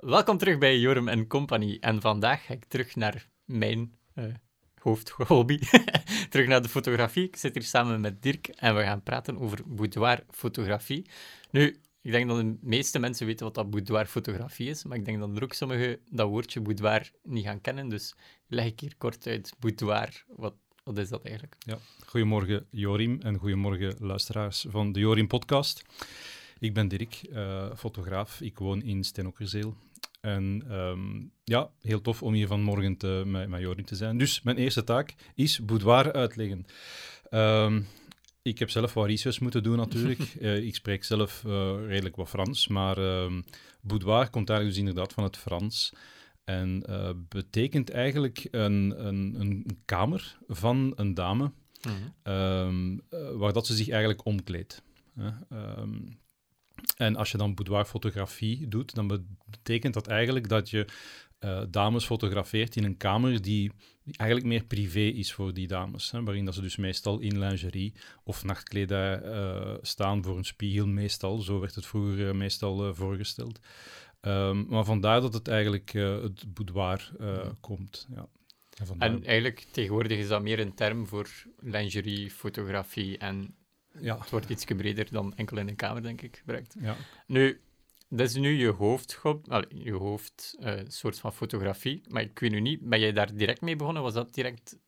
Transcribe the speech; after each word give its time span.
Welkom 0.00 0.38
terug 0.38 0.58
bij 0.58 0.78
Jorum 0.78 1.08
en 1.08 1.26
Company. 1.26 1.76
En 1.80 2.00
vandaag 2.00 2.44
ga 2.44 2.52
ik 2.52 2.64
terug 2.64 2.96
naar 2.96 3.28
mijn 3.44 3.94
uh, 4.14 4.24
hoofdhobby. 4.74 5.58
terug 6.30 6.46
naar 6.46 6.62
de 6.62 6.68
fotografie. 6.68 7.24
Ik 7.24 7.36
zit 7.36 7.54
hier 7.54 7.62
samen 7.62 8.00
met 8.00 8.22
Dirk 8.22 8.48
en 8.48 8.76
we 8.76 8.82
gaan 8.82 9.02
praten 9.02 9.38
over 9.38 9.58
boudoirfotografie. 9.66 11.06
Nu, 11.50 11.80
ik 12.00 12.10
denk 12.10 12.28
dat 12.28 12.38
de 12.38 12.56
meeste 12.60 12.98
mensen 12.98 13.26
weten 13.26 13.44
wat 13.44 13.54
dat 13.54 13.70
boudoirfotografie 13.70 14.68
is, 14.68 14.84
maar 14.84 14.96
ik 14.96 15.04
denk 15.04 15.18
dat 15.18 15.36
er 15.36 15.42
ook 15.42 15.52
sommigen 15.52 15.98
dat 16.10 16.28
woordje 16.28 16.60
boudoir 16.60 17.10
niet 17.22 17.44
gaan 17.44 17.60
kennen. 17.60 17.88
Dus 17.88 18.14
leg 18.46 18.64
ik 18.64 18.80
hier 18.80 18.94
kort 18.98 19.26
uit. 19.26 19.54
Boudoir, 19.58 20.24
wat, 20.36 20.54
wat 20.84 20.98
is 20.98 21.08
dat 21.08 21.22
eigenlijk? 21.22 21.56
Ja. 21.58 21.78
Goedemorgen 22.06 22.66
Jorim 22.70 23.20
en 23.22 23.36
goedemorgen 23.36 23.94
luisteraars 23.98 24.66
van 24.68 24.92
de 24.92 25.00
Jorim 25.00 25.26
podcast. 25.26 25.82
Ik 26.58 26.74
ben 26.74 26.88
Dirk, 26.88 27.20
uh, 27.30 27.74
fotograaf. 27.76 28.40
Ik 28.40 28.58
woon 28.58 28.82
in 28.82 29.04
Stenokerzeel. 29.04 29.74
En 30.20 30.64
um, 30.70 31.32
ja, 31.44 31.70
heel 31.80 32.00
tof 32.00 32.22
om 32.22 32.32
hier 32.32 32.46
vanmorgen 32.46 32.96
te, 32.96 33.22
met, 33.26 33.48
met 33.48 33.86
te 33.86 33.96
zijn. 33.96 34.18
Dus 34.18 34.42
mijn 34.42 34.56
eerste 34.56 34.84
taak 34.84 35.14
is 35.34 35.64
boudoir 35.64 36.12
uitleggen. 36.12 36.64
Um, 37.30 37.86
ik 38.42 38.58
heb 38.58 38.70
zelf 38.70 38.94
wat 38.94 39.06
research 39.06 39.40
moeten 39.40 39.62
doen 39.62 39.76
natuurlijk. 39.76 40.34
uh, 40.40 40.56
ik 40.68 40.74
spreek 40.74 41.04
zelf 41.04 41.42
uh, 41.46 41.74
redelijk 41.86 42.16
wat 42.16 42.28
Frans, 42.28 42.68
maar 42.68 42.98
um, 42.98 43.44
boudoir 43.80 44.30
komt 44.30 44.46
daar 44.46 44.60
dus 44.60 44.76
inderdaad 44.76 45.12
van 45.12 45.24
het 45.24 45.36
Frans. 45.36 45.92
En 46.44 46.84
uh, 46.88 47.10
betekent 47.28 47.90
eigenlijk 47.90 48.48
een, 48.50 49.06
een, 49.06 49.34
een, 49.38 49.80
kamer 49.84 50.38
van 50.48 50.92
een 50.96 51.14
dame, 51.14 51.52
mm 51.82 52.12
-hmm. 52.22 53.02
waar 53.38 53.52
dat 53.52 53.66
ze 53.66 53.74
zich 53.74 53.88
eigenlijk 53.88 54.24
omkleedt. 54.24 54.82
En 56.96 57.16
als 57.16 57.30
je 57.30 57.38
dan 57.38 57.54
boudoirfotografie 57.54 58.68
doet, 58.68 58.94
dan 58.94 59.24
betekent 59.46 59.94
dat 59.94 60.06
eigenlijk 60.06 60.48
dat 60.48 60.70
je 60.70 60.86
uh, 61.40 61.62
dames 61.68 62.04
fotografeert 62.04 62.76
in 62.76 62.84
een 62.84 62.96
kamer 62.96 63.42
die, 63.42 63.72
eigenlijk 64.16 64.48
meer 64.48 64.64
privé 64.64 65.00
is 65.00 65.32
voor 65.32 65.54
die 65.54 65.66
dames. 65.66 66.10
Hè, 66.10 66.22
waarin 66.22 66.44
dat 66.44 66.54
ze 66.54 66.60
dus 66.60 66.76
meestal 66.76 67.18
in 67.18 67.38
lingerie 67.38 67.94
of 68.24 68.44
nachtkledij 68.44 69.22
uh, 69.22 69.74
staan 69.80 70.24
voor 70.24 70.36
een 70.36 70.44
spiegel, 70.44 70.86
meestal. 70.86 71.38
Zo 71.38 71.60
werd 71.60 71.74
het 71.74 71.86
vroeger 71.86 72.18
uh, 72.18 72.32
meestal 72.32 72.94
voorgesteld. 72.94 73.58
Um, 74.20 74.66
maar 74.68 74.84
vandaar 74.84 75.20
dat 75.20 75.34
het 75.34 75.48
eigenlijk 75.48 75.92
het 75.92 76.54
boudoir 76.54 77.10
komt. 77.60 78.06
Ja. 78.14 78.28
En, 78.88 79.00
en, 79.00 79.24
eigenlijk 79.24 79.66
tegenwoordig 79.70 80.18
is 80.18 80.28
dat 80.28 80.42
meer 80.42 80.60
een 80.60 80.74
term 80.74 81.06
voor 81.06 81.28
lingerie, 81.58 82.30
fotografie 82.30 83.18
en 83.18 83.54
ja. 84.00 84.18
het 84.18 84.30
wordt 84.30 84.50
iets 84.50 84.64
breder 84.64 85.06
dan 85.10 85.34
enkel 85.36 85.58
in 85.58 85.68
een 85.68 85.76
kamer, 85.76 86.02
denk 86.02 86.22
ik, 86.22 86.36
gebruikt. 86.36 86.76
Ja. 86.80 86.96
Nu, 87.26 87.60
dat 88.08 88.28
is 88.28 88.34
nu 88.34 88.50
je 88.50 88.68
hoofdjob, 88.68 89.64
je 89.68 89.92
hoofd 89.92 90.56
uh, 90.60 90.80
soort 90.86 91.18
van 91.18 91.32
fotografie. 91.32 92.02
Maar 92.08 92.22
ik 92.22 92.38
weet 92.38 92.50
nu 92.50 92.60
niet, 92.60 92.80
ben 92.80 93.00
jij 93.00 93.12
daar 93.12 93.34
direct 93.34 93.60
mee 93.60 93.76
begonnen? 93.76 94.02
Was 94.02 94.14
dat 94.14 94.34
direct 94.34 94.78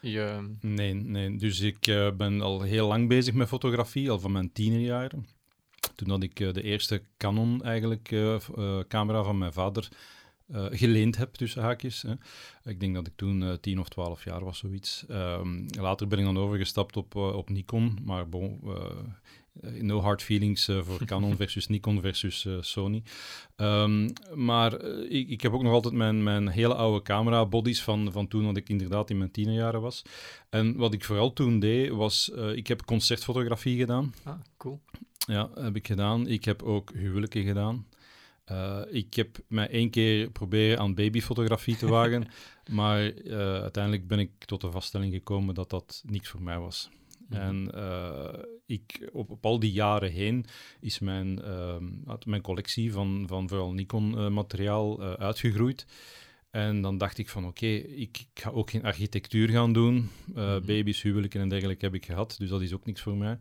je... 0.00 0.54
Nee, 0.60 0.94
nee. 0.94 1.36
Dus 1.36 1.60
ik 1.60 1.86
uh, 1.86 2.12
ben 2.12 2.40
al 2.40 2.62
heel 2.62 2.88
lang 2.88 3.08
bezig 3.08 3.34
met 3.34 3.48
fotografie, 3.48 4.10
al 4.10 4.18
van 4.18 4.32
mijn 4.32 4.52
tienerjaren. 4.52 5.26
Toen 5.94 6.10
had 6.10 6.22
ik 6.22 6.40
uh, 6.40 6.52
de 6.52 6.62
eerste 6.62 7.02
Canon 7.16 7.62
eigenlijk, 7.62 8.08
camera 8.88 9.22
van 9.22 9.38
mijn 9.38 9.52
vader, 9.52 9.88
geleend 10.52 11.16
heb, 11.16 11.34
tussen 11.34 11.62
haakjes. 11.62 12.02
Hè. 12.02 12.12
Ik 12.70 12.80
denk 12.80 12.94
dat 12.94 13.06
ik 13.06 13.12
toen 13.16 13.58
tien 13.60 13.80
of 13.80 13.88
twaalf 13.88 14.24
jaar 14.24 14.44
was, 14.44 14.58
zoiets. 14.58 15.04
Um, 15.10 15.66
later 15.78 16.08
ben 16.08 16.18
ik 16.18 16.24
dan 16.24 16.38
overgestapt 16.38 16.96
op, 16.96 17.14
op 17.14 17.50
Nikon, 17.50 17.98
maar 18.04 18.28
bon, 18.28 18.60
no 19.80 20.00
hard 20.00 20.22
feelings 20.22 20.64
voor 20.64 21.04
Canon 21.06 21.36
versus 21.36 21.66
Nikon 21.66 22.00
versus 22.00 22.46
Sony. 22.60 23.02
Um, 23.56 24.12
maar 24.34 24.84
ik, 25.08 25.28
ik, 25.28 25.40
heb 25.40 25.52
ook 25.52 25.62
nog 25.62 25.72
altijd 25.72 25.94
mijn, 25.94 26.22
mijn 26.22 26.48
hele 26.48 26.74
oude 26.74 27.02
camera 27.02 27.46
bodies 27.46 27.82
van, 27.82 28.12
van 28.12 28.28
toen 28.28 28.44
dat 28.44 28.56
ik 28.56 28.68
inderdaad 28.68 29.10
in 29.10 29.18
mijn 29.18 29.30
tienerjaren 29.30 29.80
was. 29.80 30.02
En 30.48 30.76
wat 30.76 30.92
ik 30.92 31.04
vooral 31.04 31.32
toen 31.32 31.58
deed, 31.58 31.90
was... 31.90 32.30
ik 32.54 32.66
heb 32.66 32.84
concertfotografie 32.84 33.78
gedaan. 33.78 34.14
Ah, 34.24 34.34
cool. 34.56 34.80
Ja, 35.28 35.50
heb 35.54 35.76
ik 35.76 35.86
gedaan. 35.86 36.26
Ik 36.26 36.44
heb 36.44 36.62
ook 36.62 36.92
huwelijken 36.94 37.44
gedaan. 37.44 37.86
Ik 38.90 39.14
heb 39.14 39.38
mij 39.46 39.68
één 39.70 39.90
keer 39.90 40.30
proberen 40.30 40.78
aan 40.78 40.94
babyfotografie 40.94 41.76
te 41.76 41.86
wagen, 41.86 42.28
maar 42.70 43.12
uiteindelijk 43.62 44.06
ben 44.08 44.18
ik 44.18 44.30
tot 44.44 44.60
de 44.60 44.70
vaststelling 44.70 45.12
gekomen 45.12 45.54
dat 45.54 45.70
dat 45.70 46.02
niks 46.06 46.28
voor 46.28 46.42
mij 46.42 46.58
was. 46.58 46.88
Mhm. 47.28 47.40
En 47.40 47.70
uh, 47.74 48.42
ik, 48.66 49.08
op, 49.12 49.30
op, 49.30 49.46
al 49.46 49.58
die 49.58 49.72
jaren 49.72 50.10
heen 50.10 50.46
is 50.80 50.98
mijn, 50.98 51.40
uh, 51.44 51.76
mijn 52.24 52.42
collectie 52.42 52.92
van, 52.92 53.24
van 53.26 53.48
vooral 53.48 53.72
Nikon-materiaal 53.72 55.02
uitgegroeid. 55.02 55.86
En 56.50 56.80
dan 56.80 56.98
dacht 56.98 57.18
ik 57.18 57.28
van 57.28 57.44
oké, 57.44 57.64
okay, 57.64 57.76
ik, 57.76 58.18
ik, 58.18 58.40
ga 58.40 58.50
ook 58.50 58.70
geen 58.70 58.84
architectuur 58.84 59.48
gaan 59.48 59.72
doen. 59.72 59.94
Mm 59.94 60.10
-hmm. 60.34 60.66
Baby's, 60.66 61.02
huwelijken 61.02 61.40
en 61.40 61.48
dergelijke 61.48 61.84
heb 61.84 61.94
ik 61.94 62.06
gehad, 62.06 62.34
dus 62.38 62.48
dat 62.48 62.62
is 62.62 62.72
ook 62.72 62.86
niks 62.86 63.00
voor 63.00 63.16
mij. 63.16 63.38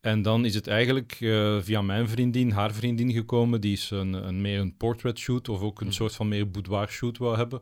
En 0.00 0.22
dan 0.22 0.44
is 0.44 0.54
het 0.54 0.66
eigenlijk 0.66 1.16
via 1.60 1.82
mijn 1.82 2.08
vriendin, 2.08 2.50
haar 2.50 2.74
vriendin 2.74 3.12
gekomen, 3.12 3.60
die 3.60 3.72
is 3.72 3.90
een, 3.90 4.12
een 4.12 4.40
meer 4.40 4.60
een 4.60 4.76
portrait 4.76 5.18
shoot 5.18 5.48
of 5.48 5.60
ook 5.60 5.80
een 5.80 5.86
mm 5.86 5.92
-hmm. 5.92 5.92
soort 5.92 6.14
van 6.14 6.28
meer 6.28 6.50
boudoir 6.50 6.88
shoot 6.88 7.18
wou 7.18 7.36
hebben 7.36 7.60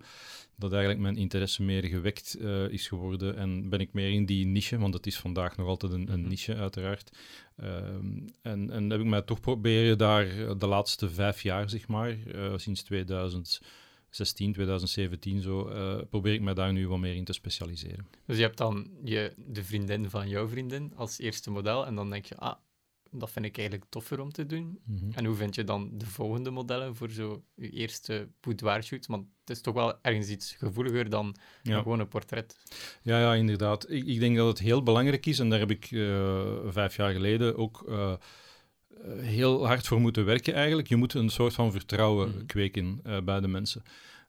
dat 0.61 0.73
eigenlijk 0.73 1.03
mijn 1.03 1.17
interesse 1.17 1.63
meer 1.63 1.85
gewekt 1.85 2.37
uh, 2.41 2.69
is 2.69 2.89
geworden 2.89 3.37
en 3.37 3.69
ben 3.69 3.81
ik 3.81 3.93
meer 3.93 4.11
in 4.11 4.27
die 4.27 4.47
niche, 4.47 4.79
want 4.79 4.95
het 4.95 5.07
is 5.07 5.19
vandaag 5.19 5.57
nog 5.57 5.67
altijd 5.67 5.93
een, 5.93 6.13
een 6.13 6.21
mhm. 6.21 6.29
niche 6.29 6.57
uiteraard. 6.57 7.11
Um, 7.63 8.25
en, 8.43 8.71
en 8.71 8.91
heb 8.91 9.01
ik 9.01 9.07
mij 9.07 9.23
toch 9.23 9.41
proberen 9.41 9.99
daar 9.99 10.59
de 10.59 10.67
laatste 10.67 11.11
vijf 11.11 11.43
jaar, 11.43 11.71
zeg 11.71 11.89
maar, 11.89 12.17
sinds 12.57 12.83
2016, 14.11 14.53
2017 14.53 15.41
zo, 15.41 15.69
uh, 15.69 16.03
probeer 16.11 16.35
ik 16.35 16.41
mij 16.41 16.55
daar 16.55 16.73
nu 16.73 16.89
wat 16.89 16.99
meer 16.99 17.15
in 17.15 17.25
te 17.25 17.33
specialiseren. 17.33 18.07
Dus 18.27 18.37
je 18.37 18.43
hebt 18.43 18.59
dan 18.59 18.91
je, 19.05 19.33
de 19.37 19.65
vriendin 19.65 20.11
van 20.11 20.29
jouw 20.29 20.49
vriendin 20.49 20.93
als 20.97 21.19
eerste 21.19 21.51
model 21.51 21.87
en 21.87 21.95
dan 21.95 22.11
denk 22.11 22.25
je, 22.25 22.37
ah, 22.37 22.55
dat 23.11 23.31
vind 23.31 23.45
ik 23.45 23.59
eigenlijk 23.59 23.91
toffer 23.91 24.21
om 24.21 24.33
te 24.33 24.47
doen. 24.47 24.81
Mm 24.85 24.99
-hmm. 24.99 25.13
En 25.13 25.25
hoe 25.25 25.35
vind 25.35 25.55
je 25.55 25.65
dan 25.65 25.91
de 25.93 26.07
volgende 26.07 26.51
modellen 26.51 26.97
voor 26.97 27.11
zo 27.11 27.45
je 27.55 27.71
eerste 27.71 28.29
boudoir-shoot? 28.41 29.07
Want 29.07 29.27
het 29.41 29.57
is 29.57 29.63
toch 29.63 29.75
wel 29.75 29.99
ergens 30.03 30.29
iets 30.29 30.53
gevoeliger 30.53 31.11
dan 31.11 31.37
ja. 31.63 31.77
een 31.77 31.83
gewone 31.83 32.07
portret. 32.07 32.57
Ja, 33.03 33.21
ja 33.21 33.35
inderdaad. 33.35 33.91
Ik, 33.91 34.07
ik, 34.07 34.21
denk 34.21 34.37
dat 34.37 34.47
het 34.47 34.59
heel 34.59 34.83
belangrijk 34.83 35.27
is, 35.27 35.39
en 35.39 35.49
daar 35.49 35.59
heb 35.59 35.71
ik 35.71 35.91
uh, 35.91 36.59
vijf 36.67 36.97
jaar 36.97 37.13
geleden 37.13 37.57
ook 37.57 37.85
uh, 37.89 38.15
heel 39.21 39.67
hard 39.67 39.87
voor 39.87 40.01
moeten 40.01 40.25
werken 40.25 40.55
eigenlijk. 40.55 40.89
Je 40.89 40.97
moet 40.97 41.15
een 41.15 41.31
soort 41.31 41.55
van 41.55 41.73
vertrouwen 41.73 42.29
mm 42.29 42.35
-hmm. 42.35 42.47
kweken 42.47 43.01
uh, 43.07 43.21
bij 43.21 43.41
de 43.41 43.49
mensen. 43.49 43.83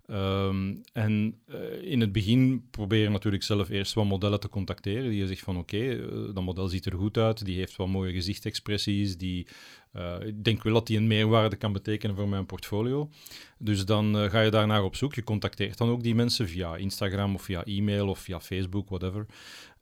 Um, 0.07 0.81
en 0.93 1.39
uh, 1.47 1.91
in 1.91 2.01
het 2.01 2.11
begin 2.11 2.67
probeer 2.71 3.01
je 3.01 3.09
natuurlijk 3.09 3.43
zelf 3.43 3.69
eerst 3.69 3.93
wat 3.93 4.05
modellen 4.05 4.39
te 4.39 4.49
contacteren. 4.49 5.09
Die 5.09 5.19
je 5.19 5.27
zegt 5.27 5.41
van 5.41 5.57
oké, 5.57 5.75
okay, 5.75 5.95
uh, 5.95 6.33
dat 6.33 6.43
model 6.43 6.67
ziet 6.67 6.85
er 6.85 6.97
goed 6.97 7.17
uit, 7.17 7.45
die 7.45 7.57
heeft 7.57 7.75
wat 7.75 7.87
mooie 7.87 8.13
gezichtsexpressies, 8.13 9.17
die, 9.17 9.47
uh, 9.95 10.15
ik 10.25 10.43
denk 10.43 10.63
wel 10.63 10.73
dat 10.73 10.87
die 10.87 10.97
een 10.97 11.07
meerwaarde 11.07 11.55
kan 11.55 11.73
betekenen 11.73 12.15
voor 12.15 12.29
mijn 12.29 12.45
portfolio. 12.45 13.09
Dus 13.57 13.85
dan 13.85 14.29
ga 14.29 14.41
je 14.41 14.51
daarnaar 14.51 14.83
op 14.83 14.95
zoek. 14.95 15.15
Je 15.15 15.23
contacteert 15.23 15.77
dan 15.77 15.89
ook 15.89 16.03
die 16.03 16.15
mensen 16.15 16.47
via 16.47 16.75
Instagram 16.75 17.35
of 17.35 17.41
via 17.41 17.63
e-mail 17.63 18.07
of 18.07 18.19
via 18.19 18.39
Facebook, 18.39 18.89
whatever. 18.89 19.25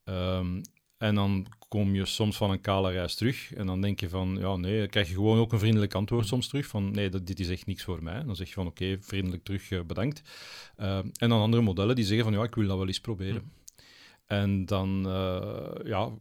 Um, 0.06 0.62
en 1.00 1.16
dan 1.16 1.48
kom 1.68 1.96
je 1.96 2.06
soms 2.06 2.38
van 2.38 2.52
een 2.52 2.62
kale 2.62 2.92
reis 2.92 3.16
terug 3.16 3.54
en 3.54 3.66
dan 3.66 3.82
denk 3.82 4.00
je 4.00 4.10
van, 4.10 4.38
ja 4.40 4.56
nee, 4.56 4.80
dan 4.80 4.88
krijg 4.88 5.08
je 5.08 5.14
gewoon 5.14 5.40
ook 5.40 5.52
een 5.52 5.60
vriendelijk 5.60 5.94
antwoord 5.94 6.28
soms 6.28 6.48
terug 6.48 6.68
van, 6.68 6.92
nee, 6.92 7.10
dat, 7.10 7.28
dit 7.28 7.40
is 7.40 7.50
echt 7.50 7.66
niks 7.66 7.84
voor 7.84 8.04
mij. 8.04 8.24
Dan 8.24 8.36
zeg 8.36 8.48
je 8.48 8.54
van, 8.54 8.68
oké, 8.68 8.84
okay, 8.84 8.98
vriendelijk 9.02 9.44
terug, 9.44 9.72
uh, 9.72 9.82
bedankt. 9.82 10.22
Uh, 10.78 10.98
en 10.98 11.30
dan 11.30 11.42
andere 11.42 11.62
modellen 11.62 11.96
die 11.96 12.06
zeggen 12.06 12.26
van, 12.26 12.34
ja, 12.34 12.44
ik 12.44 12.56
wil 12.56 12.68
dat 12.68 12.78
wel 12.78 12.88
eens 12.88 13.00
proberen. 13.00 13.42
Hm. 13.42 13.84
En 14.26 14.66
dan, 14.66 15.08
uh, 15.08 15.70
ja, 15.84 16.12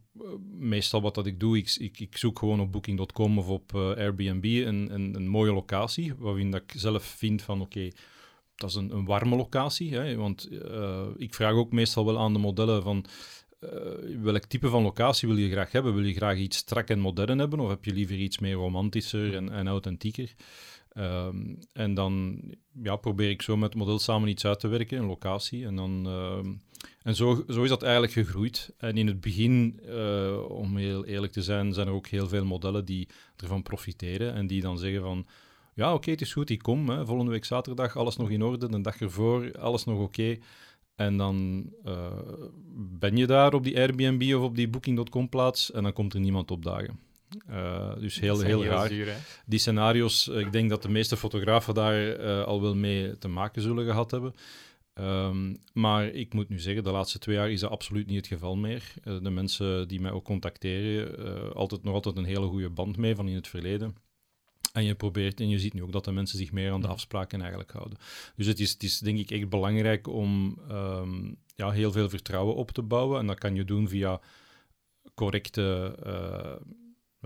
meestal 0.51 1.01
wat 1.01 1.15
dat 1.15 1.25
ik 1.25 1.39
doe, 1.39 1.57
ik, 1.57 1.75
ik, 1.77 1.99
ik 1.99 2.17
zoek 2.17 2.39
gewoon 2.39 2.59
op 2.59 2.71
booking.com 2.71 3.37
of 3.37 3.47
op 3.47 3.75
Airbnb 3.75 4.43
een, 4.43 4.93
een, 4.93 5.15
een, 5.15 5.27
mooie 5.27 5.53
locatie, 5.53 6.13
waarin 6.17 6.51
dat 6.51 6.61
ik 6.61 6.73
zelf 6.75 7.03
vind 7.03 7.41
van, 7.41 7.61
oké, 7.61 7.77
okay, 7.77 7.93
dat 8.55 8.69
is 8.69 8.75
een, 8.75 8.91
een 8.91 9.05
warme 9.05 9.35
locatie. 9.35 9.93
Hè, 9.93 10.15
want 10.15 10.49
ik 11.17 11.33
vraag 11.33 11.53
ook 11.53 11.71
meestal 11.71 12.05
wel 12.05 12.19
aan 12.19 12.33
de 12.33 12.39
modellen 12.39 12.83
van 12.83 13.05
uh, 13.59 14.21
welk 14.21 14.45
type 14.45 14.69
van 14.69 14.83
locatie 14.83 15.27
wil 15.27 15.37
je 15.37 15.51
graag 15.51 15.71
hebben? 15.71 15.95
Wil 15.95 16.03
je 16.03 16.13
graag 16.13 16.37
iets 16.37 16.57
strak 16.57 16.87
en 16.87 16.99
modern 16.99 17.39
hebben, 17.39 17.59
of 17.59 17.69
heb 17.69 17.85
je 17.85 17.93
liever 17.93 18.15
iets 18.15 18.39
meer 18.39 18.53
romantischer 18.53 19.35
en, 19.35 19.49
en 19.49 19.67
authentieker? 19.67 20.33
Um, 20.97 21.59
en 21.73 21.93
dan 21.93 22.41
ja, 22.83 22.95
probeer 22.95 23.29
ik 23.29 23.41
zo 23.41 23.57
met 23.57 23.69
het 23.69 23.77
model 23.77 23.99
samen 23.99 24.29
iets 24.29 24.45
uit 24.45 24.59
te 24.59 24.67
werken, 24.67 24.97
een 24.97 25.05
locatie. 25.05 25.65
En, 25.65 25.75
dan, 25.75 26.07
uh, 26.07 26.51
en 27.03 27.15
zo, 27.15 27.43
zo 27.47 27.63
is 27.63 27.69
dat 27.69 27.83
eigenlijk 27.83 28.13
gegroeid. 28.13 28.73
En 28.77 28.97
in 28.97 29.07
het 29.07 29.21
begin, 29.21 29.79
uh, 29.85 30.49
om 30.49 30.77
heel 30.77 31.05
eerlijk 31.05 31.31
te 31.31 31.41
zijn, 31.41 31.73
zijn 31.73 31.87
er 31.87 31.93
ook 31.93 32.07
heel 32.07 32.27
veel 32.27 32.45
modellen 32.45 32.85
die 32.85 33.07
ervan 33.37 33.63
profiteren 33.63 34.33
en 34.33 34.47
die 34.47 34.61
dan 34.61 34.77
zeggen 34.77 35.01
van 35.01 35.27
ja, 35.73 35.93
oké, 35.93 36.11
het 36.11 36.21
is 36.21 36.33
goed, 36.33 36.49
ik 36.49 36.61
kom. 36.61 36.85
Volgende 37.05 37.31
week 37.31 37.45
zaterdag, 37.45 37.97
alles 37.97 38.17
nog 38.17 38.29
in 38.29 38.43
orde. 38.43 38.69
De 38.69 38.81
dag 38.81 38.99
ervoor, 39.01 39.51
alles 39.59 39.85
nog 39.85 39.99
oké. 39.99 40.37
En 40.99 41.17
dan 41.17 41.65
uh, 41.85 42.07
ben 42.99 43.17
je 43.17 43.27
daar 43.27 43.53
op 43.53 43.63
die 43.63 43.77
Airbnb 43.77 44.33
of 44.35 44.41
op 44.41 44.55
die 44.55 44.67
Booking.com 44.67 45.29
plaats 45.29 45.71
en 45.71 45.83
dan 45.83 45.93
komt 45.93 46.13
er 46.13 46.19
niemand 46.19 46.51
opdagen. 46.51 46.99
Uh, 47.49 47.95
dus 47.99 48.19
heel, 48.19 48.39
heel 48.39 48.61
heel 48.61 48.71
raar. 48.71 48.87
zuur. 48.87 49.15
Die 49.45 49.59
scenario's, 49.59 50.29
eh, 50.29 50.39
ik 50.39 50.51
denk 50.51 50.69
dat 50.69 50.81
de 50.81 50.89
meeste 50.89 51.17
fotografen 51.17 51.73
daar 51.73 52.13
eh, 52.13 52.43
al 52.43 52.61
wel 52.61 52.75
mee 52.75 53.17
te 53.17 53.27
maken 53.27 53.61
zullen 53.61 53.85
gehad 53.85 54.11
hebben. 54.11 54.35
Ehm, 54.93 55.55
maar 55.73 56.05
ik 56.07 56.33
moet 56.33 56.49
nu 56.49 56.59
zeggen, 56.59 56.83
de 56.83 56.91
laatste 56.91 57.19
twee 57.19 57.35
jaar 57.35 57.51
is 57.51 57.59
dat 57.59 57.71
absoluut 57.71 58.07
niet 58.07 58.17
het 58.17 58.27
geval 58.27 58.55
meer. 58.55 58.93
Eh, 59.03 59.17
de 59.21 59.29
mensen 59.29 59.87
die 59.87 60.01
mij 60.01 60.11
ook 60.11 60.23
contacteren, 60.23 61.17
eh 61.17 61.51
altijd 61.51 61.83
nog 61.83 61.93
altijd 61.93 62.17
een 62.17 62.25
hele 62.25 62.47
goede 62.47 62.69
band 62.69 62.97
mee 62.97 63.15
van 63.15 63.27
in 63.27 63.35
het 63.35 63.47
verleden. 63.47 63.95
En 64.73 64.83
je 64.83 64.95
probeert, 64.95 65.39
en 65.39 65.49
je 65.49 65.59
ziet 65.59 65.73
nu 65.73 65.83
ook 65.83 65.91
dat 65.91 66.05
de 66.05 66.11
mensen 66.11 66.37
zich 66.37 66.51
meer 66.51 66.71
aan 66.71 66.81
de 66.81 66.87
afspraken 66.87 67.39
eigenlijk 67.39 67.71
houden. 67.71 67.97
Dus 68.35 68.45
het 68.45 68.59
is, 68.59 68.71
het 68.71 68.83
is 68.83 68.99
denk 68.99 69.19
ik 69.19 69.31
echt 69.31 69.49
belangrijk 69.49 70.07
om 70.07 70.59
ehm, 70.69 71.31
ja, 71.55 71.69
heel 71.71 71.91
veel 71.91 72.09
vertrouwen 72.09 72.55
op 72.55 72.71
te 72.71 72.81
bouwen. 72.81 73.19
En 73.19 73.27
dat 73.27 73.37
kan 73.37 73.55
je 73.55 73.65
doen 73.65 73.87
via 73.87 74.19
correcte 75.13 75.95
eh, 76.03 76.55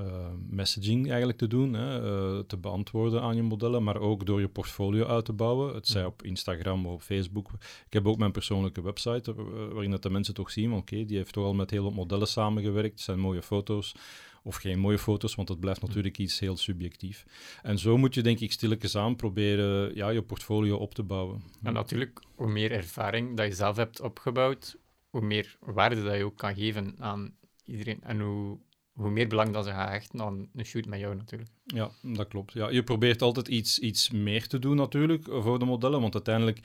eh, 0.05 0.31
messaging 0.49 1.07
eigenlijk 1.07 1.37
te 1.37 1.47
doen, 1.47 1.73
hè, 1.73 2.01
eh, 2.03 2.39
te 2.39 2.57
beantwoorden 2.57 3.21
aan 3.21 3.35
je 3.35 3.43
modellen, 3.43 3.83
maar 3.83 3.97
ook 3.97 4.25
door 4.25 4.39
je 4.39 4.47
portfolio 4.47 5.05
uit 5.05 5.25
te 5.25 5.33
bouwen. 5.33 5.75
Het 5.75 5.87
zij 5.87 6.05
op 6.05 6.23
Instagram 6.23 6.85
of 6.85 6.93
op 6.93 7.01
Facebook. 7.01 7.49
Ik 7.85 7.93
heb 7.93 8.07
ook 8.07 8.17
mijn 8.17 8.31
persoonlijke 8.31 8.81
website, 8.81 9.33
waarin 9.73 9.91
dat 9.91 10.03
de 10.03 10.09
mensen 10.09 10.33
toch 10.33 10.51
zien, 10.51 10.71
oké, 10.71 11.05
die 11.05 11.17
heeft 11.17 11.33
toch 11.33 11.45
al 11.45 11.53
met 11.53 11.69
heel 11.69 11.83
wat 11.83 11.93
modellen 11.93 12.27
samengewerkt, 12.27 12.91
het 12.91 13.01
zijn 13.01 13.19
mooie 13.19 13.41
foto's. 13.41 13.95
Of 14.45 14.55
geen 14.55 14.79
mooie 14.79 14.99
foto's, 14.99 15.35
want 15.35 15.49
het 15.49 15.59
blijft 15.59 15.81
natuurlijk 15.81 16.17
iets 16.17 16.39
heel 16.39 16.57
subjectief. 16.57 17.25
En 17.61 17.79
zo 17.79 17.97
moet 17.97 18.13
je 18.13 18.21
denk 18.21 18.39
ik 18.39 18.51
stilletjes 18.51 18.95
aan 18.97 19.15
proberen 19.15 19.95
ja, 19.95 20.09
je 20.09 20.21
portfolio 20.21 20.77
op 20.77 20.93
te 20.93 21.03
bouwen. 21.03 21.43
En 21.61 21.73
natuurlijk, 21.73 22.21
hoe 22.35 22.51
meer 22.51 22.71
ervaring 22.71 23.37
dat 23.37 23.45
je 23.47 23.53
zelf 23.53 23.75
hebt 23.75 24.01
opgebouwd, 24.01 24.77
hoe 25.09 25.21
meer 25.21 25.57
waarde 25.59 26.03
dat 26.03 26.17
je 26.17 26.23
ook 26.23 26.37
kan 26.37 26.55
geven 26.55 26.95
aan 26.99 27.35
iedereen. 27.65 28.01
En 28.03 28.19
hoe, 28.19 28.59
hoe 28.93 29.09
meer 29.09 29.27
belang 29.27 29.53
dat 29.53 29.65
ze 29.65 29.71
gaan 29.71 29.91
hechten 29.91 30.21
aan 30.21 30.49
een 30.55 30.65
shoot 30.65 30.85
met 30.85 30.99
jou 30.99 31.15
natuurlijk. 31.15 31.51
Ja, 31.65 31.91
dat 32.01 32.27
klopt. 32.27 32.53
Ja, 32.53 32.69
je 32.69 32.83
probeert 32.83 33.21
altijd 33.21 33.47
iets, 33.47 33.79
iets 33.79 34.09
meer 34.09 34.47
te 34.47 34.59
doen 34.59 34.75
natuurlijk 34.75 35.25
voor 35.29 35.59
de 35.59 35.65
modellen, 35.65 36.01
want 36.01 36.13
uiteindelijk 36.13 36.59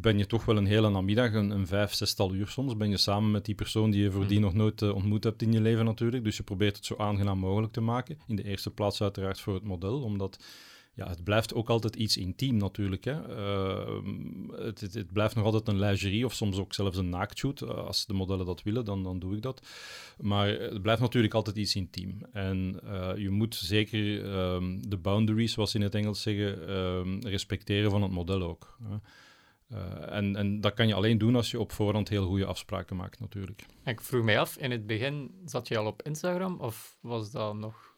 ben 0.00 0.18
je 0.18 0.26
toch 0.26 0.44
wel 0.44 0.56
een 0.56 0.66
hele 0.66 0.90
namiddag, 0.90 1.32
een, 1.32 1.50
een 1.50 1.66
vijf, 1.66 1.94
zestal 1.94 2.34
uur 2.34 2.48
soms, 2.48 2.76
ben 2.76 2.90
je 2.90 2.96
samen 2.96 3.30
met 3.30 3.44
die 3.44 3.54
persoon 3.54 3.90
die 3.90 4.02
je 4.02 4.10
voordien 4.10 4.40
Mhm. 4.40 4.44
nog 4.44 4.54
nooit 4.54 4.82
eh, 4.82 4.94
ontmoet 4.94 5.24
hebt 5.24 5.42
in 5.42 5.52
je 5.52 5.60
leven 5.60 5.84
natuurlijk. 5.84 6.24
Dus 6.24 6.36
je 6.36 6.42
probeert 6.42 6.76
het 6.76 6.86
zo 6.86 6.94
aangenaam 6.96 7.38
mogelijk 7.38 7.72
te 7.72 7.80
maken. 7.80 8.18
In 8.26 8.36
de 8.36 8.44
eerste 8.44 8.70
plaats 8.70 9.02
uiteraard 9.02 9.40
voor 9.40 9.54
het 9.54 9.64
model, 9.64 10.02
omdat 10.02 10.44
ja, 10.96 11.08
het 11.08 11.24
blijft 11.24 11.54
ook 11.54 11.68
altijd 11.70 11.96
iets 11.96 12.16
intiem 12.16 12.56
natuurlijk. 12.56 13.04
Hè. 13.04 13.12
Eh, 13.36 13.96
het, 14.52 14.80
het, 14.80 14.94
het 14.94 15.12
blijft 15.12 15.34
nog 15.34 15.44
altijd 15.44 15.68
een 15.68 15.78
lingerie 15.78 16.24
of 16.24 16.32
soms 16.34 16.58
ook 16.58 16.74
zelfs 16.74 16.96
een 16.96 17.08
naaktshoot. 17.08 17.60
Eh, 17.62 17.68
als 17.68 18.06
de 18.06 18.12
modellen 18.14 18.46
dat 18.46 18.62
willen, 18.62 18.84
dan, 18.84 19.02
dan 19.02 19.18
doe 19.18 19.36
ik 19.36 19.42
dat. 19.42 19.66
Maar 20.20 20.48
het 20.48 20.82
blijft 20.82 21.00
natuurlijk 21.00 21.34
altijd 21.34 21.56
iets 21.56 21.76
intiem. 21.76 22.18
En 22.32 22.80
eh, 22.84 23.10
je 23.16 23.30
moet 23.30 23.54
zeker 23.54 24.32
ehm, 24.32 24.78
de 24.88 24.96
boundaries, 24.96 25.52
zoals 25.52 25.70
ze 25.70 25.76
in 25.76 25.82
het 25.82 25.94
Engels 25.94 26.22
zeggen, 26.22 26.68
ehm, 26.68 27.18
respecteren 27.26 27.90
van 27.90 28.02
het 28.02 28.12
model 28.12 28.42
ook. 28.42 28.76
hè. 28.88 28.96
Eh, 29.74 30.16
en, 30.16 30.36
en 30.36 30.60
dat 30.60 30.74
kan 30.74 30.88
je 30.88 30.94
alleen 30.94 31.18
doen 31.18 31.36
als 31.36 31.50
je 31.50 31.60
op 31.60 31.72
voorhand 31.72 32.08
heel 32.08 32.26
goede 32.26 32.44
afspraken 32.44 32.96
maakt, 32.96 33.20
natuurlijk. 33.20 33.64
Ik 33.84 34.00
vroeg 34.00 34.24
mij 34.24 34.38
af, 34.40 34.56
in 34.56 34.70
het 34.70 34.86
begin 34.86 35.30
zat 35.44 35.68
je 35.68 35.78
al 35.78 35.86
op 35.86 36.02
Instagram 36.02 36.60
of 36.60 36.96
was 37.00 37.30
dat 37.30 37.54
nog 37.54 37.92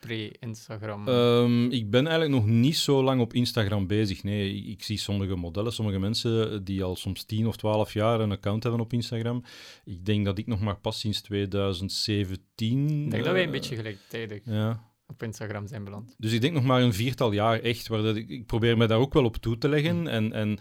pre-Instagram? 0.00 1.08
Ehm, 1.08 1.70
ik 1.70 1.90
ben 1.90 2.06
eigenlijk 2.06 2.40
nog 2.40 2.54
niet 2.54 2.76
zo 2.76 3.02
lang 3.02 3.20
op 3.20 3.32
Instagram 3.34 3.86
bezig. 3.86 4.22
Nee, 4.22 4.54
ik, 4.54 4.66
ik 4.66 4.82
zie 4.82 4.98
sommige 4.98 5.34
modellen, 5.34 5.72
sommige 5.72 5.98
mensen 5.98 6.64
die 6.64 6.82
al 6.82 6.96
soms 6.96 7.24
10 7.24 7.46
of 7.46 7.56
12 7.56 7.92
jaar 7.92 8.20
een 8.20 8.32
account 8.32 8.62
hebben 8.62 8.80
op 8.80 8.92
Instagram. 8.92 9.44
Ik 9.84 10.04
denk 10.04 10.24
dat 10.24 10.38
ik 10.38 10.46
nog 10.46 10.60
maar 10.60 10.76
pas 10.78 11.00
sinds 11.00 11.20
2017. 11.20 12.88
ik 13.04 13.10
denk 13.10 13.24
dat 13.24 13.32
wij 13.32 13.40
een 13.40 13.46
eh, 13.46 13.52
beetje 13.52 13.76
gelijktijdig 13.76 14.40
Ja. 14.44 14.90
op 15.06 15.22
Instagram 15.22 15.66
zijn 15.66 15.84
beland. 15.84 16.14
Dus 16.18 16.32
ik 16.32 16.40
denk 16.40 16.54
nog 16.54 16.64
maar 16.64 16.82
een 16.82 16.94
viertal 16.94 17.32
jaar 17.32 17.60
echt. 17.60 17.88
Waar 17.88 18.02
dat 18.02 18.16
ik, 18.16 18.28
ik 18.28 18.46
probeer 18.46 18.76
me 18.76 18.86
daar 18.86 18.98
ook 18.98 19.12
wel 19.14 19.24
op 19.24 19.36
toe 19.36 19.58
te 19.58 19.68
leggen. 19.68 19.96
Mm. 20.00 20.06
En, 20.06 20.32
en 20.32 20.58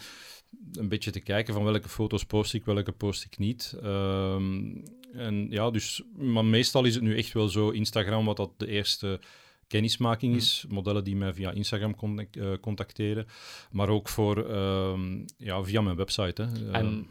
een 0.74 0.90
beetje 0.90 1.12
te 1.12 1.20
kijken 1.20 1.54
van 1.54 1.64
welke 1.64 1.90
foto's 1.90 2.26
post 2.26 2.54
ik, 2.54 2.66
welke 2.66 2.92
post 2.92 3.24
ik 3.26 3.38
niet. 3.38 3.76
Ehm, 3.82 4.76
en 5.14 5.48
ja, 5.50 5.70
dus, 5.72 6.04
maar 6.18 6.46
meestal 6.46 6.86
is 6.86 6.94
het 6.94 7.04
nu 7.04 7.18
echt 7.18 7.34
wel 7.34 7.48
zo 7.48 7.70
Instagram, 7.70 8.26
wat 8.26 8.38
dat 8.38 8.52
de 8.58 8.68
eerste 8.68 9.20
kennismaking 9.68 10.36
is. 10.36 10.66
Modellen 10.70 11.04
die 11.04 11.16
mij 11.16 11.34
via 11.34 11.52
Instagram 11.52 11.96
contact- 11.96 12.38
eh, 12.38 12.52
contacteren. 12.62 13.26
Maar 13.72 13.90
ook 13.90 14.10
voor, 14.10 14.50
ehm, 14.50 15.24
ja, 15.38 15.64
via 15.64 15.82
mijn 15.82 15.96
website. 15.96 16.42
Hè. 16.42 16.48
Ehm, 16.48 16.74
En 16.76 17.08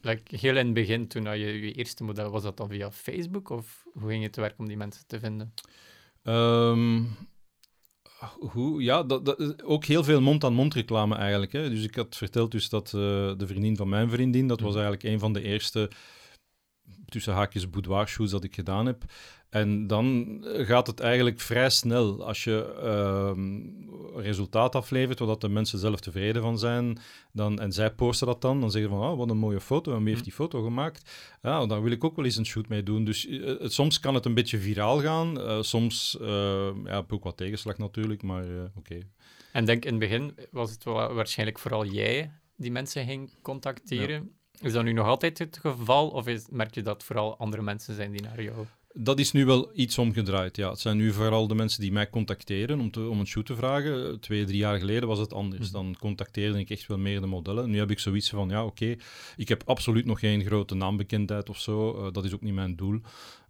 like, 0.00 0.36
heel 0.36 0.56
in 0.56 0.64
het 0.64 0.74
begin, 0.74 1.06
toen 1.08 1.22
je 1.22 1.46
je 1.46 1.72
eerste 1.72 2.04
model, 2.04 2.30
was 2.30 2.42
dat 2.42 2.56
dan 2.56 2.68
via 2.68 2.90
Facebook? 2.90 3.50
Of 3.50 3.84
hoe 3.92 4.08
ging 4.08 4.22
het 4.22 4.32
te 4.32 4.40
werk 4.40 4.58
om 4.58 4.68
die 4.68 4.76
mensen 4.76 5.06
te 5.06 5.18
vinden? 5.18 5.54
Hoe, 8.30 8.82
ja, 8.82 9.02
dat, 9.02 9.24
dat, 9.24 9.62
ook 9.64 9.84
heel 9.84 10.04
veel 10.04 10.20
mond-aan-mond 10.20 10.74
reclame 10.74 11.14
eigenlijk. 11.14 11.52
Hè. 11.52 11.70
Dus 11.70 11.84
ik 11.84 11.94
had 11.94 12.16
verteld 12.16 12.50
dus 12.50 12.68
dat 12.68 12.86
eh, 12.86 12.92
de 13.36 13.46
vriendin 13.46 13.76
van 13.76 13.88
mijn 13.88 14.10
vriendin, 14.10 14.46
dat 14.48 14.60
was 14.60 14.72
Mhm. 14.74 14.82
eigenlijk 14.82 15.14
een 15.14 15.18
van 15.20 15.32
de 15.32 15.42
eerste 15.42 15.90
tussen 17.08 17.32
haakjes 17.32 17.70
boudoir 17.70 18.08
shoots 18.08 18.30
dat 18.32 18.44
ik 18.44 18.54
gedaan 18.54 18.86
heb. 18.86 19.04
En 19.52 19.86
dan 19.86 20.38
gaat 20.42 20.86
het 20.86 21.00
eigenlijk 21.00 21.40
vrij 21.40 21.70
snel 21.70 22.26
als 22.26 22.44
je 22.44 22.74
ehm, 22.82 23.60
resultaat 24.20 24.74
aflevert, 24.74 25.18
waar 25.18 25.38
de 25.38 25.48
mensen 25.48 25.78
zelf 25.78 26.00
tevreden 26.00 26.42
van 26.42 26.58
zijn. 26.58 26.98
Dan, 27.32 27.60
en 27.60 27.72
zij 27.72 27.90
posten 27.90 28.26
dat 28.26 28.40
dan, 28.40 28.60
dan 28.60 28.70
zeggen 28.70 28.90
ze 28.90 28.96
van, 28.96 29.10
oh, 29.10 29.18
wat 29.18 29.30
een 29.30 29.36
mooie 29.36 29.60
foto, 29.60 29.92
en 29.92 29.98
wie 29.98 30.06
heeft 30.06 30.18
Hm. 30.18 30.24
die 30.24 30.32
foto 30.32 30.62
gemaakt? 30.62 31.10
Ja, 31.42 31.66
daar 31.66 31.82
wil 31.82 31.92
ik 31.92 32.04
ook 32.04 32.16
wel 32.16 32.24
eens 32.24 32.36
een 32.36 32.46
shoot 32.46 32.68
mee 32.68 32.82
doen. 32.82 33.04
Dus 33.04 33.26
eh, 33.26 33.54
soms 33.60 34.00
kan 34.00 34.14
het 34.14 34.24
een 34.24 34.34
beetje 34.34 34.58
viraal 34.58 35.00
gaan, 35.00 35.40
eh, 35.40 35.62
soms 35.62 36.18
eh, 36.20 36.26
ja, 36.84 36.94
heb 36.94 37.04
ik 37.04 37.12
ook 37.12 37.24
wat 37.24 37.36
tegenslag 37.36 37.78
natuurlijk, 37.78 38.22
maar 38.22 38.44
oké. 38.76 38.98
En 39.52 39.64
denk 39.64 39.84
in 39.84 39.90
het 39.90 40.00
begin 40.00 40.34
was 40.50 40.70
het 40.70 40.84
wel 40.84 41.14
waarschijnlijk 41.14 41.58
vooral 41.58 41.86
jij 41.86 42.30
die 42.56 42.70
mensen 42.70 43.06
ging 43.06 43.30
contacteren. 43.42 44.32
Is 44.60 44.72
dat 44.72 44.84
nu 44.84 44.92
nog 44.92 45.06
altijd 45.06 45.38
het 45.38 45.58
geval? 45.58 46.08
Of 46.08 46.26
is, 46.26 46.46
merk 46.50 46.74
je 46.74 46.82
dat 46.82 47.02
vooral 47.04 47.36
andere 47.38 47.62
mensen 47.62 47.94
zijn 47.94 48.12
die 48.12 48.22
naar 48.22 48.42
jou... 48.42 48.66
Dat 48.94 49.18
is 49.18 49.32
nu 49.32 49.44
wel 49.44 49.70
iets 49.74 49.98
omgedraaid, 49.98 50.56
ja. 50.56 50.70
Het 50.70 50.80
zijn 50.80 50.96
nu 50.96 51.12
vooral 51.12 51.46
de 51.46 51.54
mensen 51.54 51.80
die 51.80 51.92
mij 51.92 52.10
contacteren 52.10 52.80
om, 52.80 52.90
te, 52.90 53.08
om 53.08 53.20
een 53.20 53.26
shoot 53.26 53.46
te 53.46 53.56
vragen. 53.56 54.06
Eh, 54.08 54.12
Twee, 54.14 54.44
drie 54.44 54.56
jaar 54.58 54.78
geleden 54.78 55.08
was 55.08 55.18
het 55.18 55.32
anders. 55.32 55.62
Mhm. 55.70 55.72
Dan 55.72 55.96
contacteerde 55.98 56.58
ik 56.58 56.70
echt 56.70 56.86
wel 56.86 56.98
meer 56.98 57.20
de 57.20 57.26
modellen. 57.26 57.70
Nu 57.70 57.78
heb 57.78 57.90
ik 57.90 57.98
zoiets 57.98 58.30
van, 58.30 58.48
ja, 58.48 58.64
oké, 58.64 58.96
ik 59.36 59.48
heb 59.48 59.62
absoluut 59.66 60.04
nog 60.04 60.18
geen 60.20 60.44
grote 60.44 60.74
naambekendheid 60.74 61.48
of 61.48 61.60
zo. 61.60 61.94
Eh, 62.06 62.12
dat 62.12 62.24
is 62.24 62.34
ook 62.34 62.42
niet 62.42 62.54
mijn 62.54 62.76
doel. 62.76 63.00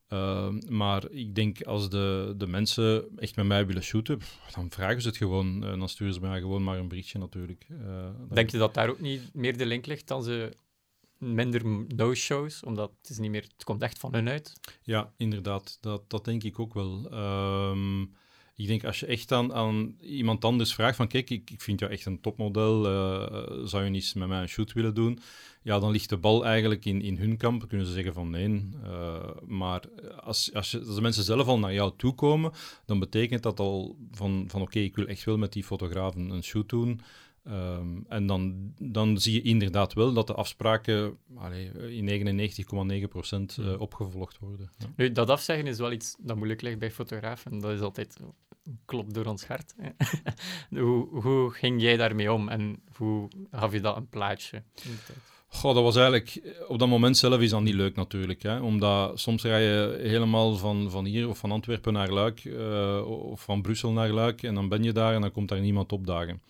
Eh, 0.09 0.49
maar 0.69 1.11
ik 1.11 1.35
denk, 1.35 1.63
als 1.63 1.91
de, 1.91 2.35
de 2.37 2.47
mensen 2.47 3.05
echt 3.19 3.37
met 3.37 3.47
mij 3.47 3.67
willen 3.67 3.83
shooten, 3.83 4.19
dan 4.55 4.71
vragen 4.71 5.03
ze 5.03 5.09
het 5.09 5.17
gewoon. 5.17 5.65
En 5.65 5.79
dan 5.79 5.89
sturen 5.89 6.15
ze 6.15 6.21
mij 6.21 6.41
gewoon 6.41 6.63
maar 6.65 6.79
een 6.79 6.89
berichtje 6.89 7.19
natuurlijk. 7.19 7.67
Eh, 7.71 7.77
dan- 8.03 8.29
Denk 8.35 8.51
je 8.51 8.59
dat 8.59 8.75
daar 8.75 8.89
ook 8.89 9.01
niet 9.01 9.21
meer 9.33 9.57
de 9.57 9.67
link 9.67 9.87
ligt 9.87 10.09
dan 10.09 10.23
ze 10.23 10.51
minder 11.23 11.67
no-shows? 11.89 12.63
Omdat 12.63 12.93
het 13.01 13.11
is 13.11 13.19
niet 13.19 13.31
meer... 13.31 13.43
Het 13.43 13.65
komt 13.65 13.83
echt 13.83 13.99
van 13.99 14.15
hun 14.15 14.29
uit. 14.29 14.53
Ja, 14.83 15.13
inderdaad. 15.17 15.79
Dat, 15.81 16.11
dat 16.11 16.25
denk 16.25 16.43
ik 16.43 16.59
ook 16.59 16.75
wel. 16.75 17.11
Ehm, 17.11 18.03
ik 18.55 18.67
denk 18.67 18.85
als 18.85 19.01
je 19.01 19.07
echt 19.07 19.33
aan, 19.33 19.55
aan 19.55 19.97
iemand 20.01 20.45
anders 20.45 20.75
vraagt 20.75 20.97
van 20.97 21.09
kijk, 21.09 21.31
ik, 21.31 21.51
ik 21.51 21.61
vind 21.61 21.81
jou 21.81 21.93
echt 21.93 22.07
een 22.07 22.21
topmodel, 22.21 22.87
eh, 22.87 23.67
zou 23.67 23.85
je 23.85 23.91
niet 23.91 24.15
met 24.15 24.29
mij 24.29 24.41
een 24.41 24.49
shoot 24.49 24.73
willen 24.73 24.95
doen? 24.95 25.19
Ja, 25.63 25.79
dan 25.79 25.91
ligt 25.91 26.09
de 26.09 26.17
bal 26.17 26.45
eigenlijk 26.45 26.85
in, 26.85 27.03
in 27.03 27.17
hun 27.17 27.37
kamp. 27.37 27.61
Dan 27.61 27.69
kunnen 27.69 27.87
ze 27.87 27.93
zeggen 27.93 28.15
van 28.15 28.31
nee. 28.31 28.69
Eh, 28.83 29.29
maar 29.47 29.83
als, 30.21 30.55
als, 30.55 30.71
je, 30.71 30.79
als 30.79 30.95
de 30.95 31.01
mensen 31.01 31.25
zelf 31.25 31.47
al 31.47 31.59
naar 31.59 31.73
jou 31.73 31.93
toe 31.97 32.15
komen, 32.15 32.53
dan 32.87 32.99
betekent 32.99 33.43
dat 33.43 33.61
al 33.61 33.97
van, 34.11 34.45
van 34.49 34.63
oké, 34.63 34.79
ik 34.79 34.97
wil 34.97 35.07
echt 35.07 35.25
wel 35.25 35.39
met 35.39 35.53
die 35.53 35.65
fotograaf 35.65 36.15
een, 36.15 36.31
een 36.31 36.45
shoot 36.45 36.69
doen. 36.69 37.01
Ehm, 37.45 37.99
en 38.09 38.27
dan, 38.27 38.73
dan 38.79 39.19
zie 39.19 39.33
je 39.33 39.43
inderdaad 39.43 39.93
wel 39.93 40.13
dat 40.13 40.27
de 40.27 40.35
afspraken 40.35 41.19
allee, 41.37 41.71
in 41.91 42.05
99,9% 42.05 43.59
eh, 43.59 43.81
opgevolgd 43.81 44.39
worden. 44.39 44.71
Ja. 44.79 44.87
Nu, 44.97 45.13
dat 45.13 45.31
afzeggen 45.31 45.67
is 45.67 45.79
wel 45.79 45.93
iets 45.93 46.17
dat 46.19 46.37
moeilijk 46.37 46.63
ligt 46.63 46.79
bij 46.79 46.91
fotografen. 46.91 47.59
Dat 47.59 47.71
is 47.71 47.81
altijd 47.81 48.19
een 48.65 48.79
klop 48.85 49.15
door 49.15 49.25
ons 49.25 49.47
hart. 49.47 49.75
hoe, 50.71 51.21
hoe 51.21 51.51
ging 51.51 51.83
jij 51.83 51.97
daarmee 51.97 52.33
om 52.33 52.49
en 52.49 52.83
hoe 52.97 53.29
gaf 53.51 53.73
je 53.73 53.81
dat 53.81 53.97
een 53.97 54.09
plaatje? 54.09 54.63
Goh, 55.47 55.75
dat 55.75 55.83
was 55.83 55.97
eigenlijk... 55.97 56.57
Op 56.69 56.79
dat 56.79 56.89
moment 56.89 57.17
zelf 57.17 57.41
is 57.41 57.51
dat 57.51 57.63
niet 57.63 57.75
leuk 57.75 57.97
natuurlijk. 57.97 58.43
Hè? 58.43 58.61
Omdat 58.61 59.21
soms 59.21 59.43
rij 59.43 59.63
je 59.63 59.99
helemaal 60.03 60.57
van, 60.57 60.91
van 60.91 61.05
hier 61.05 61.29
of 61.29 61.39
van 61.39 61.51
Antwerpen 61.51 61.93
naar 61.93 62.11
Luik 62.11 62.45
eh, 62.45 63.03
of 63.07 63.43
van 63.43 63.63
Brussel 63.63 63.93
naar 63.93 64.11
Luik 64.11 64.43
en 64.43 64.55
dan 64.55 64.69
ben 64.69 64.83
je 64.83 64.93
daar 64.93 65.15
en 65.15 65.21
dan 65.21 65.33
komt 65.33 65.49
daar 65.49 65.61
niemand 65.61 65.93
opdagen. 65.93 66.43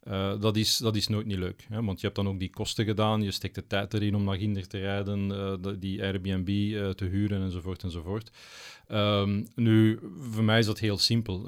Eh, 0.00 0.40
dat, 0.40 0.56
is, 0.56 0.76
dat 0.76 0.96
is 0.96 1.08
nooit 1.08 1.26
niet 1.26 1.38
leuk, 1.38 1.66
hè? 1.68 1.82
want 1.82 2.00
je 2.00 2.06
hebt 2.06 2.18
dan 2.18 2.28
ook 2.28 2.38
die 2.38 2.50
kosten 2.50 2.84
gedaan, 2.84 3.22
je 3.22 3.30
steekt 3.30 3.54
de 3.54 3.66
tijd 3.66 3.94
erin 3.94 4.14
om 4.14 4.24
naar 4.24 4.36
Ginder 4.36 4.66
te 4.66 4.78
rijden, 4.78 5.32
eh, 5.32 5.72
die 5.78 6.02
Airbnb 6.02 6.48
eh, 6.48 6.88
te 6.88 7.04
huren 7.04 7.42
enzovoort 7.42 7.82
enzovoort. 7.82 8.30
Ehm, 8.88 9.44
nu, 9.54 9.98
voor 10.18 10.44
mij 10.44 10.58
is 10.58 10.66
dat 10.66 10.78
heel 10.78 10.98
simpel. 10.98 11.38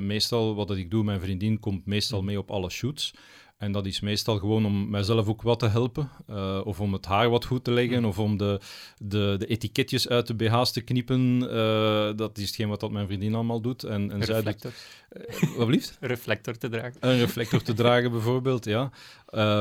Meestal, 0.00 0.54
wat 0.54 0.68
dat 0.68 0.76
ik 0.76 0.90
doe, 0.90 1.04
mijn 1.04 1.20
vriendin 1.20 1.60
komt 1.60 1.86
meestal 1.86 2.22
mee 2.22 2.38
op 2.38 2.50
alle 2.50 2.70
shoots. 2.70 3.14
En 3.60 3.72
dat 3.72 3.86
is 3.86 4.00
meestal 4.00 4.38
gewoon 4.38 4.66
om 4.66 4.90
mijzelf 4.90 5.28
ook 5.28 5.42
wat 5.42 5.58
te 5.58 5.68
helpen. 5.68 6.10
Uh, 6.30 6.60
of 6.64 6.80
om 6.80 6.92
het 6.92 7.06
haar 7.06 7.30
wat 7.30 7.44
goed 7.44 7.64
te 7.64 7.70
leggen. 7.70 8.04
Of 8.04 8.18
om 8.18 8.36
de, 8.36 8.60
de, 8.98 9.34
de 9.38 9.46
etiketjes 9.46 10.08
uit 10.08 10.26
de 10.26 10.34
BH's 10.34 10.70
te 10.70 10.80
knippen. 10.80 11.42
Uh, 11.42 12.16
dat 12.16 12.38
is 12.38 12.46
hetgeen 12.46 12.68
wat 12.68 12.80
dat 12.80 12.90
mijn 12.90 13.06
vriendin 13.06 13.34
allemaal 13.34 13.60
doet. 13.60 13.82
En, 13.82 14.10
en 14.10 14.22
zij 14.22 14.42
doet, 14.42 14.64
uh, 14.64 15.56
wat 15.56 15.66
blieft? 15.66 15.96
Reflector 16.00 16.56
te 16.56 16.68
dragen. 16.68 16.96
Een 17.00 17.18
reflector 17.18 17.62
te 17.62 17.72
dragen, 17.72 18.10
bijvoorbeeld, 18.10 18.64
ja. 18.64 18.90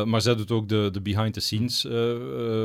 maar 0.05 0.21
zij 0.21 0.35
doet 0.35 0.51
ook 0.51 0.69
de, 0.69 0.89
de 0.91 1.01
behind-the-scenes 1.01 1.87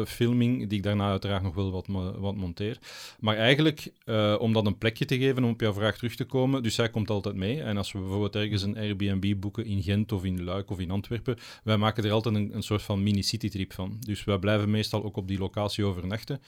filming, 0.07 0.69
die 0.69 0.79
ik 0.79 0.85
daarna 0.85 1.11
uiteraard 1.11 1.43
nog 1.43 1.55
wel 1.55 1.71
wat, 1.71 1.87
wat 2.19 2.37
monteer. 2.37 2.79
Maar 3.21 3.37
eigenlijk, 3.37 3.93
om 4.39 4.53
dat 4.53 4.67
een 4.67 4.79
plekje 4.79 5.05
te 5.05 5.19
geven, 5.19 5.45
om 5.45 5.51
op 5.51 5.61
jouw 5.61 5.73
vraag 5.73 5.97
terug 5.97 6.15
te 6.15 6.25
komen. 6.25 6.63
Dus 6.63 6.75
zij 6.75 6.91
komt 6.91 7.11
altijd 7.11 7.35
mee. 7.35 7.63
En 7.63 7.77
als 7.77 7.93
we 7.93 7.99
bijvoorbeeld 7.99 8.37
ergens 8.37 8.63
een 8.63 8.77
Airbnb 8.77 9.35
boeken 9.41 9.65
in 9.65 9.83
Gent 9.83 10.13
of 10.13 10.25
in 10.25 10.45
Luik 10.45 10.71
of 10.71 10.79
in 10.79 10.91
Antwerpen 10.91 11.24
wij 11.65 11.77
maken 11.77 12.05
er 12.05 12.11
altijd 12.13 12.35
een, 12.35 12.55
een 12.55 12.63
soort 12.63 12.83
van 12.83 13.03
mini-citytrip 13.03 13.73
van. 13.73 13.97
Dus 14.01 14.25
wij 14.25 14.39
blijven 14.39 14.71
meestal 14.71 15.05
ook 15.05 15.17
op 15.17 15.29
die 15.29 15.39
locatie 15.39 15.85
overnachten. 15.85 16.41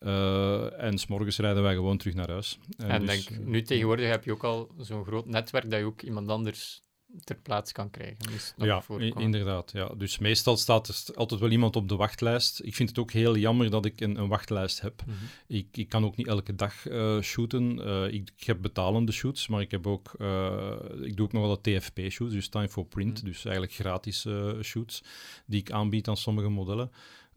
Uh, 0.00 0.82
en 0.82 0.98
s'morgens 0.98 1.38
rijden 1.38 1.62
wij 1.62 1.74
gewoon 1.74 1.96
terug 1.96 2.14
naar 2.14 2.30
huis. 2.30 2.58
En, 2.76 2.88
en 2.88 3.06
dus, 3.06 3.26
denk, 3.26 3.44
nu 3.44 3.62
tegenwoordig 3.62 4.08
heb 4.08 4.24
je 4.24 4.32
ook 4.32 4.44
al 4.44 4.70
zo'n 4.78 5.04
groot 5.04 5.26
netwerk 5.26 5.70
dat 5.70 5.78
je 5.78 5.86
ook 5.86 6.02
iemand 6.02 6.28
anders 6.28 6.82
ter 7.24 7.36
plaatse 7.36 7.72
kan 7.72 7.90
krijgen. 7.90 8.16
Dus 8.30 8.54
ja, 8.56 8.82
inderdaad. 9.16 9.72
Ja. 9.72 9.88
Dus 9.96 10.18
meestal 10.18 10.56
staat 10.56 10.88
er 10.88 11.14
altijd 11.14 11.40
wel 11.40 11.50
iemand 11.50 11.76
op 11.76 11.88
de 11.88 11.96
wachtlijst. 11.96 12.60
Ik 12.64 12.74
vind 12.74 12.88
het 12.88 12.98
ook 12.98 13.10
heel 13.10 13.36
jammer 13.36 13.70
dat 13.70 13.84
ik 13.84 14.00
een, 14.00 14.16
een 14.16 14.28
wachtlijst 14.28 14.80
heb. 14.80 15.02
Mhm. 15.06 15.16
ik, 15.46 15.66
ik 15.72 15.88
kan 15.88 16.04
ook 16.04 16.16
niet 16.16 16.26
elke 16.26 16.54
dag 16.54 16.88
uh, 16.88 17.20
shooten. 17.20 17.78
Uh, 17.78 18.04
ik, 18.06 18.30
ik, 18.36 18.44
heb 18.44 18.62
betalende 18.62 19.12
shoots, 19.12 19.48
maar 19.48 19.60
ik, 19.60 19.70
heb 19.70 19.86
ook, 19.86 20.14
uh, 20.18 20.72
ik 21.00 21.16
doe 21.16 21.26
ook 21.26 21.32
nog 21.32 21.42
wel 21.42 21.60
TFP-shoots, 21.60 22.34
dus 22.34 22.48
time 22.48 22.68
for 22.68 22.86
print. 22.86 23.16
Mhm. 23.16 23.24
Dus 23.24 23.44
eigenlijk 23.44 23.74
gratis 23.74 24.26
shoots 24.62 25.02
die 25.46 25.60
ik 25.60 25.70
aanbied 25.70 26.08
aan 26.08 26.16
sommige 26.16 26.48
modellen. 26.48 26.90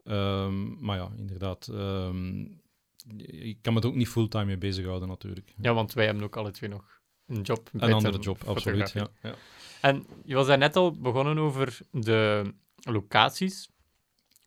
Um, 0.04 0.76
maar 0.80 0.96
ja, 0.96 1.10
inderdaad. 1.16 1.68
Um, 1.72 2.60
ik 3.26 3.58
kan 3.62 3.74
me 3.74 3.80
er 3.80 3.86
ook 3.86 3.94
niet 3.94 4.08
fulltime 4.08 4.44
mee 4.44 4.58
bezighouden, 4.58 5.08
natuurlijk. 5.08 5.54
Ja, 5.60 5.74
want 5.74 5.92
wij 5.92 6.04
hebben 6.04 6.24
ook 6.24 6.36
alle 6.36 6.50
twee 6.50 6.70
nog 6.70 7.00
een 7.26 7.42
job. 7.42 7.70
Een 7.72 7.92
andere 7.92 8.18
job, 8.18 8.42
absoluut. 8.44 8.90
Ja, 8.90 9.08
ja. 9.22 9.34
En 9.80 10.06
je 10.24 10.34
was 10.34 10.46
daar 10.46 10.58
net 10.58 10.76
al 10.76 10.92
begonnen 10.92 11.38
over 11.38 11.78
de 11.90 12.52
locaties. 12.80 13.68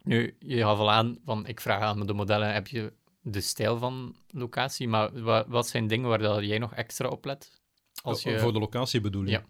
Nu, 0.03 0.35
je 0.39 0.57
gaf 0.57 0.79
al 0.79 0.91
aan 0.91 1.17
van, 1.25 1.47
ik 1.47 1.61
vraag 1.61 1.81
aan 1.81 2.07
de 2.07 2.13
modellen, 2.13 2.53
heb 2.53 2.67
je 2.67 2.93
de 3.21 3.41
stijl 3.41 3.77
van 3.77 4.15
locatie? 4.29 4.87
Maar 4.87 5.21
wat, 5.21 5.45
wat 5.47 5.67
zijn 5.67 5.87
dingen 5.87 6.09
waar 6.09 6.43
jij 6.43 6.57
nog 6.57 6.73
extra 6.73 7.07
op 7.07 7.25
let? 7.25 7.61
Als 8.01 8.23
je... 8.23 8.39
Voor 8.39 8.53
de 8.53 8.59
locatie 8.59 9.01
bedoel 9.01 9.23
je? 9.23 9.31
Ja. 9.31 9.43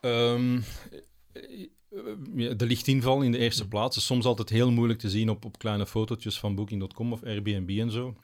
Um, 0.00 0.64
de 2.56 2.66
lichtinval 2.66 3.22
in 3.22 3.32
de 3.32 3.38
eerste 3.38 3.68
plaats 3.68 3.96
is 3.96 4.06
soms 4.06 4.24
altijd 4.24 4.48
heel 4.48 4.70
moeilijk 4.70 4.98
te 4.98 5.10
zien 5.10 5.28
op, 5.28 5.44
op 5.44 5.58
kleine 5.58 5.86
fotootjes 5.86 6.38
van 6.38 6.54
Booking.com 6.54 7.12
of 7.12 7.22
Airbnb 7.22 7.78
en 7.78 7.90
zo. 7.90 8.14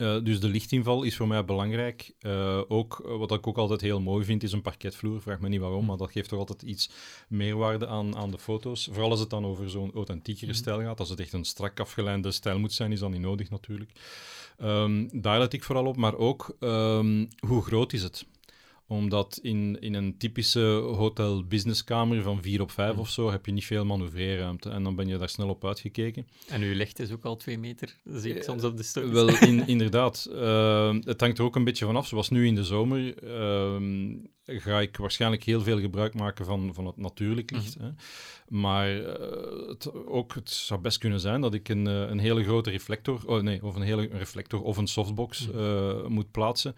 Uh, 0.00 0.16
dus 0.22 0.40
de 0.40 0.48
lichtinval 0.48 1.02
is 1.02 1.16
voor 1.16 1.28
mij 1.28 1.44
belangrijk. 1.44 2.12
Uh, 2.20 2.60
ook, 2.68 3.02
uh, 3.06 3.16
wat 3.16 3.32
ik 3.32 3.46
ook 3.46 3.56
altijd 3.56 3.80
heel 3.80 4.00
mooi 4.00 4.24
vind, 4.24 4.42
is 4.42 4.52
een 4.52 4.62
parketvloer. 4.62 5.20
Vraag 5.20 5.40
me 5.40 5.48
niet 5.48 5.60
waarom, 5.60 5.84
maar 5.86 5.96
dat 5.96 6.10
geeft 6.10 6.28
toch 6.28 6.38
altijd 6.38 6.62
iets 6.62 6.90
meerwaarde 7.28 7.86
aan, 7.86 8.16
aan 8.16 8.30
de 8.30 8.38
foto's. 8.38 8.88
Vooral 8.92 9.10
als 9.10 9.20
het 9.20 9.30
dan 9.30 9.44
over 9.46 9.70
zo'n 9.70 9.92
authentiekere 9.94 10.50
mhm. 10.50 10.60
stijl 10.60 10.80
gaat. 10.80 11.00
Als 11.00 11.08
het 11.08 11.20
echt 11.20 11.32
een 11.32 11.44
strak 11.44 11.80
afgeleide 11.80 12.30
stijl 12.30 12.58
moet 12.58 12.72
zijn, 12.72 12.92
is 12.92 13.00
dat 13.00 13.10
niet 13.10 13.20
nodig 13.20 13.50
natuurlijk. 13.50 13.90
Um, 14.62 15.08
daar 15.12 15.38
let 15.38 15.52
ik 15.52 15.64
vooral 15.64 15.86
op. 15.86 15.96
Maar 15.96 16.16
ook, 16.16 16.56
um, 16.60 17.28
hoe 17.46 17.62
groot 17.62 17.92
is 17.92 18.02
het? 18.02 18.26
Omdat 18.90 19.38
in, 19.42 19.80
in 19.80 19.94
een 19.94 20.16
typische 20.18 20.60
hotel-businesskamer 20.96 22.22
van 22.22 22.42
4 22.42 22.60
op 22.60 22.70
5 22.70 22.92
mm. 22.92 23.00
of 23.00 23.10
zo 23.10 23.30
heb 23.30 23.46
je 23.46 23.52
niet 23.52 23.64
veel 23.64 23.84
manoeuvreerruimte. 23.84 24.70
En 24.70 24.82
dan 24.82 24.94
ben 24.94 25.08
je 25.08 25.18
daar 25.18 25.28
snel 25.28 25.48
op 25.48 25.64
uitgekeken. 25.64 26.26
En 26.48 26.62
uw 26.62 26.74
licht 26.74 26.98
is 26.98 27.12
ook 27.12 27.24
al 27.24 27.36
2 27.36 27.58
meter, 27.58 27.96
zie 28.04 28.30
ik 28.30 28.36
eh, 28.36 28.44
soms 28.44 28.64
op 28.64 28.76
de 28.76 28.82
stories. 28.82 29.10
Wel, 29.10 29.28
in, 29.48 29.66
inderdaad. 29.66 30.28
Uh, 30.32 30.94
het 31.04 31.20
hangt 31.20 31.38
er 31.38 31.44
ook 31.44 31.56
een 31.56 31.64
beetje 31.64 31.84
vanaf. 31.84 32.06
Zoals 32.06 32.28
nu 32.28 32.46
in 32.46 32.54
de 32.54 32.64
zomer 32.64 33.24
uh, 33.24 34.60
ga 34.60 34.80
ik 34.80 34.96
waarschijnlijk 34.96 35.44
heel 35.44 35.62
veel 35.62 35.80
gebruik 35.80 36.14
maken 36.14 36.44
van, 36.44 36.74
van 36.74 36.86
het 36.86 36.96
natuurlijk 36.96 37.50
licht. 37.50 37.78
Mm. 37.78 37.84
Hè. 37.84 37.90
Maar 38.48 38.96
uh, 38.96 39.06
het, 39.68 40.06
ook, 40.06 40.34
het 40.34 40.50
zou 40.50 40.80
best 40.80 40.98
kunnen 40.98 41.20
zijn 41.20 41.40
dat 41.40 41.54
ik 41.54 41.68
een, 41.68 41.86
een 41.86 42.18
hele 42.18 42.44
grote 42.44 42.70
reflector, 42.70 43.22
oh 43.26 43.42
nee, 43.42 43.64
of 43.64 43.74
een 43.74 43.82
hele 43.82 44.08
reflector 44.12 44.62
of 44.62 44.76
een 44.76 44.88
softbox 44.88 45.48
mm. 45.52 46.12
moet 46.12 46.30
plaatsen. 46.30 46.74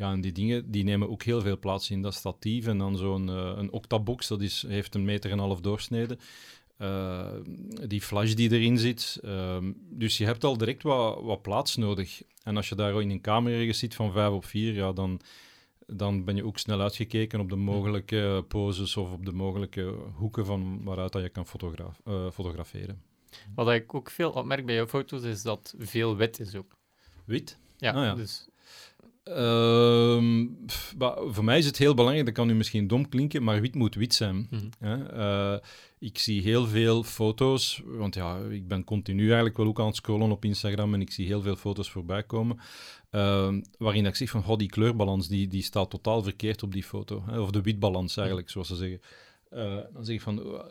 Ja, 0.00 0.12
en 0.12 0.20
die 0.20 0.32
dingen 0.32 0.70
die 0.70 0.84
nemen 0.84 1.10
ook 1.10 1.22
heel 1.22 1.40
veel 1.40 1.58
plaats 1.58 1.90
in 1.90 2.02
dat 2.02 2.14
statief. 2.14 2.66
En 2.66 2.78
dan 2.78 2.96
zo'n 2.96 3.28
uh, 3.28 3.52
een 3.56 3.72
octabox, 3.72 4.28
dat 4.28 4.40
is, 4.40 4.64
heeft 4.66 4.94
een 4.94 5.04
meter 5.04 5.30
en 5.30 5.38
een 5.38 5.44
half 5.44 5.60
doorsnede. 5.60 6.18
Uh, 6.78 7.30
die 7.86 8.00
flash 8.00 8.32
die 8.32 8.52
erin 8.52 8.78
zit. 8.78 9.20
Uh, 9.24 9.56
dus 9.74 10.18
je 10.18 10.24
hebt 10.24 10.44
al 10.44 10.56
direct 10.56 10.82
wat, 10.82 11.22
wat 11.22 11.42
plaats 11.42 11.76
nodig. 11.76 12.22
En 12.42 12.56
als 12.56 12.68
je 12.68 12.74
daar 12.74 13.00
in 13.00 13.10
een 13.10 13.20
kamer 13.20 13.52
ergens 13.52 13.78
zit 13.78 13.94
van 13.94 14.12
5 14.12 14.30
op 14.30 14.44
4, 14.44 14.72
ja, 14.72 14.92
dan, 14.92 15.20
dan 15.86 16.24
ben 16.24 16.36
je 16.36 16.46
ook 16.46 16.58
snel 16.58 16.80
uitgekeken 16.80 17.40
op 17.40 17.48
de 17.48 17.56
mogelijke 17.56 18.44
poses 18.48 18.96
of 18.96 19.12
op 19.12 19.24
de 19.24 19.32
mogelijke 19.32 19.94
hoeken 20.14 20.46
van 20.46 20.82
waaruit 20.84 21.12
dat 21.12 21.22
je 21.22 21.28
kan 21.28 21.46
fotograf 21.46 22.00
uh, 22.04 22.30
fotograferen. 22.30 23.02
Wat 23.54 23.70
ik 23.70 23.94
ook 23.94 24.10
veel 24.10 24.30
opmerk 24.30 24.66
bij 24.66 24.74
jouw 24.74 24.86
foto's 24.86 25.22
is 25.22 25.42
dat 25.42 25.74
veel 25.78 26.16
wit 26.16 26.40
is 26.40 26.54
ook. 26.54 26.76
Wit? 27.24 27.58
Ja, 27.78 27.92
ah, 27.92 28.04
ja. 28.04 28.14
dus 28.14 28.49
Ehm, 29.34 30.46
voor 31.26 31.44
mij 31.44 31.58
is 31.58 31.66
het 31.66 31.78
heel 31.78 31.94
belangrijk, 31.94 32.26
dat 32.26 32.34
kan 32.34 32.46
nu 32.46 32.54
misschien 32.54 32.86
dom 32.86 33.08
klinken, 33.08 33.42
maar 33.42 33.60
wit 33.60 33.74
moet 33.74 33.94
wit 33.94 34.14
zijn. 34.14 34.48
Mhm. 34.50 35.02
Eh, 35.12 35.54
ik 35.98 36.18
zie 36.18 36.42
heel 36.42 36.66
veel 36.66 37.02
foto's, 37.02 37.82
want 37.84 38.14
ja, 38.14 38.38
ik 38.50 38.68
ben 38.68 38.84
continu 38.84 39.26
eigenlijk 39.26 39.56
wel 39.56 39.66
ook 39.66 39.80
aan 39.80 39.86
het 39.86 39.96
scrollen 39.96 40.30
op 40.30 40.44
Instagram 40.44 40.94
en 40.94 41.00
ik 41.00 41.10
zie 41.10 41.26
heel 41.26 41.42
veel 41.42 41.56
foto's 41.56 41.90
voorbij 41.90 42.22
komen, 42.22 42.60
uh, 43.10 43.54
waarin 43.78 44.06
ik 44.06 44.14
zeg 44.14 44.30
van, 44.30 44.46
oh, 44.46 44.56
die 44.56 44.68
kleurbalans 44.68 45.28
die, 45.28 45.46
die 45.46 45.62
staat 45.62 45.90
totaal 45.90 46.22
verkeerd 46.22 46.62
op 46.62 46.72
die 46.72 46.84
foto. 46.84 47.24
Hè? 47.26 47.40
Of 47.40 47.50
de 47.50 47.62
witbalans 47.62 48.16
eigenlijk, 48.16 48.46
mhm. 48.46 48.52
zoals 48.52 48.68
ze 48.68 48.76
zeggen. 48.76 49.00
Uh, 49.52 49.92
dan 49.92 50.04
zeg 50.04 50.14
ik 50.14 50.20
van, 50.20 50.62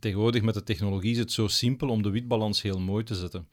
tegenwoordig 0.00 0.42
met 0.42 0.54
de 0.54 0.62
technologie 0.62 1.10
is 1.10 1.18
het 1.18 1.32
zo 1.32 1.48
simpel 1.48 1.88
om 1.88 2.02
de 2.02 2.10
witbalans 2.10 2.62
heel 2.62 2.80
mooi 2.80 3.04
te 3.04 3.14
zetten. 3.14 3.48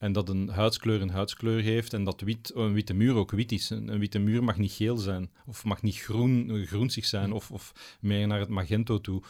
En 0.00 0.12
dat 0.12 0.28
een 0.28 0.48
huidskleur 0.48 1.00
een 1.00 1.10
huidskleur 1.10 1.62
heeft 1.62 1.92
en 1.92 2.04
dat 2.04 2.20
wit, 2.20 2.54
een 2.54 2.72
witte 2.72 2.94
muur 2.94 3.14
ook 3.14 3.30
wit 3.30 3.52
is. 3.52 3.70
Een, 3.70 3.98
witte 3.98 4.18
muur 4.18 4.44
mag 4.44 4.58
niet 4.58 4.72
geel 4.72 4.96
zijn, 4.96 5.30
of 5.46 5.64
mag 5.64 5.82
niet 5.82 5.98
groen, 5.98 6.64
groenzig 6.66 7.04
zijn, 7.04 7.32
of, 7.32 7.50
of 7.50 7.96
meer 8.00 8.26
naar 8.26 8.40
het 8.40 8.48
magento 8.48 9.00
toe. 9.00 9.22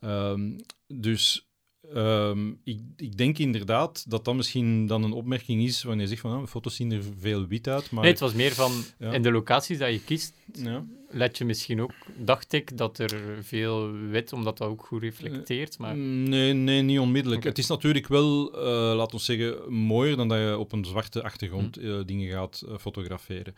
Um, 0.00 0.56
dus 0.86 1.51
Um, 1.94 2.60
ik, 2.64 2.80
ik, 2.96 3.16
denk 3.16 3.38
inderdaad 3.38 4.10
dat 4.10 4.24
dat 4.24 4.34
misschien 4.34 4.86
dan 4.86 5.02
een 5.02 5.12
opmerking 5.12 5.62
is 5.62 5.82
wanneer 5.82 6.02
je 6.02 6.08
zegt 6.08 6.20
van 6.20 6.40
oh, 6.40 6.46
foto's 6.46 6.76
zien 6.76 6.92
er 6.92 7.02
veel 7.20 7.46
wit 7.46 7.68
uit. 7.68 7.90
Maar... 7.90 8.02
Nee, 8.02 8.12
het 8.12 8.20
was 8.20 8.32
meer 8.32 8.52
van 8.52 8.72
in 8.98 9.22
de 9.22 9.30
locaties 9.30 9.78
dat 9.78 9.92
je 9.92 10.04
kiest, 10.04 10.34
ja. 10.52 10.84
let 11.10 11.38
je 11.38 11.44
misschien 11.44 11.82
ook, 11.82 11.92
dacht 12.16 12.52
ik, 12.52 12.76
dat 12.76 12.98
er 12.98 13.38
veel 13.40 13.92
wit, 13.92 14.32
omdat 14.32 14.58
dat 14.58 14.68
ook 14.68 14.84
goed 14.86 15.02
reflecteert. 15.02 15.78
Maar... 15.78 15.96
Nee, 15.96 16.52
nee, 16.52 16.82
niet 16.82 16.98
onmiddellijk. 16.98 17.44
Het 17.44 17.58
is 17.58 17.66
natuurlijk 17.66 18.08
wel, 18.08 18.54
uh, 18.54 18.96
laten 18.96 19.16
we 19.16 19.22
zeggen, 19.22 19.72
mooier 19.72 20.16
dan 20.16 20.28
dat 20.28 20.38
je 20.38 20.58
op 20.58 20.72
een 20.72 20.84
zwarte 20.84 21.22
achtergrond 21.22 21.78
uh, 21.78 22.00
dingen 22.06 22.30
gaat 22.30 22.62
uh, 22.68 22.78
fotograferen. 22.78 23.54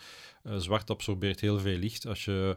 zwart 0.57 0.91
absorbeert 0.91 1.41
heel 1.41 1.59
veel 1.59 1.79
licht. 1.79 2.07
Als 2.07 2.25
je 2.25 2.57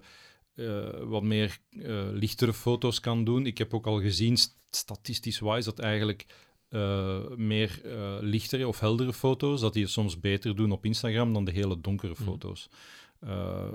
uh, 0.58 0.90
wat 1.04 1.24
meer 1.24 1.60
uh, 1.70 2.08
lichtere 2.12 2.54
foto's 2.54 3.00
kan 3.00 3.24
doen. 3.24 3.46
Ik 3.46 3.58
heb 3.58 3.74
ook 3.74 3.88
al 3.88 4.02
gezien, 4.02 4.38
statistisch 4.70 5.40
wise, 5.40 5.70
dat 5.70 5.80
eigenlijk 5.80 6.26
uh, 6.70 7.28
meer 7.36 7.82
lichtere 8.22 8.68
of 8.68 8.80
heldere 8.80 9.14
foto's, 9.14 9.62
dat 9.62 9.74
die 9.74 9.84
het 9.84 9.92
soms 9.92 10.20
beter 10.20 10.56
doen 10.56 10.72
op 10.72 10.86
Instagram 10.86 11.34
dan 11.34 11.46
de 11.46 11.52
hele 11.52 11.82
donkere 11.82 12.14
mhm. 12.14 12.24
foto's. 12.24 12.70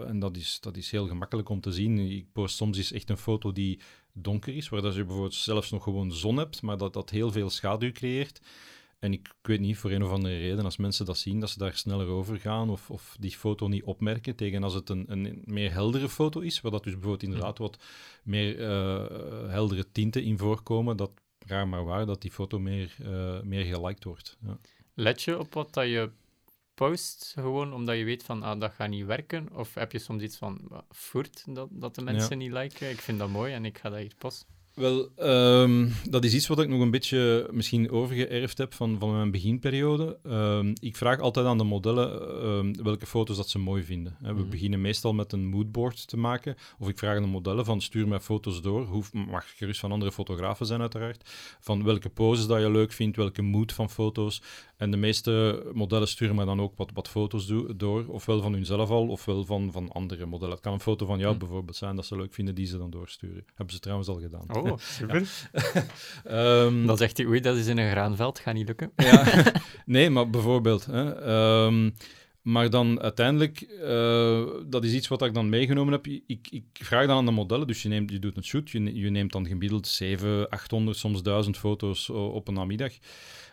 en 0.06 0.18
dat 0.18 0.36
is, 0.36 0.58
dat 0.60 0.76
is 0.76 0.90
heel 0.90 1.06
gemakkelijk 1.06 1.48
om 1.48 1.60
te 1.60 1.72
zien. 1.72 1.98
Ik 1.98 2.26
post 2.32 2.56
soms 2.56 2.76
eens 2.76 2.92
echt 2.92 3.10
een 3.10 3.16
foto 3.16 3.52
die 3.52 3.80
donker 4.12 4.56
is, 4.56 4.68
waar 4.68 4.82
dat 4.82 4.94
je 4.94 5.04
bijvoorbeeld 5.04 5.34
zelfs 5.34 5.70
nog 5.70 5.82
gewoon 5.82 6.12
zon 6.12 6.36
hebt, 6.36 6.62
maar 6.62 6.76
dat 6.76 6.92
dat 6.92 7.10
heel 7.10 7.32
veel 7.32 7.50
schaduw 7.50 7.92
creëert. 7.92 8.40
En 9.02 9.12
ik, 9.12 9.34
weet 9.42 9.60
niet, 9.60 9.76
voor 9.76 9.90
een 9.90 10.02
of 10.02 10.10
andere 10.10 10.38
reden, 10.38 10.64
als 10.64 10.76
mensen 10.76 11.06
dat 11.06 11.18
zien, 11.18 11.40
dat 11.40 11.50
ze 11.50 11.58
daar 11.58 11.74
sneller 11.74 12.06
over 12.06 12.38
gaan 12.40 12.70
of, 12.70 12.90
of 12.90 13.16
die 13.20 13.30
foto 13.30 13.68
niet 13.68 13.82
opmerken. 13.82 14.36
Tegen 14.36 14.62
als 14.62 14.74
het 14.74 14.88
een, 14.88 15.04
een 15.08 15.42
meer 15.44 15.72
heldere 15.72 16.08
foto 16.08 16.40
is, 16.40 16.60
waar 16.60 16.70
dat 16.70 16.82
dus 16.82 16.92
bijvoorbeeld 16.92 17.22
inderdaad 17.22 17.58
wat 17.58 17.78
meer 18.22 18.58
uh, 18.60 19.50
heldere 19.50 19.92
tinten 19.92 20.22
in 20.22 20.38
voorkomen, 20.38 20.96
dat 20.96 21.10
raar 21.38 21.68
maar 21.68 21.84
waar 21.84 22.06
dat 22.06 22.22
die 22.22 22.30
foto 22.30 22.58
meer, 22.58 22.96
uh, 23.02 23.40
meer 23.40 23.64
geliked 23.64 24.04
wordt. 24.04 24.36
Ja. 24.46 24.58
Let 24.94 25.22
je 25.22 25.38
op 25.38 25.54
wat 25.54 25.74
dat 25.74 25.86
je 25.86 26.10
post, 26.74 27.32
gewoon 27.38 27.72
omdat 27.72 27.96
je 27.96 28.04
weet 28.04 28.22
van 28.22 28.42
ah, 28.42 28.60
dat 28.60 28.72
gaat 28.72 28.88
niet 28.88 29.06
werken? 29.06 29.48
Of 29.52 29.74
heb 29.74 29.92
je 29.92 29.98
soms 29.98 30.22
iets 30.22 30.36
van 30.36 30.84
voert 30.90 31.44
dat, 31.54 31.68
dat 31.70 31.94
de 31.94 32.02
mensen 32.02 32.38
niet 32.38 32.52
liken? 32.52 32.90
Ik 32.90 33.00
vind 33.00 33.18
dat 33.18 33.28
mooi 33.28 33.52
en 33.52 33.64
ik 33.64 33.78
ga 33.78 33.90
dat 33.90 33.98
hier 33.98 34.14
posten. 34.18 34.51
Wel, 34.74 35.08
ehm, 35.16 35.88
dat 36.10 36.24
is 36.24 36.34
iets 36.34 36.46
wat 36.46 36.60
ik 36.60 36.68
nog 36.68 36.80
een 36.80 36.90
beetje 36.90 37.48
misschien 37.50 37.90
overgeërfd 37.90 38.58
heb 38.58 38.74
van, 38.74 38.96
van 38.98 39.12
mijn 39.12 39.30
beginperiode. 39.30 40.18
Ehm, 40.24 40.72
ik 40.80 40.96
vraag 40.96 41.20
altijd 41.20 41.46
aan 41.46 41.58
de 41.58 41.64
modellen 41.64 42.20
ehm, 42.42 42.82
welke 42.82 43.06
foto's 43.06 43.36
dat 43.36 43.48
ze 43.48 43.58
mooi 43.58 43.82
vinden. 43.82 44.16
We 44.20 44.32
Mhm. 44.32 44.48
beginnen 44.48 44.80
meestal 44.80 45.12
met 45.12 45.32
een 45.32 45.46
moodboard 45.46 46.06
te 46.08 46.16
maken. 46.16 46.56
Of 46.78 46.88
ik 46.88 46.98
vraag 46.98 47.16
aan 47.16 47.22
de 47.22 47.28
modellen 47.28 47.64
van 47.64 47.80
stuur 47.80 48.08
mij 48.08 48.20
foto's 48.20 48.62
door. 48.62 48.84
Hoeft, 48.84 49.12
mag 49.12 49.56
gerust 49.56 49.80
van 49.80 49.92
andere 49.92 50.12
fotografen 50.12 50.66
zijn 50.66 50.80
uiteraard. 50.80 51.30
Van 51.60 51.84
welke 51.84 52.08
poses 52.08 52.46
dat 52.46 52.60
je 52.60 52.70
leuk 52.70 52.92
vindt, 52.92 53.16
welke 53.16 53.42
mood 53.42 53.72
van 53.72 53.90
foto's. 53.90 54.42
En 54.76 54.90
de 54.90 54.96
meeste 54.96 55.62
modellen 55.72 56.08
sturen 56.08 56.34
mij 56.36 56.44
dan 56.44 56.60
ook 56.60 56.72
wat, 56.76 56.90
wat 56.94 57.08
foto's 57.08 57.46
do- 57.46 57.76
door. 57.76 58.04
Ofwel 58.08 58.40
van 58.40 58.52
hunzelf 58.52 58.90
al, 58.90 59.08
ofwel 59.08 59.44
van, 59.44 59.72
van 59.72 59.88
andere 59.92 60.26
modellen. 60.26 60.54
Het 60.54 60.62
kan 60.62 60.72
een 60.72 60.80
foto 60.80 61.06
van 61.06 61.18
jou 61.18 61.30
Mhm. 61.30 61.38
bijvoorbeeld 61.38 61.76
zijn 61.76 61.96
dat 61.96 62.06
ze 62.06 62.16
leuk 62.16 62.34
vinden, 62.34 62.54
die 62.54 62.66
ze 62.66 62.78
dan 62.78 62.90
doorsturen. 62.90 63.44
Hebben 63.54 63.74
ze 63.74 63.80
trouwens 63.80 64.08
al 64.08 64.20
gedaan. 64.20 64.44
Oh, 64.56 64.61
super. 64.78 65.22
Ehm, 66.24 66.86
Dan 66.86 66.96
zegt 66.96 67.16
hij, 67.16 67.26
oei, 67.26 67.40
dat 67.40 67.56
is 67.56 67.66
in 67.66 67.78
een 67.78 67.90
graanveld, 67.90 68.38
gaat 68.38 68.54
niet 68.54 68.66
lukken. 68.66 68.92
ja, 68.96 69.24
nee, 69.86 70.10
maar 70.10 70.30
bijvoorbeeld. 70.30 70.86
Hè, 70.86 71.14
ehm, 71.14 71.90
maar 72.42 72.70
dan 72.70 73.00
uiteindelijk, 73.00 73.60
eh, 73.60 74.42
dat 74.66 74.84
is 74.84 74.92
iets 74.92 75.08
wat 75.08 75.22
ik 75.22 75.34
dan 75.34 75.48
meegenomen 75.48 75.92
heb. 75.92 76.06
Ik, 76.06 76.48
ik 76.50 76.64
vraag 76.72 77.06
dan 77.06 77.16
aan 77.16 77.24
de 77.26 77.30
modellen, 77.30 77.66
dus 77.66 77.82
je, 77.82 77.88
neemt, 77.88 78.10
je 78.10 78.18
doet 78.18 78.36
een 78.36 78.44
shoot, 78.44 78.70
je, 78.70 78.94
je 79.00 79.10
neemt 79.10 79.32
dan 79.32 79.46
gemiddeld 79.46 79.86
700, 79.86 80.50
800, 80.50 80.96
soms 80.98 81.22
1000 81.22 81.58
foto's 81.58 82.10
o- 82.10 82.26
op 82.26 82.48
een 82.48 82.54
namiddag. 82.54 82.92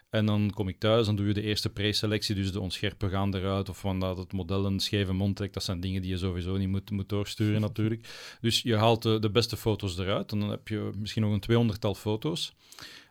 En 0.09 0.25
dan 0.25 0.51
kom 0.53 0.67
ik 0.67 0.79
thuis, 0.79 1.05
dan 1.05 1.15
doe 1.15 1.27
je 1.27 1.33
de 1.33 1.41
eerste 1.41 1.69
preselectie, 1.69 2.35
dus 2.35 2.51
de 2.51 2.59
onscherpen 2.59 3.09
gaan 3.09 3.35
eruit, 3.35 3.69
of 3.69 3.77
van 3.77 3.99
dat 3.99 4.17
het 4.17 4.33
model 4.33 4.65
een 4.65 4.79
scheve 4.79 5.13
mond 5.13 5.35
trekt. 5.35 5.53
Dat 5.53 5.63
zijn 5.63 5.79
dingen 5.79 6.01
die 6.01 6.11
je 6.11 6.17
sowieso 6.17 6.57
niet 6.57 6.69
moet, 6.69 6.91
moet 6.91 7.09
doorsturen 7.09 7.61
natuurlijk. 7.61 8.07
Dus 8.41 8.61
je 8.61 8.75
haalt 8.75 9.01
de, 9.01 9.19
de 9.19 9.29
beste 9.29 9.57
foto's 9.57 9.97
eruit, 9.97 10.31
en 10.31 10.39
dan 10.39 10.49
heb 10.49 10.67
je 10.67 10.91
misschien 10.97 11.21
nog 11.21 11.39
een 11.47 11.71
200-tal 11.71 11.95
foto's. 11.95 12.53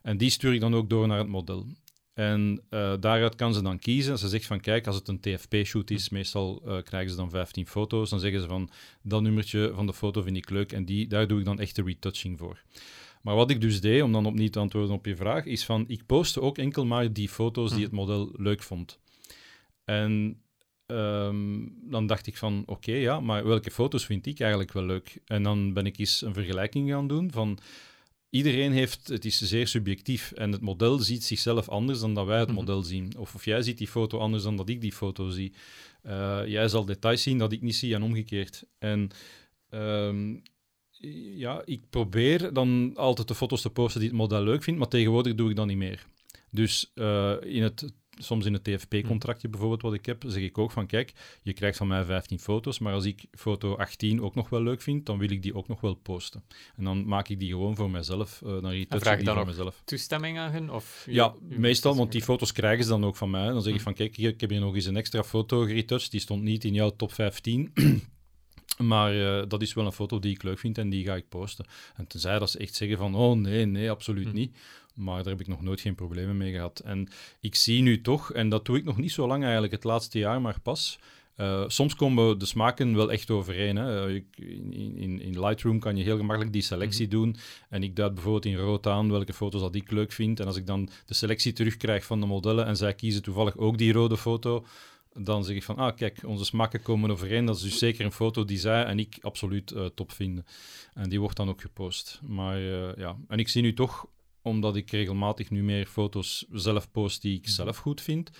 En 0.03 0.17
die 0.17 0.31
stuur 0.31 0.55
ik 0.55 0.61
dan 0.61 0.75
ook 0.75 0.91
door 0.91 1.07
naar 1.07 1.19
het 1.19 1.29
model. 1.29 1.67
En 2.15 2.63
eh, 2.69 2.95
daaruit 3.01 3.35
kan 3.35 3.55
ze 3.55 3.63
dan 3.63 3.79
kiezen. 3.79 4.19
Ze 4.19 4.29
zegt 4.29 4.47
van, 4.47 4.61
kijk, 4.61 4.87
als 4.87 4.97
het 4.97 5.09
een 5.09 5.21
TFP-shoot 5.21 5.91
is, 5.91 6.09
meestal 6.09 6.63
eh, 6.67 6.83
krijgen 6.83 7.11
ze 7.11 7.17
dan 7.17 7.31
15 7.31 7.67
foto's. 7.67 8.11
Dan 8.11 8.21
zeggen 8.21 8.41
ze 8.41 8.47
van, 8.47 8.71
dat 9.03 9.23
nummertje 9.23 9.73
van 9.75 9.87
de 9.87 9.95
foto 9.95 10.23
vind 10.23 10.37
ik 10.37 10.51
leuk 10.51 10.73
en 10.73 10.85
die, 10.85 11.07
daar 11.07 11.27
doe 11.27 11.39
ik 11.39 11.45
dan 11.45 11.61
echt 11.61 11.77
de 11.77 11.83
retouching 11.83 12.39
voor. 12.39 12.63
Maar 13.23 13.35
wat 13.35 13.51
ik 13.51 13.61
dus 13.61 13.81
deed, 13.81 14.03
om 14.03 14.13
dan 14.13 14.27
opnieuw 14.27 14.49
te 14.49 14.59
antwoorden 14.59 14.95
op 14.95 15.07
je 15.07 15.17
vraag, 15.17 15.45
is 15.45 15.65
van, 15.65 15.85
ik 15.89 16.07
postte 16.07 16.41
ook 16.41 16.59
enkel 16.59 16.87
maar 16.87 17.13
die 17.13 17.29
foto's 17.29 17.73
die 17.75 17.83
het 17.83 17.93
model 17.93 18.33
leuk 18.37 18.63
vond. 18.63 18.99
En 19.85 20.43
ehm, 20.87 21.67
dan 21.83 22.07
dacht 22.07 22.27
ik 22.27 22.37
van, 22.37 22.63
oké, 22.67 22.93
ja, 22.93 23.21
maar 23.21 23.47
welke 23.47 23.71
foto's 23.71 24.07
vind 24.07 24.27
ik 24.27 24.41
eigenlijk 24.41 24.73
wel 24.73 24.85
leuk? 24.85 25.19
En 25.27 25.43
dan 25.43 25.73
ben 25.73 25.87
ik 25.87 25.99
eens 25.99 26.23
een 26.23 26.35
vergelijking 26.35 26.91
gaan 26.91 27.09
doen 27.09 27.33
van... 27.33 27.59
Iedereen 28.31 28.73
heeft, 28.73 29.09
het 29.09 29.25
is 29.25 29.41
zeer 29.41 29.69
subjectief 29.69 30.33
en 30.33 30.53
het 30.53 30.61
model 30.61 30.99
ziet 30.99 31.25
zichzelf 31.25 31.69
anders 31.69 32.01
dan 32.01 32.15
dat 32.15 32.27
wij 32.27 32.39
het 32.39 32.49
Mhm. 32.49 32.57
model 32.57 32.83
zien. 32.83 33.13
Of, 33.19 33.35
of 33.35 33.45
jij 33.45 33.63
ziet 33.63 33.79
die 33.79 33.89
foto 33.89 34.19
anders 34.19 34.43
dan 34.43 34.57
dat 34.57 34.69
ik 34.69 34.81
die 34.81 34.93
foto 34.93 35.29
zie. 35.29 35.53
Eh, 36.03 36.41
jij 36.47 36.69
zal 36.69 36.85
details 36.85 37.23
zien 37.23 37.39
dat 37.39 37.53
ik 37.53 37.63
niet 37.63 37.75
zie 37.77 37.95
en 37.95 38.03
omgekeerd. 38.03 38.65
En 38.79 39.11
ehm, 39.71 40.37
ja, 41.37 41.63
ik 41.65 41.81
probeer 41.91 42.53
dan 42.53 42.93
altijd 42.97 43.29
de 43.29 43.35
foto's 43.35 43.61
te 43.63 43.71
posten 43.71 44.01
die 44.01 44.09
het 44.09 44.19
model 44.19 44.43
leuk 44.43 44.63
vindt, 44.63 44.79
maar 44.79 44.89
tegenwoordig 44.89 45.35
doe 45.35 45.51
ik 45.51 45.57
dat 45.57 45.67
niet 45.67 45.77
meer. 45.77 46.07
Dus 46.51 46.91
eh, 46.95 47.33
in 47.43 47.63
het, 47.63 47.93
soms 48.21 48.47
in 48.47 48.53
het 48.53 48.65
TFP-contractje 48.65 49.49
bijvoorbeeld 49.49 49.83
wat 49.83 49.95
ik 49.95 50.07
heb, 50.07 50.25
zeg 50.27 50.43
ik 50.43 50.59
ook 50.59 50.71
van 50.71 50.87
kijk, 50.87 51.13
je 51.43 51.53
krijgt 51.53 51.77
van 51.77 51.87
mij 51.87 52.05
15 52.05 52.39
foto's, 52.39 52.79
maar 52.79 52.93
als 52.93 53.05
ik 53.05 53.25
foto 53.33 53.75
18 53.77 54.23
ook 54.23 54.35
nog 54.35 54.49
wel 54.49 54.63
leuk 54.63 54.83
vind, 54.83 55.07
dan 55.07 55.19
wil 55.19 55.31
ik 55.31 55.43
die 55.43 55.55
ook 55.55 55.69
nog 55.69 55.81
wel 55.81 55.95
posten. 55.95 56.43
En 56.77 56.85
dan 56.85 57.07
maak 57.07 57.29
ik 57.29 57.39
die 57.41 57.49
gewoon 57.51 57.77
voor 57.77 57.91
mezelf, 57.91 58.43
eh 58.43 58.49
dan 58.49 58.71
retouch 58.71 59.03
vraag 59.03 59.13
ik 59.13 59.19
die 59.19 59.27
dan 59.27 59.35
voor 59.37 59.43
ook 59.45 59.49
mezelf. 59.51 59.83
Toestemming 59.85 60.39
aan 60.39 60.53
hun? 60.53 60.71
Of 60.71 61.03
je- 61.07 61.13
Ja, 61.13 61.35
je- 61.49 61.59
meestal, 61.59 61.97
want 61.97 62.13
die 62.13 62.23
foto's 62.23 62.53
krijgen 62.53 62.85
ze 62.85 62.91
dan 62.91 63.05
ook 63.05 63.17
van 63.17 63.31
mij. 63.31 63.47
Dan 63.49 63.63
zeg 63.63 63.73
ik 63.73 63.79
Hm. 63.79 63.85
van, 63.85 63.95
kijk, 63.95 64.17
ik 64.19 64.41
heb 64.41 64.51
hier 64.51 64.61
nog 64.61 64.75
eens 64.75 64.87
een 64.87 64.97
extra 64.97 65.23
foto 65.25 65.61
geretouched. 65.65 66.11
Die 66.11 66.21
stond 66.21 66.43
niet 66.43 66.65
in 66.65 66.75
jouw 66.75 66.91
top 66.97 67.13
15. 67.13 67.73
Maar 68.79 69.39
eh, 69.41 69.49
dat 69.49 69.63
is 69.63 69.75
wel 69.75 69.87
een 69.87 69.93
foto 69.93 70.19
die 70.19 70.35
ik 70.35 70.43
leuk 70.43 70.59
vind 70.59 70.79
en 70.79 70.91
die 70.91 71.05
ga 71.05 71.15
ik 71.15 71.29
posten. 71.29 71.67
En 71.97 72.07
tenzij 72.07 72.39
dat 72.39 72.51
ze 72.51 72.59
echt 72.59 72.75
zeggen 72.75 72.99
van, 72.99 73.15
oh 73.15 73.37
nee, 73.37 73.65
nee, 73.67 73.91
absoluut 73.91 74.29
Hm. 74.29 74.35
niet. 74.35 74.57
Maar 74.95 75.17
daar 75.23 75.33
heb 75.33 75.41
ik 75.41 75.47
nog 75.49 75.63
nooit 75.63 75.81
geen 75.81 75.95
problemen 75.95 76.37
mee 76.37 76.53
gehad. 76.53 76.79
En 76.81 77.09
ik 77.41 77.55
zie 77.55 77.83
nu 77.83 78.01
toch, 78.01 78.33
en 78.33 78.49
dat 78.49 78.65
doe 78.67 78.77
ik 78.77 78.85
nog 78.85 78.97
niet 78.97 79.13
zo 79.13 79.27
lang 79.27 79.43
eigenlijk, 79.43 79.73
het 79.73 79.85
laatste 79.85 80.19
jaar 80.19 80.41
maar 80.41 80.61
pas... 80.63 80.99
eh, 81.35 81.65
soms 81.67 81.95
komen 81.95 82.39
de 82.39 82.47
smaken 82.47 82.95
wel 82.97 83.13
echt 83.13 83.31
overeen. 83.31 83.77
Hè. 83.77 84.07
Eh, 84.09 84.23
In, 84.37 84.73
in, 84.97 85.21
in 85.21 85.41
Lightroom 85.41 85.79
kan 85.79 85.97
je 85.97 86.03
heel 86.05 86.17
gemakkelijk 86.17 86.53
die 86.53 86.63
selectie 86.63 87.09
doen. 87.09 87.37
En 87.69 87.83
ik 87.83 87.97
duid 87.97 88.15
bijvoorbeeld 88.15 88.45
in 88.45 88.57
rood 88.57 88.87
aan 88.87 89.11
welke 89.11 89.33
foto's 89.33 89.61
dat 89.61 89.75
ik 89.75 89.91
leuk 89.91 90.13
vind. 90.13 90.41
En 90.41 90.47
als 90.47 90.57
ik 90.57 90.67
dan 90.67 90.89
de 91.07 91.15
selectie 91.15 91.53
terugkrijg 91.53 92.05
van 92.05 92.21
de 92.21 92.27
modellen 92.27 92.67
en 92.67 92.77
zij 92.77 92.95
kiezen 92.95 93.23
toevallig 93.23 93.57
ook 93.57 93.79
die 93.79 93.93
rode 93.93 94.17
foto, 94.17 94.65
dan 95.21 95.45
zeg 95.45 95.57
ik 95.57 95.63
van, 95.63 95.77
ah 95.77 95.97
kijk, 95.97 96.21
onze 96.25 96.45
smaken 96.45 96.83
komen 96.83 97.11
overeen. 97.11 97.45
Dat 97.45 97.57
is 97.57 97.63
dus 97.63 97.79
zeker 97.79 98.05
een 98.05 98.13
foto 98.13 98.45
die 98.45 98.59
zij 98.59 98.85
en 98.85 98.99
ik 98.99 99.19
absoluut 99.21 99.71
eh, 99.71 99.87
top 99.87 100.13
vinden. 100.13 100.47
En 100.95 101.09
die 101.09 101.21
wordt 101.21 101.37
dan 101.37 101.49
ook 101.49 101.61
gepost. 101.61 102.21
Maar 102.27 102.57
eh, 102.57 102.97
ja, 102.97 103.17
en 103.29 103.39
ik 103.39 103.49
zie 103.49 103.63
nu 103.63 103.73
toch, 103.75 104.07
omdat 104.43 104.77
ik 104.77 104.91
regelmatig 104.91 105.51
nu 105.51 105.63
meer 105.63 105.87
foto's 105.87 106.47
zelf 106.53 106.91
post 106.91 107.23
die 107.23 107.37
ik 107.39 107.49
zelf 107.49 107.77
goed 107.77 108.01
vind, 108.01 108.31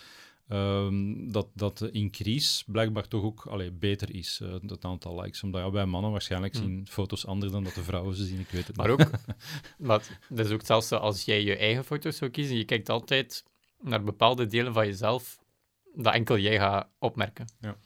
ehm, 0.49 1.31
dat, 1.31 1.49
dat 1.55 1.79
de 1.79 1.91
increase 1.91 2.65
blijkbaar 2.67 3.09
toch 3.09 3.23
ook 3.23 3.47
allee, 3.47 3.73
beter 3.73 4.15
is, 4.15 4.41
eh, 4.43 4.53
het 4.67 4.85
aantal 4.85 5.21
likes. 5.21 5.43
Omdat 5.43 5.61
ja, 5.61 5.71
wij 5.71 5.87
mannen 5.87 6.11
waarschijnlijk 6.11 6.55
Hmm. 6.55 6.63
zien 6.65 6.87
foto's 6.89 7.27
anders 7.27 7.53
dan 7.53 7.65
dat 7.65 7.75
de 7.75 7.83
vrouwen 7.83 8.15
ze 8.15 8.25
zien, 8.25 8.41
ik 8.41 8.49
weet 8.51 8.67
het 8.67 8.77
Maar 8.77 8.89
niet. 8.89 9.01
ook, 9.01 9.11
maar 9.79 10.19
dat 10.29 10.47
is 10.47 10.53
ook 10.53 10.65
zelfs 10.65 10.89
zo 10.89 10.97
als 10.97 11.25
jij 11.25 11.43
je 11.43 11.57
eigen 11.57 11.85
foto's 11.85 12.17
zou 12.17 12.31
kiezen, 12.31 12.57
je 12.57 12.65
kijkt 12.65 12.89
altijd 12.89 13.45
naar 13.81 14.05
bepaalde 14.05 14.47
delen 14.47 14.73
van 14.73 14.87
jezelf 14.87 15.39
dat 15.95 16.15
enkel 16.15 16.39
jij 16.39 16.59
gaat 16.59 16.89
opmerken. 16.99 17.47
Ja. 17.61 17.77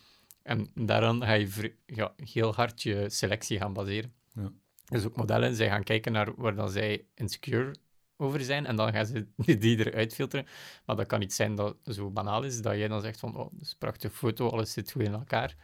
En 0.43 0.71
daaraan 0.75 1.23
ga 1.23 1.33
je 1.33 1.77
ja, 1.87 2.13
heel 2.17 2.55
hard 2.55 2.83
je 2.83 3.11
selectie 3.11 3.59
gaan 3.59 3.73
baseren. 3.73 4.15
Ja. 4.35 4.53
Dus 4.85 5.05
ook 5.05 5.17
modellen, 5.17 5.55
zij 5.55 5.69
gaan 5.69 5.83
kijken 5.83 6.13
naar 6.13 6.35
waar 6.37 6.55
dan 6.55 6.71
zij 6.71 7.07
insecure 7.15 7.75
over 8.17 8.41
zijn 8.41 8.67
en 8.67 8.77
dan 8.77 8.93
gaan 8.93 9.07
ze 9.07 9.27
die 9.59 9.79
eruit 9.79 10.15
filteren. 10.15 10.47
Maar 10.87 10.97
dat 10.97 11.07
kan 11.07 11.19
niet 11.19 11.33
zijn 11.33 11.55
dat 11.55 11.77
zo 11.85 12.11
banaal 12.11 12.43
is, 12.43 12.63
dat 12.63 12.77
jij 12.77 12.89
dan 12.89 13.01
zegt 13.01 13.19
van, 13.19 13.37
oh, 13.37 13.51
dat 13.53 13.61
is 13.61 13.71
een 13.71 13.79
prachtige 13.79 14.15
foto, 14.15 14.49
alles 14.49 14.73
zit 14.73 14.93
goed 14.93 15.03
in 15.03 15.13
elkaar. 15.13 15.57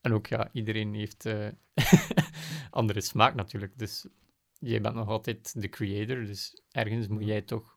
En 0.00 0.12
ook, 0.12 0.26
ja, 0.26 0.48
iedereen 0.52 0.94
heeft 0.94 1.26
eh, 1.26 1.48
andere 2.70 3.00
smaak 3.00 3.34
natuurlijk. 3.34 3.78
Dus 3.78 4.06
jij 4.58 4.80
bent 4.80 4.94
nog 4.94 5.08
altijd 5.08 5.60
de 5.60 5.68
creator, 5.68 6.24
dus 6.24 6.62
ergens 6.70 7.08
moet 7.08 7.24
jij 7.24 7.42
toch 7.42 7.76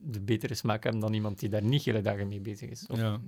de 0.00 0.20
betere 0.20 0.54
smaak 0.54 0.82
hebben 0.82 1.00
dan 1.00 1.14
iemand 1.14 1.38
die 1.38 1.48
daar 1.48 1.62
niet 1.64 1.84
hele 1.84 2.00
dagen 2.00 2.28
mee 2.28 2.40
bezig 2.40 2.70
is. 2.70 2.86
Of- 2.86 2.98
Ja, 2.98 3.20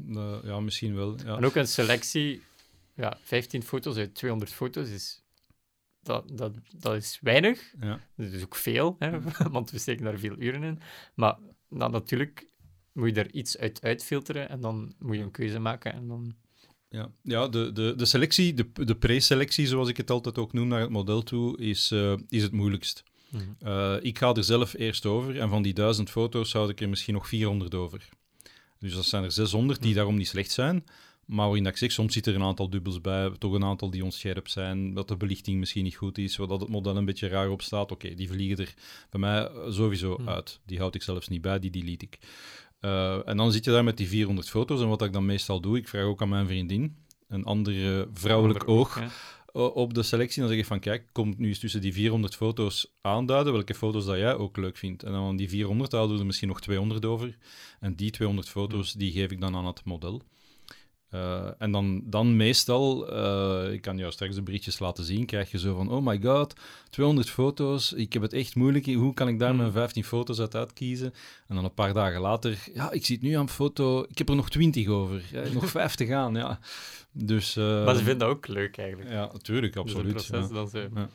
ja, 0.42 0.60
misschien 0.60 0.94
wel. 0.94 1.16
Ja. 1.24 1.36
En 1.36 1.44
ook 1.44 1.54
een 1.54 1.68
selectie, 1.68 2.42
ja, 2.94 3.18
15 3.22 3.62
foto's 3.62 3.96
uit 3.96 4.14
200 4.14 4.52
foto's 4.52 4.88
is, 4.88 5.22
dat, 6.02 6.30
dat, 6.38 6.52
dat 6.78 6.96
is 6.96 7.18
weinig. 7.22 7.74
Ja. 7.80 8.00
Dat 8.16 8.32
is 8.32 8.42
ook 8.42 8.54
veel, 8.56 8.96
hè, 8.98 9.20
want 9.50 9.70
we 9.70 9.78
steken 9.78 10.04
daar 10.04 10.18
veel 10.18 10.36
uren 10.38 10.62
in. 10.62 10.80
Maar 11.14 11.38
dan 11.68 11.90
natuurlijk 11.90 12.46
moet 12.92 13.14
je 13.14 13.22
er 13.22 13.32
iets 13.32 13.58
uit 13.58 13.82
uitfilteren 13.82 14.48
en 14.48 14.60
dan 14.60 14.94
moet 14.98 15.16
je 15.16 15.22
een 15.22 15.30
keuze 15.30 15.58
maken 15.58 15.92
en 15.92 16.08
dan... 16.08 16.34
Ja, 16.88 17.10
ja 17.22 17.48
de, 17.48 17.72
de, 17.72 17.94
de 17.96 18.04
selectie, 18.04 18.54
de, 18.54 18.66
de 18.72 18.96
pre-selectie, 18.96 19.66
zoals 19.66 19.88
ik 19.88 19.96
het 19.96 20.10
altijd 20.10 20.38
ook 20.38 20.52
noem 20.52 20.68
naar 20.68 20.80
het 20.80 20.90
model 20.90 21.22
toe, 21.22 21.58
is, 21.58 21.90
eh, 21.90 22.16
is 22.28 22.42
het 22.42 22.52
moeilijkst. 22.52 23.02
Eh, 23.60 23.94
ik 24.00 24.18
ga 24.18 24.34
er 24.34 24.44
zelf 24.44 24.74
eerst 24.74 25.06
over 25.06 25.38
en 25.40 25.48
van 25.48 25.62
die 25.62 25.74
duizend 25.74 26.10
foto's 26.10 26.50
zou 26.50 26.68
ik 26.70 26.80
er 26.80 26.88
misschien 26.88 27.14
nog 27.14 27.28
400 27.28 27.74
over. 27.74 28.08
Dus 28.78 28.94
dat 28.94 29.04
zijn 29.04 29.24
er 29.24 29.32
600 29.32 29.80
die 29.80 29.90
Hm. 29.90 29.96
daarom 29.96 30.16
niet 30.16 30.28
slecht 30.28 30.50
zijn. 30.50 30.84
Maar 31.26 31.46
waarin 31.46 31.62
dat 31.64 31.72
ik 31.72 31.78
zeg, 31.78 31.92
soms 31.92 32.12
zit 32.12 32.26
er 32.26 32.34
een 32.34 32.42
aantal 32.42 32.70
dubbels 32.70 33.00
bij, 33.00 33.30
toch 33.38 33.52
een 33.52 33.64
aantal 33.64 33.90
die 33.90 34.04
onscherp 34.04 34.48
zijn, 34.48 34.94
dat 34.94 35.08
de 35.08 35.16
belichting 35.16 35.58
misschien 35.58 35.84
niet 35.84 35.96
goed 35.96 36.18
is, 36.18 36.32
zodat 36.32 36.60
het 36.60 36.68
model 36.70 36.96
een 36.96 37.04
beetje 37.04 37.28
raar 37.28 37.50
op 37.50 37.62
staat. 37.62 37.92
Oké, 37.92 38.14
die 38.14 38.28
vliegen 38.28 38.64
er 38.64 38.74
bij 39.10 39.20
mij 39.20 39.50
sowieso 39.68 40.16
Hm. 40.16 40.28
uit. 40.28 40.60
Die 40.66 40.78
houd 40.78 40.94
ik 40.94 41.02
zelfs 41.02 41.28
niet 41.28 41.40
bij, 41.40 41.58
die 41.58 41.70
delete 41.70 42.04
ik. 42.04 42.18
Eh, 42.80 43.28
en 43.28 43.36
dan 43.36 43.52
zit 43.52 43.64
je 43.64 43.70
daar 43.70 43.84
met 43.84 43.96
die 43.96 44.08
400 44.08 44.48
foto's. 44.48 44.80
En 44.80 44.88
wat 44.88 45.02
ik 45.02 45.12
dan 45.12 45.26
meestal 45.26 45.60
doe, 45.60 45.76
ik 45.76 45.88
vraag 45.88 46.04
ook 46.04 46.22
aan 46.22 46.28
mijn 46.28 46.46
vriendin, 46.46 46.96
een 47.28 47.44
ander 47.44 47.98
eh, 48.00 48.06
vrouwelijk 48.12 48.60
Ander 48.60 48.74
oog. 48.78 49.00
Op 49.52 49.94
de 49.94 50.02
selectie. 50.02 50.40
Dan 50.40 50.50
zeg 50.50 50.58
ik 50.58 50.66
van, 50.66 50.80
kijk, 50.80 51.08
kom 51.12 51.34
nu 51.36 51.48
eens 51.48 51.58
tussen 51.58 51.80
die 51.80 51.92
400 51.92 52.36
foto's 52.36 52.92
aanduiden 53.00 53.52
welke 53.52 53.74
foto's 53.74 54.04
dat 54.04 54.16
jij 54.16 54.34
ook 54.34 54.56
leuk 54.56 54.76
vindt. 54.76 55.02
En 55.02 55.12
dan 55.12 55.24
van 55.24 55.36
die 55.36 55.48
400 55.48 55.92
houden 55.92 56.14
we 56.14 56.20
er 56.20 56.26
misschien 56.26 56.48
nog 56.48 56.60
200 56.60 57.04
over. 57.04 57.38
En 57.80 57.94
die 57.94 58.10
200 58.10 58.48
foto's, 58.48 58.92
die 58.92 59.12
geef 59.12 59.30
ik 59.30 59.40
dan 59.40 59.56
aan 59.56 59.66
het 59.66 59.84
model. 59.84 60.22
Eh, 61.10 61.48
en 61.58 61.72
dan, 61.72 62.02
dan 62.04 62.36
meestal, 62.36 63.08
eh, 63.12 63.72
ik 63.72 63.80
kan 63.82 63.96
jou 63.98 64.12
straks 64.12 64.34
de 64.34 64.42
berichtjes 64.42 64.78
laten 64.78 65.04
zien, 65.04 65.26
krijg 65.26 65.50
je 65.50 65.58
zo 65.58 65.74
van, 65.76 65.90
oh 65.90 66.06
my 66.06 66.20
god, 66.22 66.54
200 66.90 67.30
foto's, 67.30 67.92
ik 67.92 68.12
heb 68.12 68.22
het 68.22 68.32
echt 68.32 68.54
moeilijk, 68.54 68.86
hoe 68.86 69.14
kan 69.14 69.28
ik 69.28 69.38
daar 69.38 69.48
Hmm. 69.48 69.58
mijn 69.58 69.72
15 69.72 70.04
foto's 70.04 70.40
uit 70.40 70.54
uitkiezen? 70.54 71.14
En 71.48 71.54
dan 71.54 71.64
een 71.64 71.74
paar 71.74 71.92
dagen 71.92 72.20
later, 72.20 72.58
ja, 72.74 72.90
ik 72.90 73.06
zit 73.06 73.22
nu 73.22 73.32
aan 73.32 73.48
foto, 73.48 74.02
ik 74.08 74.18
heb 74.18 74.28
er 74.28 74.34
nog 74.36 74.50
20 74.50 74.88
over, 74.88 75.22
nog 75.52 75.70
50 75.80 76.10
aan, 76.10 76.34
ja. 76.34 76.58
Dus, 77.12 77.56
eh, 77.56 77.84
Maar 77.84 77.94
ze 77.96 78.04
vinden 78.04 78.18
dat 78.18 78.28
ook 78.36 78.46
leuk 78.46 78.78
eigenlijk. 78.78 79.10
Ja, 79.10 79.28
natuurlijk, 79.32 79.72
Dus 79.72 79.82
het 79.82 79.92
absoluut. 79.92 80.12
proces 80.12 80.48
ja. 80.48 80.54
dat 80.54 80.70
ze... 80.70 80.88
Ja. 80.94 81.08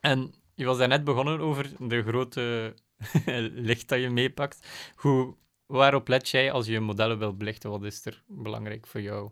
En 0.00 0.34
je 0.54 0.64
was 0.64 0.78
net 0.78 1.04
begonnen 1.04 1.40
over 1.40 1.70
de 1.78 2.02
grote 2.02 2.74
licht 3.68 3.88
dat 3.88 4.00
je 4.00 4.10
meepakt. 4.10 4.66
Hoe, 4.94 5.34
waarop 5.66 6.08
let 6.08 6.28
jij 6.28 6.52
als 6.52 6.66
je 6.66 6.80
modellen 6.80 7.18
wil 7.18 7.36
belichten? 7.36 7.70
Wat 7.70 7.84
is 7.84 8.06
er 8.06 8.22
belangrijk 8.26 8.86
voor 8.86 9.00
jou? 9.00 9.30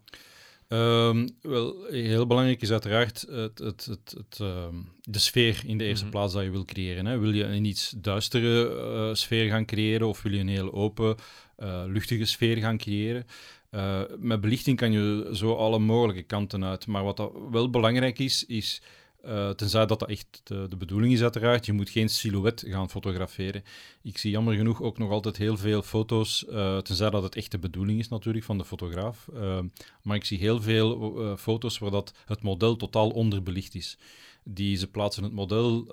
Um, 0.69 1.29
wel, 1.41 1.85
heel 1.91 2.27
belangrijk 2.27 2.63
is 2.63 2.71
uiteraard 2.71 3.21
het, 3.29 3.59
het, 3.59 3.85
het, 3.85 4.15
het 4.17 4.39
ehm, 4.41 4.75
de 5.03 5.19
sfeer 5.19 5.63
in 5.67 5.79
de 5.79 5.85
eerste 5.85 6.05
mhm. 6.05 6.13
plaats 6.13 6.33
dat 6.33 6.43
je 6.43 6.51
wil 6.51 6.65
creëren. 6.65 7.07
Hè. 7.07 7.19
Wil 7.19 7.33
je 7.33 7.45
een 7.45 7.65
iets 7.65 7.95
duistere 7.97 8.75
uh, 9.09 9.15
sfeer 9.15 9.49
gaan 9.49 9.67
creëren 9.67 10.09
of 10.09 10.23
wil 10.23 10.33
je 10.33 10.39
een 10.39 10.49
heel 10.49 10.73
open, 10.73 11.17
uh, 11.59 11.83
luchtige 11.87 12.25
sfeer 12.25 12.57
gaan 12.57 12.79
creëren? 12.79 13.25
Uh, 13.71 14.01
met 14.19 14.41
belichting 14.41 14.77
kan 14.77 14.93
je 14.93 15.31
zo 15.33 15.55
alle 15.55 15.79
mogelijke 15.79 16.23
kanten 16.23 16.65
uit. 16.65 16.87
Maar 16.87 17.05
wat 17.05 17.17
dat 17.17 17.33
wel 17.51 17.71
belangrijk 17.71 18.19
is, 18.19 18.45
is 18.47 18.83
uh, 19.27 19.51
tenzij 19.51 19.87
dat 19.87 19.99
dat 19.99 20.09
echt 20.09 20.41
de, 20.45 20.67
de, 20.69 20.77
bedoeling 20.77 21.13
is, 21.13 21.23
uiteraard. 21.23 21.67
Je 21.67 21.73
moet 21.73 21.91
geen 21.91 22.09
silhouet 22.09 22.65
gaan 22.67 22.91
fotograferen. 22.91 23.65
Ik 24.03 24.19
zie 24.19 24.31
jammer 24.31 24.55
genoeg 24.55 24.83
ook 24.83 24.99
nog 24.99 25.11
altijd 25.11 25.37
heel 25.37 25.57
veel 25.57 25.83
foto's, 25.83 26.45
uh, 26.49 26.79
tenzij 26.79 27.11
dat 27.11 27.23
het 27.23 27.37
echt 27.37 27.51
de 27.51 27.59
bedoeling 27.59 27.99
is 27.99 28.09
natuurlijk 28.09 28.45
van 28.45 28.59
de 28.59 28.65
fotograaf. 28.65 29.29
Uh, 29.35 29.59
maar 30.03 30.17
ik 30.17 30.25
zie 30.25 30.39
heel 30.39 30.63
veel 30.63 31.37
foto's 31.39 31.79
waar 31.79 31.91
dat 31.91 32.15
het 32.27 32.43
model 32.43 32.77
totaal 32.77 33.11
onderbelicht 33.11 33.75
is. 33.75 33.99
Die, 34.45 34.77
ze 34.77 34.91
plaatsen 34.91 35.23
het 35.23 35.33
model 35.33 35.87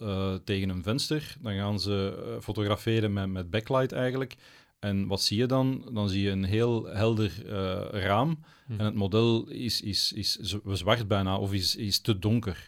tegen 0.44 0.70
een 0.70 0.84
venster, 0.84 1.36
dan 1.42 1.54
gaan 1.54 1.80
ze 1.80 2.38
fotograferen 2.42 3.14
met, 3.14 3.30
met 3.30 3.50
backlight 3.50 3.92
eigenlijk. 3.92 4.36
En 4.80 5.08
wat 5.08 5.22
zie 5.22 5.38
je 5.38 5.46
dan? 5.46 5.90
Dan 5.92 6.10
zie 6.10 6.22
je 6.22 6.30
een 6.30 6.44
heel 6.44 6.86
helder 6.86 7.32
raam. 7.92 8.44
Hm. 8.66 8.80
En 8.80 8.86
het 8.86 8.96
model 8.96 9.50
is, 9.50 9.82
is, 9.82 10.12
is 10.12 10.36
zwart 10.66 11.08
bijna, 11.08 11.38
of 11.38 11.54
is, 11.54 11.76
is 11.76 12.00
te 12.00 12.20
donker. 12.20 12.68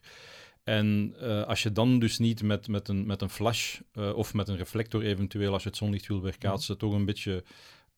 En 0.64 1.16
uh, 1.22 1.44
als 1.44 1.64
je 1.64 1.72
dan 1.72 2.00
dus 2.00 2.18
niet 2.18 2.44
met, 2.44 2.68
met, 2.68 2.88
een, 2.88 3.06
met 3.06 3.22
een 3.22 3.30
flash 3.30 3.80
uh, 3.94 4.16
of 4.16 4.34
met 4.34 4.48
een 4.48 4.58
reflector 4.58 5.02
eventueel, 5.02 5.54
als 5.54 5.64
je 5.64 5.70
het 5.70 5.78
zonlicht 5.78 6.08
wil 6.08 6.22
weerkaatsen, 6.22 6.78
toch 6.78 6.94
een 6.94 7.06
beetje 7.06 7.44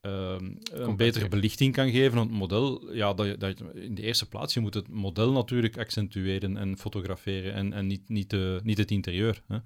uh, 0.01 0.35
een 0.71 0.95
betere 0.95 1.27
belichting 1.27 1.73
kan 1.73 1.91
geven 1.91 2.17
aan 2.17 2.27
het 2.27 2.37
model. 2.37 2.93
Ja, 2.93 3.13
dat, 3.13 3.39
dat, 3.39 3.61
in 3.73 3.95
de 3.95 4.01
eerste 4.01 4.27
plaats, 4.27 4.53
je 4.53 4.59
moet 4.59 4.73
het 4.73 4.87
model 4.87 5.31
natuurlijk 5.31 5.77
accentueren 5.77 6.57
en 6.57 6.77
fotograferen 6.77 7.53
en, 7.53 7.73
en 7.73 7.87
niet, 7.87 8.09
niet, 8.09 8.29
de, 8.29 8.59
niet 8.63 8.77
het 8.77 8.91
interieur. 8.91 9.43
Hè. 9.47 9.57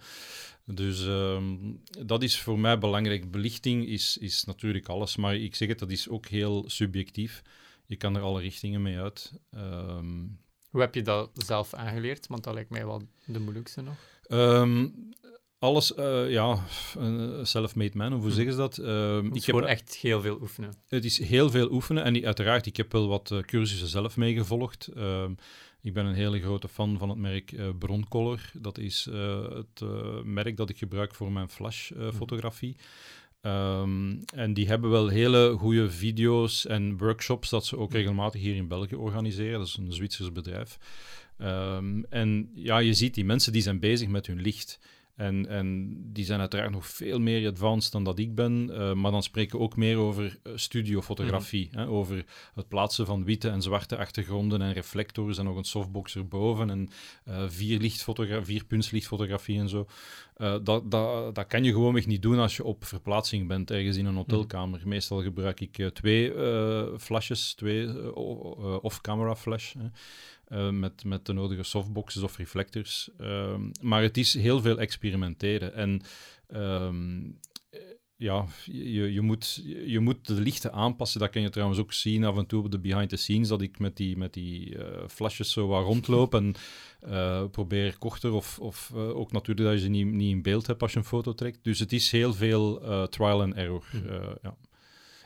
Dus 0.66 1.06
ehm, 1.06 1.56
dat 2.06 2.24
is 2.24 2.40
voor 2.40 2.60
mij 2.60 2.78
belangrijk. 2.78 3.32
Belichting 3.32 3.88
is, 3.88 4.18
is 4.18 4.44
natuurlijk 4.44 4.88
alles, 4.88 5.16
maar 5.16 5.36
ik 5.36 5.56
zeg 5.56 5.68
het, 5.68 5.80
dat 5.80 5.92
is 5.92 6.10
ook 6.10 6.26
heel 6.26 6.64
subjectief. 6.68 7.42
Je 7.86 7.96
kan 7.96 8.16
er 8.16 8.22
alle 8.22 8.42
richtingen 8.42 8.82
mee 8.82 9.00
uit. 9.00 9.34
Ehm, 9.52 10.26
hoe 10.70 10.82
heb 10.82 10.96
je 10.96 11.02
dat 11.02 11.30
zelf 11.34 11.74
aangeleerd? 11.74 12.28
Want 12.28 12.44
dat 12.44 12.54
lijkt 12.54 12.70
mij 12.70 12.86
wel 12.86 13.02
de 13.26 13.40
moeilijkste 13.40 13.82
nog. 13.82 13.96
Um, 14.30 15.12
alles, 15.60 15.92
uh, 15.96 16.32
ja, 16.32 16.60
self-made 17.44 17.98
man, 17.98 18.14
of 18.14 18.20
hoe 18.20 18.30
hm. 18.30 18.36
zeggen 18.36 18.54
ze 18.54 18.60
dat? 18.60 18.78
Uh, 18.78 19.34
ik 19.34 19.46
heb 19.46 19.56
echt 19.56 19.96
heel 19.96 20.22
veel 20.22 20.38
oefenen. 20.42 20.74
Het 20.88 21.06
is 21.06 21.20
heel 21.20 21.50
veel 21.50 21.72
oefenen 21.72 22.04
en 22.04 22.26
uiteraard, 22.26 22.66
ik 22.66 22.78
heb 22.78 22.92
wel 22.92 23.08
wat 23.08 23.32
uh, 23.32 23.40
cursussen 23.40 23.88
zelf 23.88 24.18
meegevolgd. 24.18 24.88
Ehm, 24.88 25.32
ik 25.82 25.94
ben 25.94 26.06
een 26.06 26.16
hele 26.16 26.42
grote 26.42 26.68
fan 26.68 26.98
van 26.98 27.10
het 27.10 27.18
merk 27.18 27.52
uh, 27.52 27.70
Broncolor. 27.80 28.40
Dat 28.54 28.78
is 28.78 29.08
het 29.54 29.82
merk 30.24 30.58
dat 30.58 30.70
ik 30.70 30.78
gebruik 30.78 31.16
voor 31.16 31.32
mijn 31.32 31.50
flashfotografie. 31.50 32.76
Hm. 32.78 32.82
Um, 33.48 34.20
en 34.36 34.54
die 34.54 34.68
hebben 34.68 34.90
wel 34.90 35.08
hele 35.08 35.56
goede 35.58 35.90
video's 35.90 36.66
en 36.66 36.98
workshops 36.98 37.50
dat 37.50 37.66
ze 37.66 37.78
ook 37.78 37.92
regelmatig 37.92 38.42
hier 38.42 38.56
in 38.56 38.68
België 38.68 38.96
organiseren. 38.96 39.60
Dat 39.60 39.68
is 39.68 39.78
een 39.78 39.94
Zwitsers 39.94 40.32
bedrijf. 40.32 40.78
Um, 41.42 42.06
en 42.10 42.52
ja, 42.54 42.78
je 42.78 42.94
ziet 42.94 43.14
die 43.14 43.26
mensen 43.26 43.54
die 43.54 43.62
zijn 43.62 43.80
bezig 43.80 44.08
met 44.08 44.28
hun 44.28 44.42
licht. 44.42 44.80
En, 45.18 45.48
en 45.48 45.96
die 46.14 46.26
zijn 46.26 46.40
uiteraard 46.40 46.72
nog 46.72 46.88
veel 46.88 47.20
meer 47.20 47.50
advanced 47.50 47.92
dan 47.92 48.04
dat 48.04 48.20
ik 48.20 48.36
ben. 48.36 48.70
Uh, 48.72 48.94
maar 48.94 49.12
dan 49.12 49.24
spreken 49.24 49.58
we 49.58 49.64
ook 49.64 49.76
meer 49.76 49.98
over 49.98 50.40
eh, 50.44 50.52
studiofotografie. 50.56 51.70
Mm 51.72 51.86
over 51.88 52.26
het 52.56 52.68
plaatsen 52.68 53.06
van 53.06 53.24
witte 53.24 53.50
en 53.50 53.62
zwarte 53.62 53.98
achtergronden 53.98 54.62
en 54.62 54.74
reflectors 54.74 55.38
en 55.38 55.46
nog 55.46 55.58
een 55.58 55.64
softbox 55.64 56.16
erboven. 56.16 56.70
En 56.70 56.90
uh, 57.28 57.44
vier, 57.48 57.80
lichtfotografie, 57.80 58.46
vier 58.46 58.66
puntslichtfotografie 58.66 59.60
en 59.60 59.70
zo. 59.70 59.88
Uh, 60.38 60.56
dat, 60.64 60.92
dat, 60.92 61.36
dat 61.36 61.48
kan 61.48 61.64
je 61.64 61.72
gewoonweg 61.72 62.06
niet 62.06 62.22
doen 62.22 62.40
als 62.40 62.56
je 62.56 62.64
op 62.64 62.86
verplaatsing 62.86 63.48
bent 63.48 63.72
ergens 63.72 63.98
in 63.98 64.06
een 64.06 64.16
hotelkamer. 64.16 64.80
Mm 64.80 64.88
Meestal 64.88 65.22
gebruik 65.22 65.60
ik 65.60 65.90
twee 65.94 66.34
flashes, 66.98 67.54
twee 67.54 68.14
off-camera 68.82 69.36
flash. 69.36 69.74
Uh, 70.50 70.70
met, 70.70 71.04
met 71.04 71.26
de 71.26 71.34
nodige 71.34 71.64
softboxes 71.64 72.24
of 72.24 72.38
reflectors. 72.38 73.10
Um, 73.22 73.72
maar 73.82 74.02
het 74.02 74.18
is 74.18 74.34
heel 74.34 74.62
veel 74.62 74.80
experimenteren. 74.80 75.74
En 75.74 76.02
um, 76.56 77.40
ja, 78.16 78.46
je, 78.66 79.14
je, 79.14 79.22
moet, 79.22 79.64
je 79.86 80.00
moet 80.00 80.28
de 80.28 80.34
lichten 80.34 80.74
aanpassen. 80.74 81.20
Dat 81.20 81.30
kan 81.30 81.42
je 81.42 81.50
trouwens 81.50 81.80
ook 81.80 81.94
zien 81.94 82.24
af 82.24 82.38
en 82.38 82.46
toe 82.46 82.64
op 82.64 82.72
de 82.72 82.80
behind 82.80 83.10
the 83.10 83.16
scenes, 83.16 83.48
dat 83.48 83.62
ik 83.62 83.80
met 83.80 83.98
die, 83.98 84.18
met 84.18 84.34
die 84.34 84.76
uh, 84.76 84.84
flashes 85.08 85.52
zo 85.52 85.68
wat 85.68 85.84
rondloop 85.84 86.34
en 86.34 86.56
uh, 87.08 87.46
probeer 87.52 87.98
korter 87.98 88.32
of, 88.32 88.60
of 88.60 88.92
uh, 88.96 89.18
ook 89.18 89.32
natuurlijk 89.32 89.68
dat 89.68 89.78
je 89.78 89.84
ze 89.84 89.90
niet, 89.90 90.06
niet 90.06 90.32
in 90.32 90.42
beeld 90.42 90.68
hebt 90.68 90.82
als 90.82 90.92
je 90.92 90.98
een 90.98 91.06
foto 91.06 91.34
trekt. 91.34 91.64
Dus 91.64 91.80
het 91.80 91.94
is 91.94 92.12
heel 92.12 92.34
veel 92.34 92.80
trial 93.10 93.42
and 93.42 93.54
error. 93.54 93.86
ja. 94.42 94.58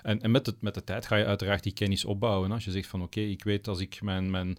En, 0.01 0.21
en 0.21 0.31
met, 0.31 0.45
het, 0.45 0.61
met 0.61 0.73
de 0.73 0.83
tijd 0.83 1.05
ga 1.05 1.15
je 1.15 1.25
uiteraard 1.25 1.63
die 1.63 1.73
kennis 1.73 2.05
opbouwen. 2.05 2.51
Als 2.51 2.65
je 2.65 2.71
zegt 2.71 2.87
van 2.87 3.01
oké, 3.01 3.19
okay, 3.19 3.31
ik 3.31 3.43
weet 3.43 3.67
als 3.67 3.79
ik 3.79 4.01
mijn, 4.01 4.31
mijn 4.31 4.57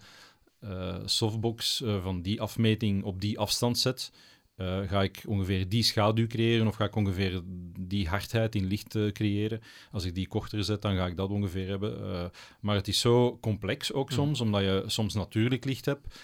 uh, 0.65 0.97
softbox 1.05 1.81
uh, 1.81 2.03
van 2.03 2.23
die 2.23 2.41
afmeting 2.41 3.05
op 3.05 3.21
die 3.21 3.39
afstand 3.39 3.79
zet, 3.79 4.13
uh, 4.57 4.79
ga 4.89 5.03
ik 5.03 5.23
ongeveer 5.27 5.69
die 5.69 5.83
schaduw 5.83 6.27
creëren 6.27 6.67
of 6.67 6.75
ga 6.75 6.85
ik 6.85 6.97
ongeveer 6.97 7.41
die 7.79 8.09
hardheid 8.09 8.55
in 8.55 8.67
licht 8.67 8.97
creëren. 9.13 9.61
Als 9.91 10.05
ik 10.05 10.15
die 10.15 10.29
korter 10.29 10.65
zet, 10.65 10.83
dan 10.83 10.97
ga 10.97 11.07
ik 11.07 11.17
dat 11.17 11.31
ongeveer 11.31 11.69
hebben. 11.69 12.31
maar 12.61 12.77
het 12.77 12.89
is 12.89 13.01
zo 13.01 13.39
complex 13.41 13.93
ook 13.93 14.11
soms, 14.11 14.41
omdat 14.41 14.63
je 14.63 14.83
soms 14.87 15.15
natuurlijk 15.15 15.65
licht 15.65 15.85
hebt. 15.85 16.21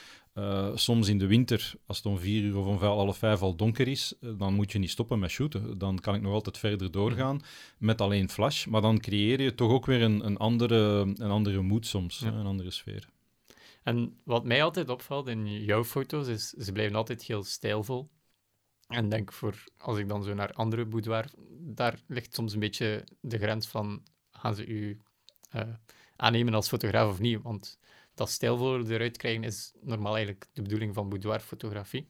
soms 0.74 1.09
in 1.09 1.18
de 1.18 1.27
winter, 1.27 1.74
als 1.87 1.96
het 1.96 2.07
om 2.07 2.18
vier 2.18 2.42
uur 2.42 2.57
of 2.57 2.66
om 2.66 2.77
half 2.77 3.18
vijf 3.18 3.40
al 3.40 3.57
donker 3.57 3.88
is, 3.88 4.14
dan 4.37 4.55
moet 4.55 4.72
je 4.72 4.79
niet 4.79 4.90
stoppen 4.90 5.18
met 5.18 5.31
shooten. 5.31 5.79
Dan 5.79 5.98
kan 5.98 6.14
ik 6.14 6.22
nog 6.22 6.33
altijd 6.33 6.59
verder 6.59 6.90
doorgaan 6.90 7.42
met 7.79 8.01
alleen 8.01 8.31
flash. 8.31 8.66
Maar 8.66 8.81
dan 8.81 9.01
creëer 9.01 9.42
je 9.42 9.55
toch 9.55 9.70
ook 9.70 9.87
weer 9.87 10.03
een, 10.03 10.27
een 10.27 10.37
andere, 10.37 11.01
een 11.14 11.31
andere 11.31 11.62
mood 11.62 11.87
soms, 11.87 12.20
een 12.20 12.46
andere 12.46 12.70
sfeer. 12.70 13.09
En 13.82 14.20
wat 14.24 14.44
mij 14.44 14.62
altijd 14.62 14.88
opvalt 14.88 15.28
in 15.28 15.64
jouw 15.64 15.84
foto's, 15.84 16.26
is 16.26 16.48
ze 16.48 16.72
blijven 16.72 16.96
altijd 16.96 17.22
heel 17.22 17.44
stijlvol. 17.44 18.10
En 18.86 19.08
denk 19.08 19.32
voor, 19.32 19.64
als 19.76 19.98
ik 19.98 20.08
dan 20.08 20.24
zo 20.24 20.34
naar 20.34 20.52
andere 20.52 20.84
boudoir, 20.84 21.30
daar 21.60 22.00
ligt 22.06 22.34
soms 22.34 22.52
een 22.52 22.60
beetje 22.60 23.04
de 23.20 23.38
grens 23.38 23.66
van, 23.66 24.02
gaan 24.30 24.54
ze 24.54 24.66
u 24.66 25.00
uh, 25.54 25.62
aannemen 26.16 26.54
als 26.54 26.68
fotograaf 26.68 27.10
of 27.10 27.18
niet? 27.18 27.42
Want 27.42 27.78
dat 28.14 28.30
stijlvol 28.30 28.86
eruit 28.86 29.16
krijgen 29.16 29.44
is 29.44 29.72
normaal 29.80 30.14
eigenlijk 30.14 30.46
de 30.52 30.62
bedoeling 30.62 30.94
van 30.94 31.08
boudoirfotografie. 31.08 32.08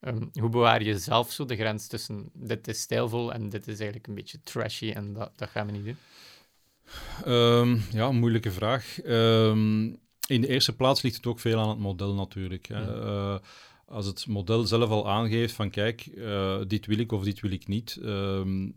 Um, 0.00 0.30
hoe 0.32 0.48
bewaar 0.48 0.82
je 0.82 0.98
zelf 0.98 1.32
zo 1.32 1.44
de 1.44 1.56
grens 1.56 1.86
tussen 1.86 2.30
dit 2.32 2.68
is 2.68 2.80
stijlvol 2.80 3.32
en 3.32 3.48
dit 3.48 3.66
is 3.66 3.74
eigenlijk 3.74 4.06
een 4.06 4.14
beetje 4.14 4.42
trashy 4.42 4.90
en 4.90 5.12
dat, 5.12 5.38
dat 5.38 5.48
gaan 5.48 5.66
we 5.66 5.72
niet 5.72 5.84
doen? 5.84 5.96
Um, 7.32 7.82
ja, 7.90 8.12
moeilijke 8.12 8.50
vraag. 8.50 9.04
Um, 9.04 9.98
in 10.26 10.40
de 10.40 10.48
eerste 10.48 10.76
plaats 10.76 11.02
ligt 11.02 11.16
het 11.16 11.26
ook 11.26 11.40
veel 11.40 11.58
aan 11.58 11.68
het 11.68 11.78
model 11.78 12.14
natuurlijk. 12.14 12.66
Hè. 12.66 13.04
Uh, 13.04 13.38
als 13.86 14.06
het 14.06 14.26
model 14.26 14.64
zelf 14.64 14.90
al 14.90 15.08
aangeeft 15.10 15.54
van 15.54 15.70
kijk, 15.70 16.06
uh, 16.14 16.60
dit 16.66 16.86
wil 16.86 16.98
ik 16.98 17.12
of 17.12 17.24
dit 17.24 17.40
wil 17.40 17.50
ik 17.50 17.66
niet. 17.66 17.98
Um, 18.02 18.76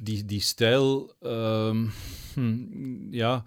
die, 0.00 0.24
die 0.24 0.40
stijl, 0.40 1.14
um, 1.20 1.92
ja, 3.10 3.44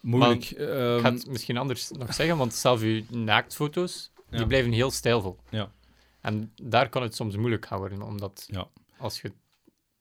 moeilijk. 0.00 0.54
Maar, 0.58 0.68
um, 0.68 0.96
ik 0.96 1.02
ga 1.02 1.12
het 1.12 1.26
misschien 1.26 1.56
anders 1.56 1.90
nog 1.90 2.14
zeggen, 2.14 2.36
want 2.36 2.54
zelf 2.54 2.80
uw 2.80 3.02
naaktfoto's, 3.10 4.10
die 4.30 4.46
blijven 4.46 4.72
heel 4.72 4.90
stijlvol. 4.90 5.38
Ja. 5.50 5.72
En 6.20 6.52
daar 6.62 6.88
kan 6.88 7.02
het 7.02 7.14
soms 7.14 7.36
moeilijk 7.36 7.66
gaan 7.66 7.78
worden, 7.78 8.02
omdat 8.02 8.44
ja. 8.46 8.68
als 8.98 9.20
je 9.20 9.32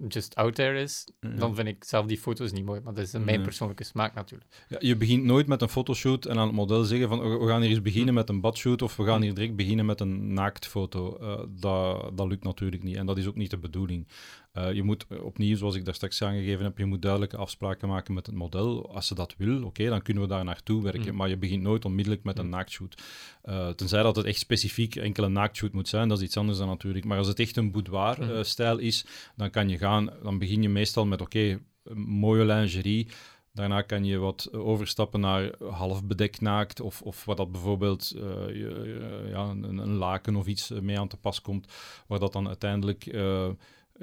just 0.07 0.35
out 0.35 0.55
there 0.55 0.81
is, 0.81 1.07
dan 1.19 1.55
vind 1.55 1.67
ik 1.67 1.83
zelf 1.83 2.05
die 2.05 2.17
foto's 2.17 2.51
niet 2.51 2.65
mooi. 2.65 2.81
Maar 2.83 2.93
dat 2.93 3.03
is 3.03 3.11
mijn 3.11 3.41
persoonlijke 3.41 3.83
smaak 3.83 4.13
natuurlijk. 4.13 4.65
Ja, 4.67 4.77
je 4.79 4.97
begint 4.97 5.23
nooit 5.23 5.47
met 5.47 5.61
een 5.61 5.69
fotoshoot 5.69 6.25
en 6.25 6.37
aan 6.37 6.47
het 6.47 6.55
model 6.55 6.83
zeggen 6.83 7.07
van 7.07 7.39
we 7.39 7.47
gaan 7.47 7.61
hier 7.61 7.69
eens 7.69 7.81
beginnen 7.81 8.13
met 8.13 8.29
een 8.29 8.41
badshoot 8.41 8.81
of 8.81 8.95
we 8.95 9.05
gaan 9.05 9.21
hier 9.21 9.33
direct 9.33 9.55
beginnen 9.55 9.85
met 9.85 9.99
een 9.99 10.33
naaktfoto. 10.33 11.17
Uh, 11.21 11.39
dat, 11.49 12.17
dat 12.17 12.27
lukt 12.27 12.43
natuurlijk 12.43 12.83
niet 12.83 12.95
en 12.95 13.05
dat 13.05 13.17
is 13.17 13.27
ook 13.27 13.35
niet 13.35 13.49
de 13.49 13.57
bedoeling. 13.57 14.07
Uh, 14.53 14.73
je 14.73 14.83
moet 14.83 15.05
opnieuw, 15.21 15.55
zoals 15.55 15.75
ik 15.75 15.85
daar 15.85 15.93
straks 15.93 16.21
aangegeven 16.21 16.63
heb, 16.63 16.77
je 16.77 16.85
moet 16.85 17.01
duidelijke 17.01 17.37
afspraken 17.37 17.87
maken 17.87 18.13
met 18.13 18.25
het 18.25 18.35
model. 18.35 18.93
Als 18.93 19.07
ze 19.07 19.15
dat 19.15 19.35
wil, 19.37 19.63
oké, 19.63 19.85
dan 19.85 20.01
kunnen 20.01 20.23
we 20.23 20.29
daar 20.29 20.43
naartoe 20.43 20.83
werken. 20.83 21.15
Maar 21.15 21.29
je 21.29 21.37
begint 21.37 21.61
nooit 21.61 21.85
onmiddellijk 21.85 22.23
met 22.23 22.39
een 22.39 22.49
naaktshoot. 22.49 23.01
Uh, 23.45 23.69
tenzij 23.69 24.03
dat 24.03 24.15
het 24.15 24.25
echt 24.25 24.39
specifiek 24.39 24.95
enkele 24.95 25.29
naaktshoot 25.29 25.73
moet 25.73 25.87
zijn, 25.87 26.07
dat 26.07 26.17
is 26.17 26.23
iets 26.23 26.37
anders 26.37 26.57
dan 26.57 26.67
natuurlijk. 26.67 27.05
Maar 27.05 27.17
als 27.17 27.27
het 27.27 27.39
echt 27.39 27.57
een 27.57 27.71
boudoir-stijl 27.71 28.77
is, 28.77 29.05
dan 29.35 29.49
kan 29.49 29.69
je 29.69 29.77
gaan, 29.77 30.09
dan 30.23 30.39
begin 30.39 30.61
je 30.61 30.69
meestal 30.69 31.05
met, 31.05 31.21
oké, 31.21 31.59
mooie 31.93 32.45
lingerie, 32.45 33.07
Daarna 33.53 33.81
kan 33.81 34.05
je 34.05 34.17
wat 34.17 34.53
overstappen 34.53 35.19
naar 35.19 35.51
half 35.69 36.03
bedekt 36.03 36.41
naakt, 36.41 36.79
of, 36.79 37.01
of 37.01 37.25
wat 37.25 37.37
dat 37.37 37.51
bijvoorbeeld 37.51 38.13
uh, 38.15 38.21
je, 38.47 39.29
ja, 39.29 39.49
een, 39.49 39.63
een, 39.63 39.95
laken 39.95 40.35
of 40.35 40.47
iets 40.47 40.69
mee 40.69 40.99
aan 40.99 41.07
te 41.07 41.17
pas 41.17 41.41
komt, 41.41 41.67
waar 42.07 42.19
dat 42.19 42.33
dan 42.33 42.47
uiteindelijk 42.47 43.05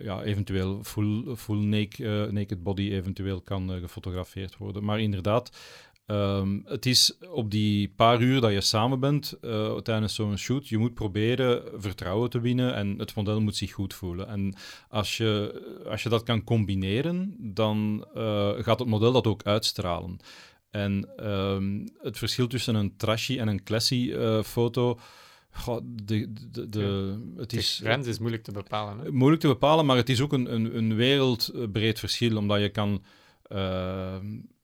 ja, 0.03 0.23
eventueel 0.23 0.85
full, 0.85 1.37
full 1.37 1.59
naked, 1.59 2.33
naked 2.33 2.63
body 2.63 2.93
eventueel 2.93 3.41
kan 3.41 3.71
gefotografeerd 3.81 4.57
worden. 4.57 4.85
Maar 4.85 5.01
inderdaad, 5.01 5.51
Um, 6.11 6.63
het 6.65 6.87
is 6.87 7.19
op 7.31 7.51
die 7.51 7.93
paar 7.97 8.21
uur 8.21 8.41
dat 8.41 8.53
je 8.53 8.61
samen 8.61 9.01
bent 9.01 9.39
uh, 9.43 9.77
tijdens 9.77 10.15
zo'n 10.15 10.39
shoot, 10.39 10.69
je 10.69 10.79
moet 10.79 10.95
proberen 10.95 11.63
vertrouwen 11.75 12.31
te 12.31 12.41
winnen 12.41 12.75
en 12.75 12.99
het 12.99 13.15
model 13.15 13.41
moet 13.41 13.57
zich 13.57 13.73
goed 13.73 13.95
voelen. 13.95 14.29
En 14.29 14.55
als 14.89 15.17
je, 15.17 15.63
als 15.89 16.03
je 16.03 16.09
dat 16.09 16.23
kan 16.23 16.45
combineren, 16.45 17.35
dan 17.39 18.07
gaat 18.59 18.79
het 18.79 18.89
model 18.89 19.13
dat 19.13 19.27
ook 19.27 19.43
uitstralen. 19.43 20.17
En 20.71 21.27
um, 21.31 21.89
het 21.99 22.19
verschil 22.19 22.47
tussen 22.47 22.75
een 22.75 22.97
trashy 22.97 23.39
en 23.39 23.49
een 23.49 23.65
classy 23.65 24.15
foto. 24.43 24.99
Goh, 25.51 25.81
de, 25.85 26.33
de, 26.51 26.69
de, 26.69 27.19
het 27.37 27.53
is, 27.53 27.77
de 27.77 27.85
grens 27.85 28.07
is 28.07 28.19
moeilijk 28.19 28.43
te 28.43 28.53
bepalen. 28.53 29.05
Hè? 29.05 29.13
Moeilijk 29.13 29.41
te 29.41 29.49
bepalen, 29.49 29.87
maar 29.87 29.97
het 29.97 30.09
is 30.09 30.21
ook 30.21 30.33
een, 30.33 30.55
een, 30.55 30.77
een 30.77 30.95
wereldbreed 30.95 31.99
verschil, 31.99 32.37
omdat 32.37 32.61
je 32.61 32.69
kan 32.69 33.03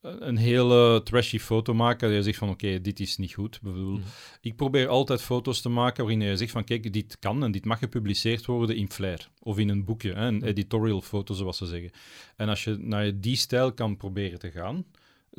een 0.03 0.37
hele 0.37 1.01
trashy 1.05 1.39
foto 1.39 1.75
maken. 1.75 2.09
Dat 2.09 2.17
je 2.17 2.23
zegt 2.23 2.39
van 2.39 2.49
oké, 2.49 2.81
dit 2.81 3.01
is 3.01 3.17
niet 3.17 3.35
goed. 3.35 3.61
Bedoel, 3.63 3.93
mhm. 3.93 4.03
Ik 4.41 4.57
probeer 4.57 4.89
altijd 4.89 5.23
foto's 5.23 5.61
te 5.61 5.69
maken 5.69 6.05
waarin 6.05 6.21
je 6.21 6.37
zegt 6.37 6.51
van 6.51 6.65
kijk, 6.65 6.93
dit 6.93 7.19
kan 7.19 7.45
en 7.45 7.53
dit 7.53 7.65
mag 7.65 7.79
gepubliceerd 7.79 8.47
worden 8.47 8.77
in 8.77 8.91
Flair. 8.91 9.29
Of 9.41 9.59
in 9.59 9.69
een 9.69 9.85
boekje, 9.85 10.13
hè, 10.13 10.27
een 10.27 10.37
mhm. 10.37 10.45
editorial 10.45 11.01
foto 11.01 11.35
zoals 11.35 11.57
ze 11.57 11.67
zeggen. 11.67 11.91
En 12.37 12.49
als 12.49 12.65
je 12.65 12.77
naar 12.81 13.21
die 13.21 13.37
stijl 13.37 13.73
kan 13.73 13.97
proberen 13.97 14.39
te 14.39 14.51
gaan, 14.51 14.85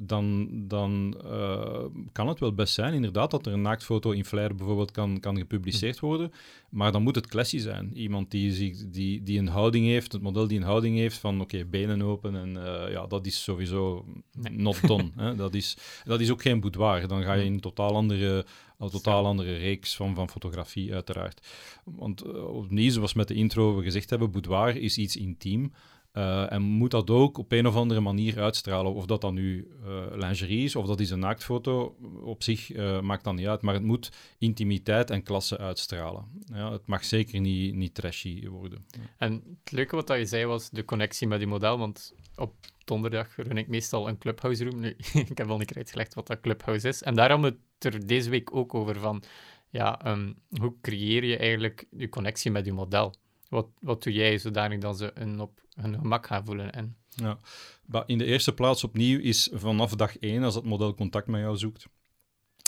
dan, 0.02 0.50
dan 0.68 1.22
uh, 1.26 1.86
kan 2.12 2.28
het 2.28 2.40
wel 2.40 2.54
best 2.54 2.74
zijn, 2.74 2.94
inderdaad, 2.94 3.32
dat 3.32 3.46
er 3.46 3.54
een 3.54 3.62
naaktfoto 3.62 4.12
in 4.12 4.26
Flair 4.26 4.56
bijvoorbeeld 4.56 4.92
kan, 4.92 5.20
kan 5.20 5.38
gepubliceerd 5.38 6.00
hm. 6.00 6.06
worden. 6.06 6.32
Maar 6.70 6.92
dan 6.92 7.04
moet 7.04 7.16
het 7.16 7.28
classy 7.28 7.58
zijn. 7.58 7.98
Iemand 7.98 8.32
die, 8.32 8.90
die, 8.90 9.24
die 9.24 9.40
een 9.40 9.48
houding 9.48 9.86
heeft, 9.86 10.12
het 10.12 10.22
model 10.22 10.48
die 10.48 10.58
een 10.58 10.64
houding 10.66 10.98
heeft 10.98 11.18
van 11.18 11.42
oké, 11.42 11.66
benen 11.66 12.02
open 12.02 12.36
en 12.36 12.50
uh, 12.50 12.92
ja, 12.92 13.08
dat 13.08 13.26
is 13.26 13.44
sowieso 13.44 14.06
not 14.52 14.88
done. 14.88 15.12
hè? 15.24 15.36
Dat, 15.36 15.54
is, 15.54 15.78
dat 16.04 16.20
is 16.20 16.32
ook 16.32 16.42
geen 16.42 16.60
boudoir. 16.60 17.08
Dan 17.08 17.24
ga 17.24 17.34
je 17.34 17.46
in 17.46 17.54
een 17.54 17.60
totaal 17.60 17.96
andere, 17.96 18.46
een 18.78 18.90
totaal 18.90 19.26
andere 19.26 19.58
reeks 19.58 19.96
van, 19.96 20.16
van 20.16 20.30
fotografie, 20.30 20.94
uiteraard. 20.94 21.48
Want 21.84 22.26
uh, 22.26 22.56
opnieuw, 22.56 22.92
zoals 22.92 23.14
met 23.14 23.28
de 23.28 23.34
intro 23.34 23.76
we 23.76 23.84
gezegd 23.84 24.10
hebben, 24.10 24.32
boudoir 24.32 24.78
is 24.78 24.98
iets 24.98 25.16
intiem. 25.16 25.72
Uh, 26.18 26.52
en 26.52 26.62
moet 26.62 26.92
dat 26.92 27.10
ook 27.10 27.38
op 27.38 27.52
een 27.52 27.68
of 27.68 27.76
andere 27.76 28.00
manier 28.00 28.42
uitstralen. 28.42 28.94
Of 28.94 29.06
dat 29.06 29.22
dan 29.22 29.34
nu 29.34 29.68
uh, 29.86 30.04
lingerie 30.12 30.64
is, 30.64 30.76
of 30.76 30.86
dat 30.86 31.00
is 31.00 31.10
een 31.10 31.20
naaktfoto, 31.20 31.96
op 32.24 32.44
zich 32.44 32.74
uh, 32.74 33.02
maakt 33.02 33.24
dat 33.24 33.34
niet 33.34 33.48
uit. 33.48 33.62
Maar 33.62 33.74
het 33.74 33.84
moet 33.84 34.12
intimiteit 34.38 35.10
en 35.10 35.24
klasse 35.24 35.58
uitstralen. 35.58 36.26
Ja, 36.54 36.72
het 36.72 36.88
mag 36.88 37.06
zeker 37.06 37.40
niet, 37.40 37.76
niet 37.76 37.96
trashy 37.96 38.48
worden. 38.48 38.86
En 39.18 39.34
het 39.34 39.72
leuke 39.72 39.96
wat 39.96 40.08
je 40.08 40.26
zei 40.26 40.46
was 40.46 40.70
de 40.70 40.86
connectie 40.86 41.28
met 41.28 41.40
die 41.40 41.48
model. 41.48 41.78
Want 41.78 42.14
op 42.36 42.54
donderdag 42.86 43.36
run 43.36 43.58
ik 43.58 43.68
meestal 43.68 44.08
een 44.08 44.18
clubhouse 44.18 44.64
room. 44.64 44.80
Nu, 44.80 44.96
ik 45.30 45.38
heb 45.38 45.50
al 45.50 45.58
keer 45.58 45.78
uitgelegd 45.78 46.14
wat 46.14 46.28
dat 46.28 46.42
clubhouse 46.42 46.88
is. 46.88 47.04
En 47.04 47.16
daarom 47.16 47.44
het 47.44 47.58
er 47.80 48.08
deze 48.08 48.30
week 48.30 48.56
ook 48.56 48.74
over 48.74 49.00
van... 49.00 49.24
Ja, 49.70 50.12
um, 50.12 50.36
hoe 50.60 50.74
creëer 50.82 51.24
je 51.24 51.38
eigenlijk 51.38 51.86
je 51.92 52.10
connectie 52.10 52.52
met 52.52 52.66
je 52.66 52.74
model? 52.74 53.14
Wat, 53.56 53.68
wat 53.80 54.04
doe 54.04 54.14
jij 54.14 54.38
zodanig 54.38 54.80
dat 54.80 54.98
ze 54.98 55.12
een 55.14 55.40
op 55.40 55.62
hun 55.74 55.94
gemak 56.00 56.28
gaan 56.28 56.46
voelen? 56.46 56.72
En... 56.72 56.96
Ja, 57.10 57.40
maar 57.86 58.04
in 58.06 58.18
de 58.18 58.26
eerste 58.26 58.54
plaats 58.54 58.84
opnieuw 58.84 59.20
is 59.20 59.50
vanaf 59.54 59.96
dag 59.96 60.18
één, 60.18 60.44
als 60.44 60.56
het 60.56 60.64
model 60.64 60.94
contact 60.94 61.28
met 61.28 61.42
jou 61.42 61.58
zoekt, 61.58 61.88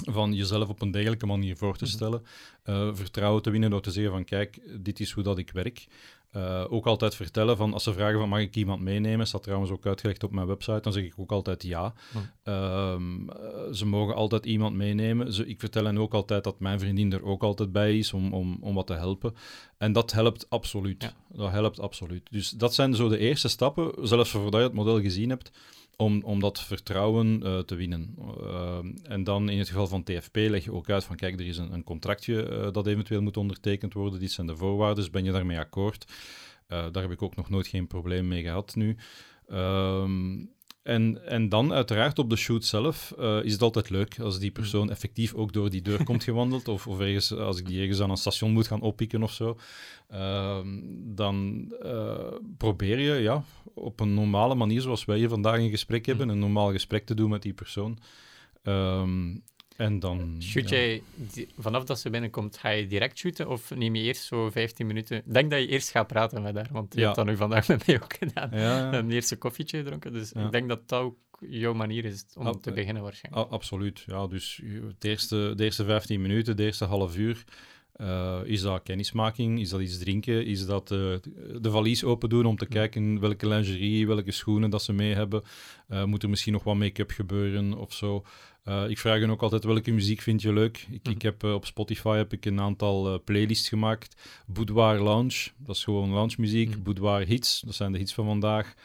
van 0.05 0.33
jezelf 0.33 0.69
op 0.69 0.81
een 0.81 0.91
degelijke 0.91 1.25
manier 1.25 1.57
voor 1.57 1.77
te 1.77 1.83
mhm. 1.83 1.93
stellen, 1.93 2.23
uh, 2.65 2.95
vertrouwen 2.95 3.41
te 3.41 3.49
winnen 3.49 3.69
door 3.69 3.81
te 3.81 3.91
zeggen 3.91 4.11
van 4.11 4.23
kijk, 4.23 4.59
dit 4.83 4.99
is 4.99 5.11
hoe 5.11 5.23
dat 5.23 5.37
ik 5.37 5.51
werk. 5.51 5.87
Uh, 6.31 6.65
ook 6.69 6.85
altijd 6.85 7.15
vertellen 7.15 7.57
van 7.57 7.73
als 7.73 7.83
ze 7.83 7.93
vragen 7.93 8.19
van 8.19 8.29
mag 8.29 8.39
ik 8.39 8.55
iemand 8.55 8.81
meenemen, 8.81 9.27
staat 9.27 9.43
trouwens 9.43 9.71
ook 9.71 9.85
uitgelegd 9.85 10.23
op 10.23 10.31
mijn 10.31 10.47
website, 10.47 10.79
dan 10.81 10.93
zeg 10.93 11.03
ik 11.03 11.13
ook 11.17 11.31
altijd 11.31 11.63
ja. 11.63 11.93
Hm. 12.11 12.17
Uh, 12.43 12.95
ze 13.71 13.85
mogen 13.85 14.15
altijd 14.15 14.45
iemand 14.45 14.75
meenemen. 14.75 15.33
Ze, 15.33 15.45
ik 15.45 15.59
vertel 15.59 15.85
hen 15.85 15.97
ook 15.97 16.13
altijd 16.13 16.43
dat 16.43 16.59
mijn 16.59 16.79
vriendin 16.79 17.13
er 17.13 17.23
ook 17.23 17.43
altijd 17.43 17.71
bij 17.71 17.97
is 17.97 18.13
om, 18.13 18.33
om, 18.33 18.57
om 18.61 18.75
wat 18.75 18.87
te 18.87 18.93
helpen. 18.93 19.35
En 19.77 19.91
dat 19.93 20.11
helpt 20.11 20.49
absoluut. 20.49 21.03
Ja. 21.03 21.37
Dat 21.37 21.51
helpt 21.51 21.79
absoluut. 21.79 22.27
Dus 22.31 22.49
dat 22.49 22.73
zijn 22.73 22.95
zo 22.95 23.09
de 23.09 23.17
eerste 23.17 23.47
stappen, 23.47 24.07
zelfs 24.07 24.29
voordat 24.29 24.59
je 24.59 24.67
het 24.67 24.75
model 24.75 25.01
gezien 25.01 25.29
hebt, 25.29 25.51
om, 25.97 26.23
om 26.23 26.39
dat 26.39 26.59
vertrouwen 26.59 27.41
uh, 27.43 27.59
te 27.59 27.75
winnen. 27.75 28.15
Uh, 28.41 28.79
en 29.03 29.23
dan 29.23 29.49
in 29.49 29.57
het 29.57 29.67
geval 29.67 29.87
van 29.87 30.03
TFP 30.03 30.35
leg 30.35 30.63
je 30.63 30.73
ook 30.73 30.89
uit 30.89 31.03
van 31.03 31.15
kijk, 31.15 31.39
er 31.39 31.47
is 31.47 31.57
een, 31.57 31.73
een 31.73 31.83
contractje 31.83 32.49
uh, 32.49 32.71
dat 32.71 32.87
eventueel 32.87 33.21
moet 33.21 33.37
ondertekend 33.37 33.93
worden, 33.93 34.19
dit 34.19 34.31
zijn 34.31 34.47
de 34.47 34.55
voorwaarden, 34.55 35.11
ben 35.11 35.23
je 35.23 35.31
daarmee 35.31 35.59
akkoord? 35.59 36.05
daar 36.67 37.01
heb 37.01 37.11
ik 37.11 37.21
ook 37.21 37.35
nog 37.35 37.49
nooit 37.49 37.67
geen 37.67 37.87
probleem 37.87 38.27
mee 38.27 38.43
gehad 38.43 38.75
nu. 38.75 38.97
Ehm, 39.47 40.45
en, 40.87 41.25
en 41.25 41.49
dan 41.49 41.73
uiteraard 41.73 42.19
op 42.19 42.29
de 42.29 42.35
shoot 42.35 42.65
zelf 42.65 43.13
uh, 43.19 43.43
is 43.43 43.51
het 43.51 43.61
altijd 43.61 43.89
leuk 43.89 44.19
als 44.19 44.39
die 44.39 44.51
persoon 44.51 44.85
mm. 44.85 44.91
effectief 44.91 45.33
ook 45.33 45.53
door 45.53 45.69
die 45.69 45.81
deur 45.81 46.03
komt 46.03 46.23
gewandeld. 46.23 46.67
Of, 46.67 46.87
of 46.87 46.99
ergens, 46.99 47.33
als 47.33 47.59
ik 47.59 47.65
die 47.65 47.79
ergens 47.79 48.01
aan 48.01 48.09
een 48.09 48.17
station 48.17 48.51
moet 48.51 48.67
gaan 48.67 48.81
oppikken 48.81 49.23
of 49.23 49.31
zo. 49.31 49.57
Uh, 50.13 50.59
dan 50.93 51.67
uh, 51.83 52.31
probeer 52.57 52.99
je 52.99 53.21
ja, 53.21 53.43
op 53.73 53.99
een 53.99 54.13
normale 54.13 54.55
manier, 54.55 54.81
zoals 54.81 55.05
wij 55.05 55.17
hier 55.17 55.29
vandaag 55.29 55.57
een 55.57 55.69
gesprek 55.69 56.01
mm. 56.01 56.07
hebben, 56.07 56.29
een 56.29 56.39
normaal 56.39 56.71
gesprek 56.71 57.05
te 57.05 57.15
doen 57.15 57.29
met 57.29 57.41
die 57.41 57.53
persoon. 57.53 57.97
Um, 58.63 59.43
en 59.77 59.99
dan... 59.99 60.35
Shoot 60.41 60.69
jij, 60.69 61.01
vanaf 61.57 61.83
dat 61.83 61.99
ze 61.99 62.09
binnenkomt, 62.09 62.57
ga 62.57 62.69
je 62.69 62.87
direct 62.87 63.17
shooten 63.17 63.49
of 63.49 63.75
neem 63.75 63.95
je 63.95 64.03
eerst 64.03 64.23
zo 64.23 64.49
15 64.49 64.87
minuten? 64.87 65.17
Ik 65.17 65.33
denk 65.33 65.51
dat 65.51 65.59
je 65.59 65.67
eerst 65.67 65.89
gaat 65.89 66.07
praten 66.07 66.41
met 66.41 66.55
haar, 66.55 66.69
want 66.71 66.93
je 66.93 67.01
hebt 67.01 67.15
dat 67.15 67.25
nu 67.25 67.35
vandaag 67.35 67.67
met 67.77 67.87
mij 67.87 68.01
ook 68.01 68.15
gedaan. 68.19 68.53
Een 68.53 69.37
koffietje 69.37 69.77
gedronken, 69.77 70.13
dus 70.13 70.31
ik 70.31 70.51
denk 70.51 70.69
dat 70.69 70.89
dat 70.89 71.01
ook 71.01 71.17
jouw 71.39 71.73
manier 71.73 72.05
is 72.05 72.25
om 72.35 72.61
te 72.61 72.71
beginnen 72.71 73.03
waarschijnlijk. 73.03 73.51
absoluut, 73.51 74.03
ja. 74.05 74.27
Dus 74.27 74.61
de 74.97 75.09
eerste, 75.09 75.53
de 75.55 75.63
eerste 75.63 75.85
15 75.85 76.21
minuten, 76.21 76.55
de 76.55 76.63
eerste 76.63 76.85
half 76.85 77.17
uur... 77.17 77.43
Uh, 78.01 78.39
is 78.43 78.61
dat 78.61 78.83
kennismaking? 78.83 79.59
Is 79.59 79.69
dat 79.69 79.81
iets 79.81 79.97
drinken? 79.97 80.45
Is 80.45 80.65
dat 80.65 80.91
uh, 80.91 80.99
de 81.61 81.71
valies 81.71 82.03
open 82.03 82.29
doen 82.29 82.45
om 82.45 82.57
te 82.57 82.65
kijken 82.65 83.19
welke 83.19 83.47
lingerie, 83.47 84.07
welke 84.07 84.31
schoenen 84.31 84.69
dat 84.69 84.83
ze 84.83 84.93
mee 84.93 85.13
hebben? 85.13 85.43
Uh, 85.89 86.03
moet 86.03 86.23
er 86.23 86.29
misschien 86.29 86.53
nog 86.53 86.63
wat 86.63 86.75
make-up 86.75 87.11
gebeuren 87.11 87.73
of 87.73 87.93
zo? 87.93 88.25
ik 88.87 88.97
vraag 88.97 89.19
hen 89.19 89.29
ook 89.29 89.41
altijd 89.41 89.63
welke 89.63 89.91
muziek 89.91 90.21
vind 90.21 90.41
je 90.41 90.53
leuk. 90.53 90.87
Ik, 90.91 91.07
ik 91.07 91.15
mhm. 91.15 91.25
heb, 91.25 91.43
op 91.43 91.65
Spotify 91.65 92.15
heb 92.17 92.33
ik 92.33 92.45
een 92.45 92.59
aantal 92.59 93.21
playlists 93.23 93.69
gemaakt. 93.69 94.15
Boudoir 94.45 94.99
Lounge, 94.99 95.49
dat 95.57 95.75
is 95.75 95.83
gewoon 95.83 96.09
lounge 96.09 96.35
muziek. 96.37 96.75
Mm. 96.75 96.83
Boudoir 96.83 97.25
Hits, 97.25 97.61
dat 97.61 97.75
zijn 97.75 97.91
de 97.91 97.97
hits 97.97 98.13
van 98.13 98.25
vandaag. 98.25 98.75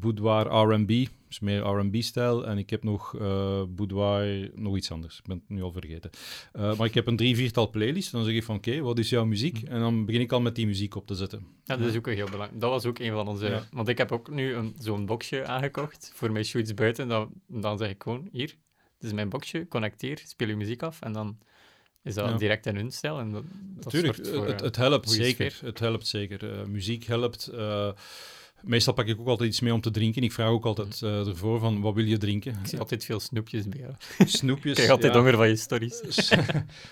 Boudoir 0.00 0.46
R&B, 0.46 0.90
is 1.30 1.40
meer 1.40 1.62
R&B-stijl. 1.62 2.46
En 2.46 2.58
ik 2.58 2.70
heb 2.70 2.82
nog 2.82 3.12
uh, 3.12 3.62
Boudoir, 3.68 4.50
nog 4.54 4.76
iets 4.76 4.90
anders. 4.90 5.18
Ik 5.18 5.26
ben 5.26 5.36
het 5.36 5.48
nu 5.48 5.62
al 5.62 5.72
vergeten. 5.72 6.10
Uh, 6.56 6.76
maar 6.76 6.86
ik 6.86 6.94
heb 6.94 7.06
een 7.06 7.16
drie, 7.16 7.36
viertal 7.36 7.70
playlists. 7.70 8.10
Dan 8.10 8.24
zeg 8.24 8.34
ik 8.34 8.44
van, 8.44 8.56
oké, 8.56 8.80
wat 8.80 8.98
is 8.98 9.08
jouw 9.08 9.24
muziek? 9.24 9.62
En 9.62 9.80
dan 9.80 10.04
begin 10.04 10.20
ik 10.20 10.32
al 10.32 10.40
met 10.40 10.54
die 10.54 10.66
muziek 10.66 10.94
op 10.94 11.06
te 11.06 11.14
zetten. 11.14 11.46
Ja, 11.64 11.76
dat 11.76 11.88
is 11.88 11.96
ook 11.96 12.06
heel 12.06 12.30
belangrijk. 12.30 12.60
Dat 12.60 12.70
was 12.70 12.86
ook 12.86 12.98
een 12.98 13.12
van 13.12 13.28
onze... 13.28 13.62
Want 13.70 13.88
ik 13.88 13.98
heb 13.98 14.12
ook 14.12 14.30
nu 14.30 14.72
zo'n 14.78 15.06
boxje 15.06 15.46
aangekocht 15.46 16.10
voor 16.14 16.32
mijn 16.32 16.44
shoots 16.44 16.74
buiten. 16.74 17.08
Dan, 17.08 17.32
dan 17.46 17.78
zeg 17.78 17.90
ik 17.90 18.02
gewoon, 18.02 18.28
hier, 18.32 18.46
dit 18.98 19.10
is 19.10 19.12
mijn 19.12 19.28
boxje, 19.28 19.68
connecteer, 19.68 20.22
speel 20.26 20.48
je 20.48 20.56
muziek 20.56 20.82
af. 20.82 21.00
En 21.00 21.12
dan 21.12 21.38
is 22.02 22.14
dat 22.14 22.38
direct 22.38 22.66
in 22.66 22.76
hun 22.76 22.90
stijl. 22.90 23.18
En 23.18 23.32
dat, 23.32 23.44
Natuurlijk, 23.80 24.16
het, 24.16 24.60
het, 24.60 24.76
helpt 24.76 25.10
zeker. 25.10 25.58
Het 25.60 25.78
helpt 25.78 26.06
zeker. 26.06 26.68
muziek 26.68 27.04
helpt... 27.04 27.50
Meestal 28.62 28.94
pak 28.94 29.06
ik 29.06 29.20
ook 29.20 29.26
altijd 29.26 29.48
iets 29.48 29.60
mee 29.60 29.72
om 29.72 29.80
te 29.80 29.90
drinken. 29.90 30.22
Ik 30.22 30.32
vraag 30.32 30.48
ook 30.48 30.64
altijd 30.64 31.00
uh, 31.04 31.26
ervoor 31.26 31.60
van, 31.60 31.80
wat 31.80 31.94
wil 31.94 32.04
je 32.04 32.18
drinken? 32.18 32.52
Ik 32.52 32.68
zie 32.68 32.78
altijd 32.78 33.04
veel 33.04 33.20
snoepjes 33.20 33.68
bij 33.68 33.80
jou. 33.80 33.92
Snoepjes, 34.18 34.70
Ik 34.72 34.74
krijg 34.74 34.90
altijd 34.90 35.14
honger 35.14 35.36
van 35.36 35.48
je 35.48 35.56
stories. 35.56 36.02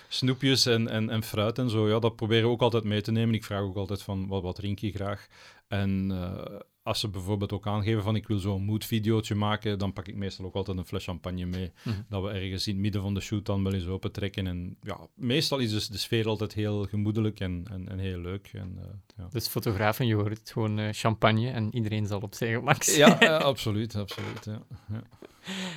snoepjes 0.07 0.65
en, 0.65 0.87
en, 0.87 1.09
en 1.09 1.23
fruit 1.23 1.57
en 1.57 1.69
zo, 1.69 1.89
ja, 1.89 1.99
dat 1.99 2.15
proberen 2.15 2.43
we 2.43 2.49
ook 2.49 2.61
altijd 2.61 2.83
mee 2.83 3.01
te 3.01 3.11
nemen. 3.11 3.35
Ik 3.35 3.43
vraag 3.43 3.61
ook 3.61 3.75
altijd 3.75 4.01
van, 4.01 4.27
wat, 4.27 4.41
wat 4.41 4.55
drink 4.55 4.79
je 4.79 4.91
graag? 4.91 5.27
En 5.67 6.09
uh, 6.11 6.59
als 6.87 6.99
ze 6.99 7.07
bijvoorbeeld 7.07 7.51
ook 7.51 7.67
aangeven 7.67 8.03
van 8.03 8.15
ik 8.15 8.27
wil 8.27 8.39
zo'n 8.39 8.63
moodvideootje 8.63 9.35
maken, 9.35 9.79
dan 9.79 9.93
pak 9.93 10.07
ik 10.07 10.15
meestal 10.15 10.45
ook 10.45 10.53
altijd 10.53 10.77
een 10.77 10.85
fles 10.85 11.03
champagne 11.03 11.45
mee. 11.45 11.71
Mhm. 11.83 11.95
Dat 12.09 12.23
we 12.23 12.29
ergens 12.29 12.67
in 12.67 12.73
het 12.73 12.81
midden 12.81 13.01
van 13.01 13.13
de 13.13 13.19
shoot 13.19 13.45
dan 13.45 13.63
wel 13.63 13.73
eens 13.73 13.87
open 13.87 14.11
trekken. 14.11 14.47
En 14.47 14.77
ja, 14.81 14.97
meestal 15.13 15.57
is 15.57 15.71
dus 15.71 15.87
de 15.87 15.97
sfeer 15.97 16.27
altijd 16.27 16.53
heel 16.53 16.83
gemoedelijk 16.83 17.39
en, 17.39 17.65
en, 17.71 17.89
en 17.89 17.99
heel 17.99 18.19
leuk. 18.19 18.49
En, 18.53 18.75
uh, 18.77 18.83
ja. 19.17 19.27
Dus 19.31 19.47
fotografen, 19.47 20.07
je 20.07 20.15
hoort 20.15 20.51
gewoon 20.51 20.79
uh, 20.79 20.87
champagne 20.91 21.49
en 21.49 21.75
iedereen 21.75 22.05
zal 22.05 22.19
op 22.19 22.35
zijn 22.35 22.53
gemak 22.53 22.83
zijn. 22.83 23.17
Ja, 23.19 23.37
absoluut, 23.53 23.95
absoluut. 23.95 24.45
Ja. 24.45 24.61
ja. 24.89 25.01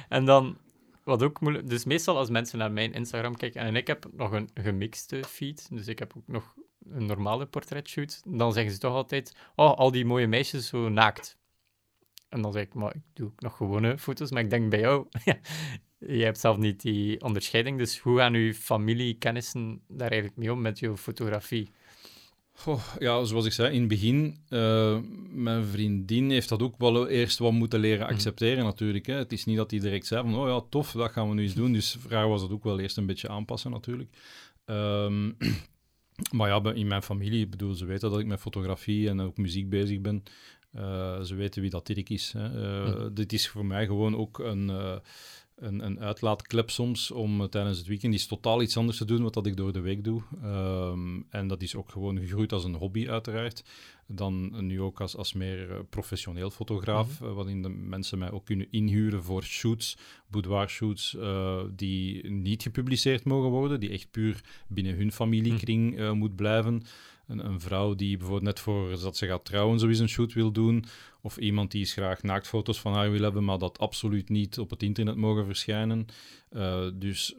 En 0.09 0.25
dan, 0.25 0.57
wat 1.05 1.23
ook 1.23 1.41
moeilijk... 1.41 1.69
Dus 1.69 1.85
meestal 1.85 2.17
als 2.17 2.31
mensen 2.31 2.59
naar 2.59 2.73
mijn 2.73 2.93
Instagram 2.93 3.37
kijken, 3.37 3.61
en 3.61 3.77
ik 3.77 3.87
heb 3.87 4.07
nog 4.13 4.33
een 4.33 4.51
gemixte 4.55 5.25
feed, 5.29 5.69
dus 5.71 5.87
ik 5.87 5.99
heb 5.99 6.13
ook 6.17 6.27
nog 6.27 6.55
een 6.91 7.07
normale 7.07 7.47
portretshoot, 7.47 8.23
dan 8.25 8.53
zeggen 8.53 8.73
ze 8.73 8.79
toch 8.79 8.95
altijd: 8.95 9.37
Oh, 9.55 9.73
al 9.77 9.91
die 9.91 10.05
mooie 10.05 10.27
meisjes 10.27 10.67
zo 10.67 10.89
naakt. 10.89 11.39
En 12.29 12.43
dan 12.43 12.53
zeg 12.53 12.63
ik, 12.63 12.75
maar 12.75 12.95
ik 12.95 13.03
doe 13.13 13.27
ook 13.27 13.41
nog 13.41 13.57
gewone 13.57 13.99
foto's. 13.99 14.31
Maar 14.31 14.43
ik 14.43 14.51
denk 14.51 14.71
bij 14.71 14.81
jou, 14.81 15.07
je 15.99 16.25
hebt 16.25 16.41
zelf 16.41 16.57
niet 16.57 16.81
die 16.81 17.21
onderscheiding. 17.21 17.79
Dus 17.79 17.99
hoe 17.99 18.19
gaan 18.19 18.35
uw 18.35 18.53
familie, 18.53 19.15
kennissen 19.15 19.83
daar 19.89 20.11
eigenlijk 20.11 20.37
mee 20.41 20.53
om 20.53 20.61
met 20.61 20.79
je 20.79 20.97
fotografie? 20.97 21.71
Goh, 22.53 22.83
ja, 22.99 23.25
zoals 23.25 23.47
ik 23.47 23.53
zei 23.53 23.73
in 23.73 23.81
het 23.81 23.89
begin, 23.89 24.37
uh, 24.49 24.99
mijn 25.29 25.65
vriendin 25.65 26.31
heeft 26.31 26.49
dat 26.49 26.63
ook 26.63 26.75
wel 26.79 27.09
eerst 27.09 27.39
wat 27.39 27.53
moeten 27.53 27.81
leren 27.81 28.05
mhm. 28.05 28.15
accepteren 28.15 28.65
natuurlijk. 28.65 29.07
Hè. 29.07 29.15
Het 29.15 29.33
is 29.33 29.45
niet 29.45 29.57
dat 29.57 29.71
hij 29.71 29.81
direct 29.81 30.07
zei 30.07 30.23
van, 30.23 30.35
oh 30.35 30.49
ja, 30.49 30.67
tof, 30.71 30.93
dat 30.93 31.13
gaan 31.13 31.29
we 31.29 31.35
nu 31.35 31.43
eens 31.43 31.55
doen. 31.55 31.73
Dus 31.73 31.97
voor 32.01 32.13
haar 32.13 32.29
was 32.29 32.41
dat 32.41 32.51
ook 32.51 32.65
wel 32.65 32.81
eerst 32.81 32.97
een 32.97 33.07
beetje 33.07 33.29
aanpassen 33.29 33.71
natuurlijk. 33.71 34.17
Um, 34.65 35.37
maar 36.33 36.49
ja, 36.49 36.73
in 36.73 36.87
mijn 36.87 37.03
familie, 37.03 37.45
ik 37.45 37.51
bedoel, 37.51 37.75
ze 37.75 37.85
weten 37.85 38.11
dat 38.11 38.21
ik 38.21 38.27
met 38.27 38.41
fotografie 38.41 39.09
en 39.09 39.21
ook 39.21 39.37
muziek 39.37 39.69
bezig 39.69 40.01
ben. 40.01 40.23
Uh, 40.77 41.21
ze 41.21 41.35
weten 41.35 41.63
wie 41.63 41.71
dat 41.71 41.87
Dirk 41.87 42.09
is. 42.09 42.33
Hè. 42.33 42.49
Uh, 42.85 42.99
mm. 43.01 43.15
Dit 43.15 43.33
is 43.33 43.49
voor 43.49 43.67
mij 43.67 43.87
gewoon 43.87 44.17
ook 44.17 44.39
een, 44.39 44.69
uh, 44.69 44.97
een, 45.61 45.85
een 45.85 46.01
uitlaatklep 46.01 46.71
soms 46.71 47.11
om 47.11 47.49
tijdens 47.49 47.79
het 47.79 47.87
weekend 47.87 48.15
iets 48.15 48.27
totaal 48.27 48.63
iets 48.63 48.77
anders 48.77 48.99
te 48.99 49.05
doen 49.05 49.23
wat 49.23 49.35
dat 49.35 49.47
ik 49.47 49.57
door 49.57 49.73
de 49.73 49.81
week 49.81 50.05
doe. 50.05 50.23
Um, 50.45 51.27
en 51.31 51.49
dat 51.49 51.63
is 51.63 51.75
ook 51.75 51.91
gewoon 51.91 52.19
gegroeid 52.19 52.53
als 52.53 52.65
een 52.65 52.75
hobby 52.75 53.09
uiteraard 53.09 53.63
dan 54.13 54.67
nu 54.67 54.81
ook 54.81 55.01
als, 55.01 55.17
als 55.17 55.33
meer 55.33 55.71
eh, 55.71 55.79
professioneel 55.91 56.51
fotograaf, 56.51 57.21
mm 57.21 57.29
waarin 57.35 57.63
de 57.63 57.69
mensen 57.69 58.19
mij 58.19 58.31
ook 58.31 58.45
kunnen 58.45 58.67
inhuren 58.71 59.25
voor 59.25 59.43
shoots, 59.43 59.97
boudoir 60.27 60.69
shoots, 60.69 61.15
uh, 61.15 61.63
die 61.77 62.31
niet 62.31 62.63
gepubliceerd 62.63 63.25
mogen 63.25 63.51
worden, 63.51 63.81
die 63.81 63.91
echt 63.91 64.11
puur 64.11 64.41
binnen 64.69 64.97
hun 64.97 65.13
familiekring 65.13 65.99
uh, 65.99 66.13
moet 66.13 66.37
blijven. 66.37 66.83
Een, 67.27 67.47
een, 67.47 67.61
vrouw 67.61 67.95
die 67.95 68.17
bijvoorbeeld 68.17 68.47
net 68.47 68.61
voor 68.61 69.01
dat 69.01 69.17
ze 69.17 69.27
gaat 69.27 69.45
trouwen 69.45 69.79
sowieso 69.79 70.03
een 70.03 70.09
shoot 70.09 70.33
wil 70.33 70.53
doen, 70.53 70.85
of 71.23 71.39
iemand 71.39 71.71
die 71.71 71.81
is 71.81 71.93
graag 71.93 72.23
naaktfoto's 72.23 72.81
van 72.81 72.93
haar 72.93 73.11
wil 73.11 73.23
hebben, 73.23 73.45
maar 73.45 73.59
dat 73.59 73.79
absoluut 73.79 74.29
niet 74.29 74.59
op 74.59 74.71
het 74.71 74.83
internet 74.83 75.17
mogen 75.17 75.45
verschijnen. 75.45 76.07
dus 76.95 77.35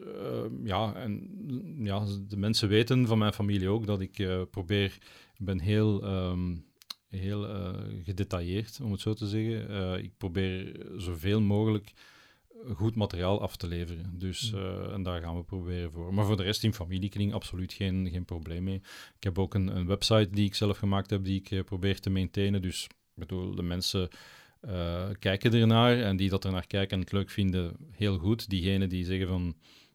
ja, 0.64 0.94
en 0.94 1.30
ja, 1.78 2.04
de 2.28 2.36
mensen 2.36 2.68
weten 2.68 3.06
van 3.06 3.18
mijn 3.18 3.32
familie 3.32 3.68
ook 3.68 3.86
dat 3.86 4.00
ik 4.00 4.46
probeer 4.50 4.98
ben 5.36 5.60
heel, 5.60 6.04
um, 6.04 6.64
heel 7.08 7.74
gedetailleerd, 8.04 8.80
om 8.82 8.92
het 8.92 9.00
zo 9.00 9.14
te 9.14 9.28
zeggen. 9.28 10.04
Ik 10.04 10.16
probeer 10.16 10.86
zoveel 10.96 11.40
mogelijk 11.40 11.92
goed 12.74 12.94
materiaal 12.94 13.40
af 13.40 13.56
te 13.56 13.66
leveren. 13.66 14.18
Dus, 14.18 14.52
uh, 14.54 14.92
en 14.92 15.02
daar 15.02 15.20
gaan 15.20 15.36
we 15.36 15.42
proberen 15.42 15.92
voor. 15.92 16.14
Maar 16.14 16.24
voor 16.24 16.36
de 16.36 16.42
rest 16.42 16.64
in 16.64 16.74
familiekring 16.74 17.32
absoluut 17.32 17.72
geen, 17.72 18.10
geen 18.10 18.24
probleem 18.24 18.62
mee. 18.62 18.80
Ik 19.16 19.22
heb 19.22 19.38
ook 19.38 19.54
een, 19.54 19.76
een 19.76 19.86
website 19.86 20.28
die 20.30 20.46
ik 20.46 20.54
zelf 20.54 20.78
gemaakt 20.78 21.10
heb, 21.10 21.24
die 21.24 21.42
ik 21.44 21.64
probeer 21.64 22.00
te 22.00 22.10
maintainen. 22.10 22.62
Dus 22.62 22.86
ik 23.14 23.28
bedoel, 23.28 23.54
de 23.54 23.62
mensen 23.62 24.08
kijken 25.18 25.52
ernaar 25.54 26.00
en 26.00 26.16
die 26.16 26.30
dat 26.30 26.44
er 26.44 26.52
naar 26.52 26.66
kijken 26.66 26.96
en 26.96 27.02
het 27.02 27.12
leuk 27.12 27.30
vinden, 27.30 27.76
heel 27.90 28.18
goed. 28.18 28.50
Diegenen 28.50 28.88
die 28.88 29.04
zeggen 29.04 29.28
van 29.28 29.54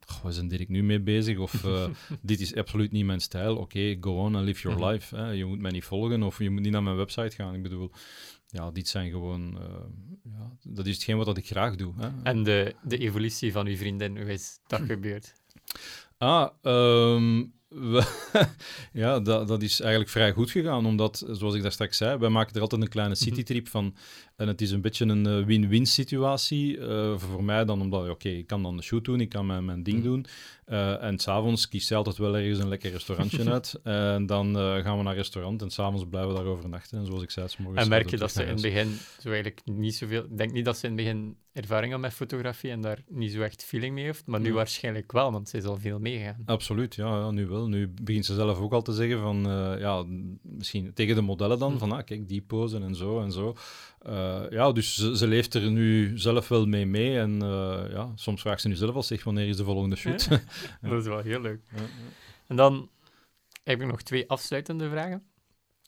oh, 0.10 0.22
waar 0.24 0.34
zijn 0.34 0.48
Dirk 0.48 0.70
nu 0.70 0.84
mee 0.84 1.00
bezig? 1.00 1.38
Of 1.38 1.64
uh, 1.64 1.88
dit 2.22 2.40
is 2.40 2.56
absoluut 2.56 2.92
niet 2.92 3.06
mijn 3.06 3.20
stijl. 3.20 3.56
Oké, 3.56 3.98
go 4.00 4.18
on 4.18 4.36
and 4.36 4.46
live 4.46 4.62
your 4.62 4.78
mhm. 4.80 4.90
life. 4.90 5.16
Hè. 5.16 5.30
Je 5.30 5.46
moet 5.46 5.60
mij 5.60 5.72
niet 5.72 5.84
volgen 5.84 6.24
of 6.24 6.40
je 6.40 6.50
moet 6.50 6.62
niet 6.62 6.72
naar 6.72 6.84
mijn 6.84 6.96
website 6.96 7.36
gaan. 7.36 7.56
Ik 7.56 7.64
bedoel, 7.64 7.92
ja, 8.48 8.72
dit 8.72 8.88
zijn 8.88 9.12
gewoon... 9.12 9.54
Uh, 9.54 9.64
ja, 10.24 10.52
dat 10.64 10.86
is 10.86 10.94
hetgeen 10.94 11.18
wat 11.18 11.38
ik 11.38 11.48
graag 11.48 11.76
doe. 11.76 11.94
Hè. 11.98 12.10
En 12.24 12.44
de, 12.44 12.76
de 12.84 12.98
evolutie 12.98 13.52
van 13.52 13.68
uw 13.68 13.76
vriendin, 13.76 14.18
hoe 14.18 14.32
is 14.32 14.60
dat 14.68 14.82
gebeurd? 14.92 15.34
Ah, 16.18 16.50
um, 16.62 17.54
ja, 18.94 19.20
dat, 19.20 19.48
dat 19.48 19.62
is 19.62 19.80
eigenlijk 19.80 20.12
vrij 20.12 20.32
goed 20.32 20.52
gegaan, 20.52 20.86
omdat, 20.86 21.26
zoals 21.32 21.56
ik 21.56 21.62
daar 21.62 21.72
straks 21.72 21.98
zei, 21.98 22.18
wij 22.18 22.30
maken 22.30 22.56
er 22.56 22.62
altijd 22.62 22.82
een 22.82 22.88
kleine 22.88 23.14
mhm. 23.14 23.24
citytrip 23.24 23.68
van. 23.68 23.96
En 24.36 24.48
het 24.48 24.62
is 24.62 24.72
een 24.72 24.82
beetje 24.82 25.06
een 25.06 25.26
eh, 25.26 25.46
win-win 25.46 25.86
situatie 25.86 26.78
uh, 26.78 27.18
voor 27.18 27.44
mij 27.44 27.66
dan, 27.66 27.82
omdat, 27.82 28.10
oké, 28.10 28.30
ik 28.30 28.48
kan 28.48 28.64
dan 28.64 28.78
de 28.78 28.84
shoot 28.84 29.06
doen, 29.06 29.22
ik 29.22 29.30
kan 29.30 29.46
mijn, 29.46 29.66
mijn 29.66 29.84
ding 29.84 29.98
mhm. 29.98 30.08
doen. 30.08 30.26
Uh, 30.68 31.04
en 31.04 31.20
s'avonds 31.20 31.68
kies 31.68 31.88
je 31.88 31.96
altijd 31.96 32.18
wel 32.18 32.38
ergens 32.38 32.60
een 32.60 32.68
lekker 32.68 32.92
restaurantje 32.92 33.50
uit. 33.52 33.80
En 33.84 34.26
dan 34.26 34.56
gaan 34.56 34.98
we 34.98 35.04
naar 35.04 35.16
restaurant 35.16 35.62
en 35.62 35.70
s'avonds 35.70 36.06
blijven 36.10 36.32
we 36.32 36.38
daar 36.38 36.48
overnachten. 36.48 36.98
En 37.00 37.06
zoals 37.06 37.24
ik 37.24 37.32
zei, 37.32 37.48
morgens... 37.58 37.84
En 37.84 37.90
merk 37.90 38.10
je 38.10 38.18
dat 38.18 38.32
ze 38.32 38.42
in 38.44 38.50
het 38.50 38.62
begin 38.62 38.98
zo 39.20 39.28
eigenlijk 39.28 39.62
niet 39.66 39.96
zoveel... 39.96 40.24
Ik 40.24 40.38
denk 40.38 40.52
niet 40.52 40.66
dat 40.66 40.78
ze 40.78 40.88
in 40.88 40.92
het 40.92 41.02
begin 41.02 41.38
ervaring 41.58 41.92
had 41.92 42.02
met 42.02 42.14
fotografie 42.14 42.72
en 42.72 42.82
daar 42.82 43.04
niet 43.10 43.32
zo 43.32 43.42
echt 43.42 43.64
feeling 43.64 43.94
mee 43.94 44.04
heeft, 44.04 44.26
maar 44.26 44.40
nu 44.40 44.54
waarschijnlijk 44.54 45.12
wel, 45.12 45.32
want 45.32 45.50
ze 45.50 45.58
is 45.58 45.64
al 45.64 45.78
veel 45.78 46.00
meegaan. 46.00 46.42
Absoluut, 46.46 46.96
ja, 46.96 47.20
ja, 47.20 47.32
nu 47.32 47.48
wel. 47.48 47.57
Nu 47.66 47.94
begint 48.02 48.26
ze 48.26 48.34
zelf 48.34 48.60
ook 48.60 48.74
al 48.74 48.82
te 48.82 48.94
zeggen 48.94 49.20
van, 49.20 49.44
ja, 49.80 50.06
misschien 50.42 50.94
tegen 50.94 51.16
de 51.16 51.22
modellen 51.22 51.60
dan, 51.60 51.70
mhm. 51.70 51.80
van, 51.80 51.92
ah, 51.92 52.06
kijk, 52.06 52.28
die 52.28 52.42
pose 52.42 52.80
en 52.80 52.96
zo 52.96 53.22
en 53.22 53.32
zo. 53.32 53.56
Uh, 54.06 54.44
ja, 54.50 54.72
dus 54.72 54.96
ze, 54.96 55.18
ze, 55.18 55.28
leeft 55.28 55.54
er 55.54 55.72
nu 55.72 56.18
zelf 56.18 56.48
wel 56.48 56.66
mee 56.66 56.86
mee. 56.86 57.20
En 57.20 57.44
uh, 57.44 57.84
ja, 57.90 58.12
soms 58.16 58.42
vraagt 58.42 58.62
ze 58.62 58.68
nu 58.68 58.76
zelf 58.76 58.96
al 58.96 59.04
zich 59.04 59.24
wanneer 59.24 59.48
is 59.48 59.58
de 59.58 59.64
volgende 59.64 59.96
shoot. 59.96 60.28
Ja, 60.82 60.90
dat 60.90 61.02
is 61.02 61.08
wel 61.08 61.20
heel 61.20 61.42
leuk. 61.42 61.62
Ja, 61.76 61.82
en 62.48 62.56
dan 62.56 62.90
heb 63.64 63.82
ik 63.82 63.88
nog 63.88 64.02
twee 64.02 64.30
afsluitende 64.30 64.90
vragen. 64.90 65.24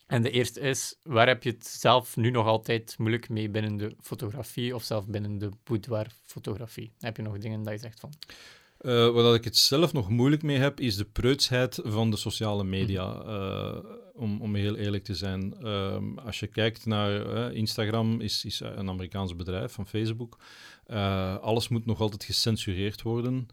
En 0.06 0.22
de 0.22 0.30
eerste 0.30 0.60
is, 0.60 0.98
waar 1.02 1.26
heb 1.26 1.42
je 1.42 1.50
het 1.50 1.66
zelf 1.66 2.16
nu 2.16 2.30
nog 2.30 2.46
altijd 2.46 2.94
moeilijk 2.98 3.28
mee 3.28 3.48
binnen 3.48 3.76
de 3.76 3.96
fotografie 4.00 4.74
of 4.74 4.82
zelf 4.82 5.06
binnen 5.06 5.38
de 5.38 5.50
boudoir-fotografie? 5.64 6.92
Heb 6.98 7.16
je 7.16 7.22
nog 7.22 7.38
dingen 7.38 7.62
dat 7.62 7.72
je 7.72 7.78
zegt 7.78 8.00
van... 8.00 8.12
Uh, 8.80 9.10
wat 9.10 9.34
ik 9.34 9.44
het 9.44 9.56
zelf 9.56 9.92
nog 9.92 10.08
moeilijk 10.08 10.42
mee 10.42 10.58
heb, 10.58 10.80
is 10.80 10.96
de 10.96 11.04
preutsheid 11.04 11.80
van 11.84 12.10
de 12.10 12.16
sociale 12.16 12.64
media. 12.64 13.22
Uh, 13.26 13.78
om, 14.14 14.40
om 14.40 14.54
heel 14.54 14.76
eerlijk 14.76 15.04
te 15.04 15.14
zijn. 15.14 15.54
Uh, 15.62 15.96
als 16.24 16.40
je 16.40 16.46
kijkt 16.46 16.86
naar 16.86 17.26
uh, 17.50 17.56
Instagram, 17.56 18.20
is, 18.20 18.44
is 18.44 18.60
een 18.60 18.88
Amerikaans 18.88 19.36
bedrijf 19.36 19.72
van 19.72 19.86
Facebook. 19.86 20.38
alles 21.40 21.68
moet 21.68 21.86
nog 21.86 22.00
altijd 22.00 22.24
gecensureerd 22.24 23.02
worden. 23.02 23.46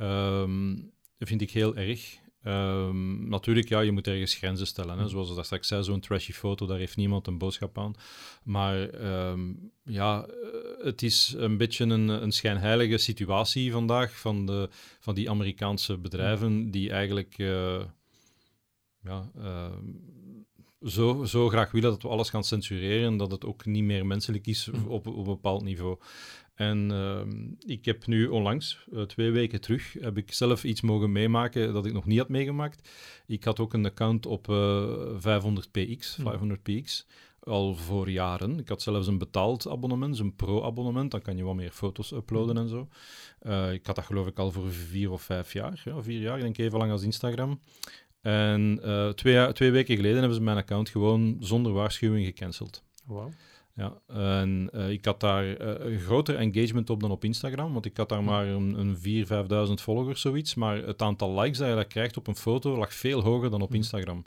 Um, 0.00 0.92
dat 1.18 1.28
vind 1.28 1.40
ik 1.40 1.50
heel 1.50 1.76
erg. 1.76 2.18
Um, 2.44 3.28
natuurlijk, 3.28 3.68
ja, 3.68 3.80
je 3.80 3.92
moet 3.92 4.06
ergens 4.06 4.34
grenzen 4.34 4.66
stellen. 4.66 4.98
Hè. 4.98 5.08
Zoals 5.08 5.28
ik 5.28 5.34
daar 5.34 5.44
straks 5.44 5.68
zei, 5.68 5.82
zo'n 5.82 6.00
trashy 6.00 6.32
foto, 6.32 6.66
daar 6.66 6.78
heeft 6.78 6.96
niemand 6.96 7.26
een 7.26 7.38
boodschap 7.38 7.78
aan. 7.78 7.94
Maar 8.42 8.94
um, 9.30 9.72
ja, 9.84 10.26
eh, 10.26 10.84
het 10.84 11.02
is 11.02 11.34
een 11.36 11.56
beetje 11.56 11.84
een, 11.84 12.08
een 12.08 12.32
schijnheilige 12.32 12.98
situatie 12.98 13.72
vandaag 13.72 14.18
van, 14.18 14.46
de, 14.46 14.68
van 15.00 15.14
die 15.14 15.30
Amerikaanse 15.30 15.98
bedrijven 15.98 16.70
die 16.70 16.90
eigenlijk 16.90 17.38
uh, 17.38 17.82
ja, 19.02 19.30
uh, 19.38 19.72
zo, 20.82 21.24
zo 21.24 21.48
graag 21.48 21.70
willen 21.70 21.90
dat 21.90 22.02
we 22.02 22.08
alles 22.08 22.30
gaan 22.30 22.44
censureren, 22.44 23.16
dat 23.16 23.30
het 23.30 23.44
ook 23.44 23.66
niet 23.66 23.84
meer 23.84 24.06
menselijk 24.06 24.46
is 24.46 24.68
op, 24.86 25.06
op 25.06 25.16
een 25.16 25.24
bepaald 25.24 25.62
niveau. 25.62 25.98
En 26.60 26.90
ehm, 26.90 27.70
ik 27.70 27.84
heb 27.84 28.06
nu 28.06 28.26
onlangs, 28.26 28.86
uh, 28.92 29.02
twee 29.02 29.30
weken 29.30 29.60
terug, 29.60 29.92
heb 30.00 30.16
ik 30.16 30.32
zelf 30.32 30.64
iets 30.64 30.80
mogen 30.80 31.12
meemaken 31.12 31.72
dat 31.72 31.86
ik 31.86 31.92
nog 31.92 32.04
niet 32.04 32.18
had 32.18 32.28
meegemaakt. 32.28 32.88
Ik 33.26 33.44
had 33.44 33.60
ook 33.60 33.72
een 33.72 33.86
account 33.86 34.26
op 34.26 34.48
uh, 34.48 34.84
500px, 35.18 36.20
500px, 36.20 37.06
al 37.40 37.74
voor 37.74 38.10
jaren. 38.10 38.58
Ik 38.58 38.68
had 38.68 38.82
zelfs 38.82 39.06
een 39.06 39.18
betaald 39.18 39.68
abonnement, 39.68 40.18
een 40.18 40.36
pro-abonnement. 40.36 41.10
Dan 41.10 41.22
kan 41.22 41.36
je 41.36 41.44
wat 41.44 41.54
meer 41.54 41.70
foto's 41.70 42.10
uploaden 42.12 42.56
en 42.56 42.68
zo. 42.68 42.88
Uh, 43.42 43.72
ik 43.72 43.86
had 43.86 43.96
dat 43.96 44.04
geloof 44.04 44.26
ik 44.26 44.38
al 44.38 44.50
voor 44.50 44.72
vier 44.72 45.10
of 45.10 45.22
vijf 45.22 45.52
jaar, 45.52 45.82
ja, 45.84 46.02
vier 46.02 46.20
jaar, 46.20 46.36
ik 46.36 46.42
denk 46.42 46.58
even 46.58 46.78
lang 46.78 46.90
als 46.90 47.02
Instagram. 47.02 47.60
En 48.20 48.80
twee, 49.14 49.52
twee 49.52 49.70
weken 49.70 49.96
geleden 49.96 50.18
hebben 50.18 50.36
ze 50.36 50.42
mijn 50.42 50.56
account 50.56 50.88
gewoon 50.88 51.36
zonder 51.38 51.72
waarschuwing 51.72 52.26
gecanceld. 52.26 52.84
Wow. 53.04 53.32
Ja, 53.74 54.00
en 54.06 54.70
uh, 54.74 54.90
ik 54.90 55.04
had 55.04 55.20
daar 55.20 55.44
uh, 55.44 55.54
een 55.58 55.98
groter 55.98 56.36
engagement 56.36 56.90
op 56.90 57.00
dan 57.00 57.10
op 57.10 57.24
Instagram, 57.24 57.72
want 57.72 57.84
ik 57.84 57.96
had 57.96 58.08
daar 58.08 58.24
maar 58.24 58.46
een, 58.46 58.78
een 58.78 58.96
4.000, 59.66 59.68
5.000 59.68 59.74
volgers, 59.74 60.20
zoiets. 60.20 60.54
Maar 60.54 60.76
het 60.76 61.02
aantal 61.02 61.40
likes 61.40 61.58
dat 61.58 61.68
je 61.68 61.74
daar 61.74 61.84
krijgt 61.84 62.16
op 62.16 62.26
een 62.26 62.36
foto 62.36 62.76
lag 62.76 62.94
veel 62.94 63.22
hoger 63.22 63.50
dan 63.50 63.62
op 63.62 63.74
Instagram. 63.74 64.24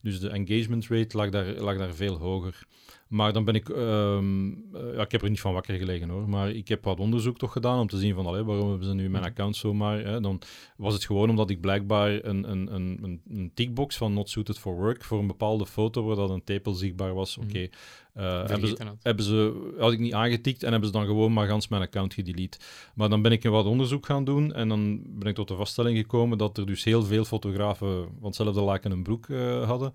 Dus 0.00 0.20
de 0.20 0.28
engagement 0.28 0.86
rate 0.86 1.16
lag 1.16 1.28
daar, 1.28 1.46
lag 1.46 1.78
daar 1.78 1.94
veel 1.94 2.16
hoger. 2.16 2.66
Maar 3.14 3.32
dan 3.32 3.44
ben 3.44 3.54
ik, 3.54 3.68
um, 3.68 4.64
ja, 4.72 5.02
ik 5.02 5.12
heb 5.12 5.22
er 5.22 5.30
niet 5.30 5.40
van 5.40 5.52
wakker 5.52 5.78
gelegen 5.78 6.08
hoor, 6.08 6.28
maar 6.28 6.50
ik 6.50 6.68
heb 6.68 6.84
wat 6.84 7.00
onderzoek 7.00 7.38
toch 7.38 7.52
gedaan 7.52 7.78
om 7.78 7.88
te 7.88 7.98
zien 7.98 8.14
van, 8.14 8.26
allee, 8.26 8.42
waarom 8.42 8.68
hebben 8.68 8.86
ze 8.86 8.94
nu 8.94 9.10
mijn 9.10 9.24
account 9.24 9.56
zomaar, 9.56 9.98
hè? 9.98 10.20
dan 10.20 10.40
was 10.76 10.94
het 10.94 11.04
gewoon 11.04 11.30
omdat 11.30 11.50
ik 11.50 11.60
blijkbaar 11.60 12.24
een, 12.24 12.50
een, 12.50 12.74
een, 12.74 13.20
een 13.28 13.50
tickbox 13.54 13.96
van 13.96 14.12
not 14.12 14.30
suited 14.30 14.58
for 14.58 14.74
work 14.74 15.04
voor 15.04 15.18
een 15.18 15.26
bepaalde 15.26 15.66
foto 15.66 16.04
waar 16.04 16.16
dat 16.16 16.30
een 16.30 16.44
tepel 16.44 16.72
zichtbaar 16.72 17.14
was, 17.14 17.38
oké, 17.38 17.58
uh, 17.58 18.46
hebben, 18.46 18.68
ze, 18.68 18.76
hebben 19.02 19.24
ze, 19.24 19.72
had 19.78 19.92
ik 19.92 19.98
niet 19.98 20.14
aangetikt 20.14 20.62
en 20.62 20.70
hebben 20.70 20.88
ze 20.88 20.94
dan 20.94 21.06
gewoon 21.06 21.32
maar 21.32 21.48
gans 21.48 21.68
mijn 21.68 21.82
account 21.82 22.14
gedelete. 22.14 22.58
Maar 22.94 23.08
dan 23.08 23.22
ben 23.22 23.32
ik 23.32 23.42
wat 23.42 23.66
onderzoek 23.66 24.06
gaan 24.06 24.24
doen 24.24 24.52
en 24.52 24.68
dan 24.68 25.02
ben 25.06 25.28
ik 25.28 25.34
tot 25.34 25.48
de 25.48 25.56
vaststelling 25.56 25.98
gekomen 25.98 26.38
dat 26.38 26.58
er 26.58 26.66
dus 26.66 26.84
heel 26.84 27.02
veel 27.02 27.24
fotografen 27.24 28.02
van 28.18 28.26
hetzelfde 28.26 28.60
laken 28.60 28.90
een 28.90 29.02
broek 29.02 29.28
uh, 29.28 29.66
hadden 29.66 29.92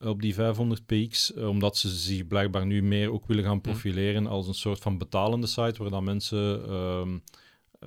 op 0.00 0.22
die 0.22 0.34
500 0.34 0.86
px, 0.86 1.32
uh, 1.34 1.48
omdat 1.48 1.76
ze 1.76 1.88
zich 1.88 2.26
blijkbaar 2.26 2.66
nu 2.66 2.82
meer 2.82 3.12
ook 3.12 3.26
willen 3.26 3.44
gaan 3.44 3.56
hm. 3.56 3.60
profileren 3.60 4.26
als 4.26 4.48
een 4.48 4.54
soort 4.54 4.78
van 4.78 4.98
betalende 4.98 5.46
site, 5.46 5.82
waar 5.82 5.90
dan 5.90 6.04
mensen... 6.04 6.62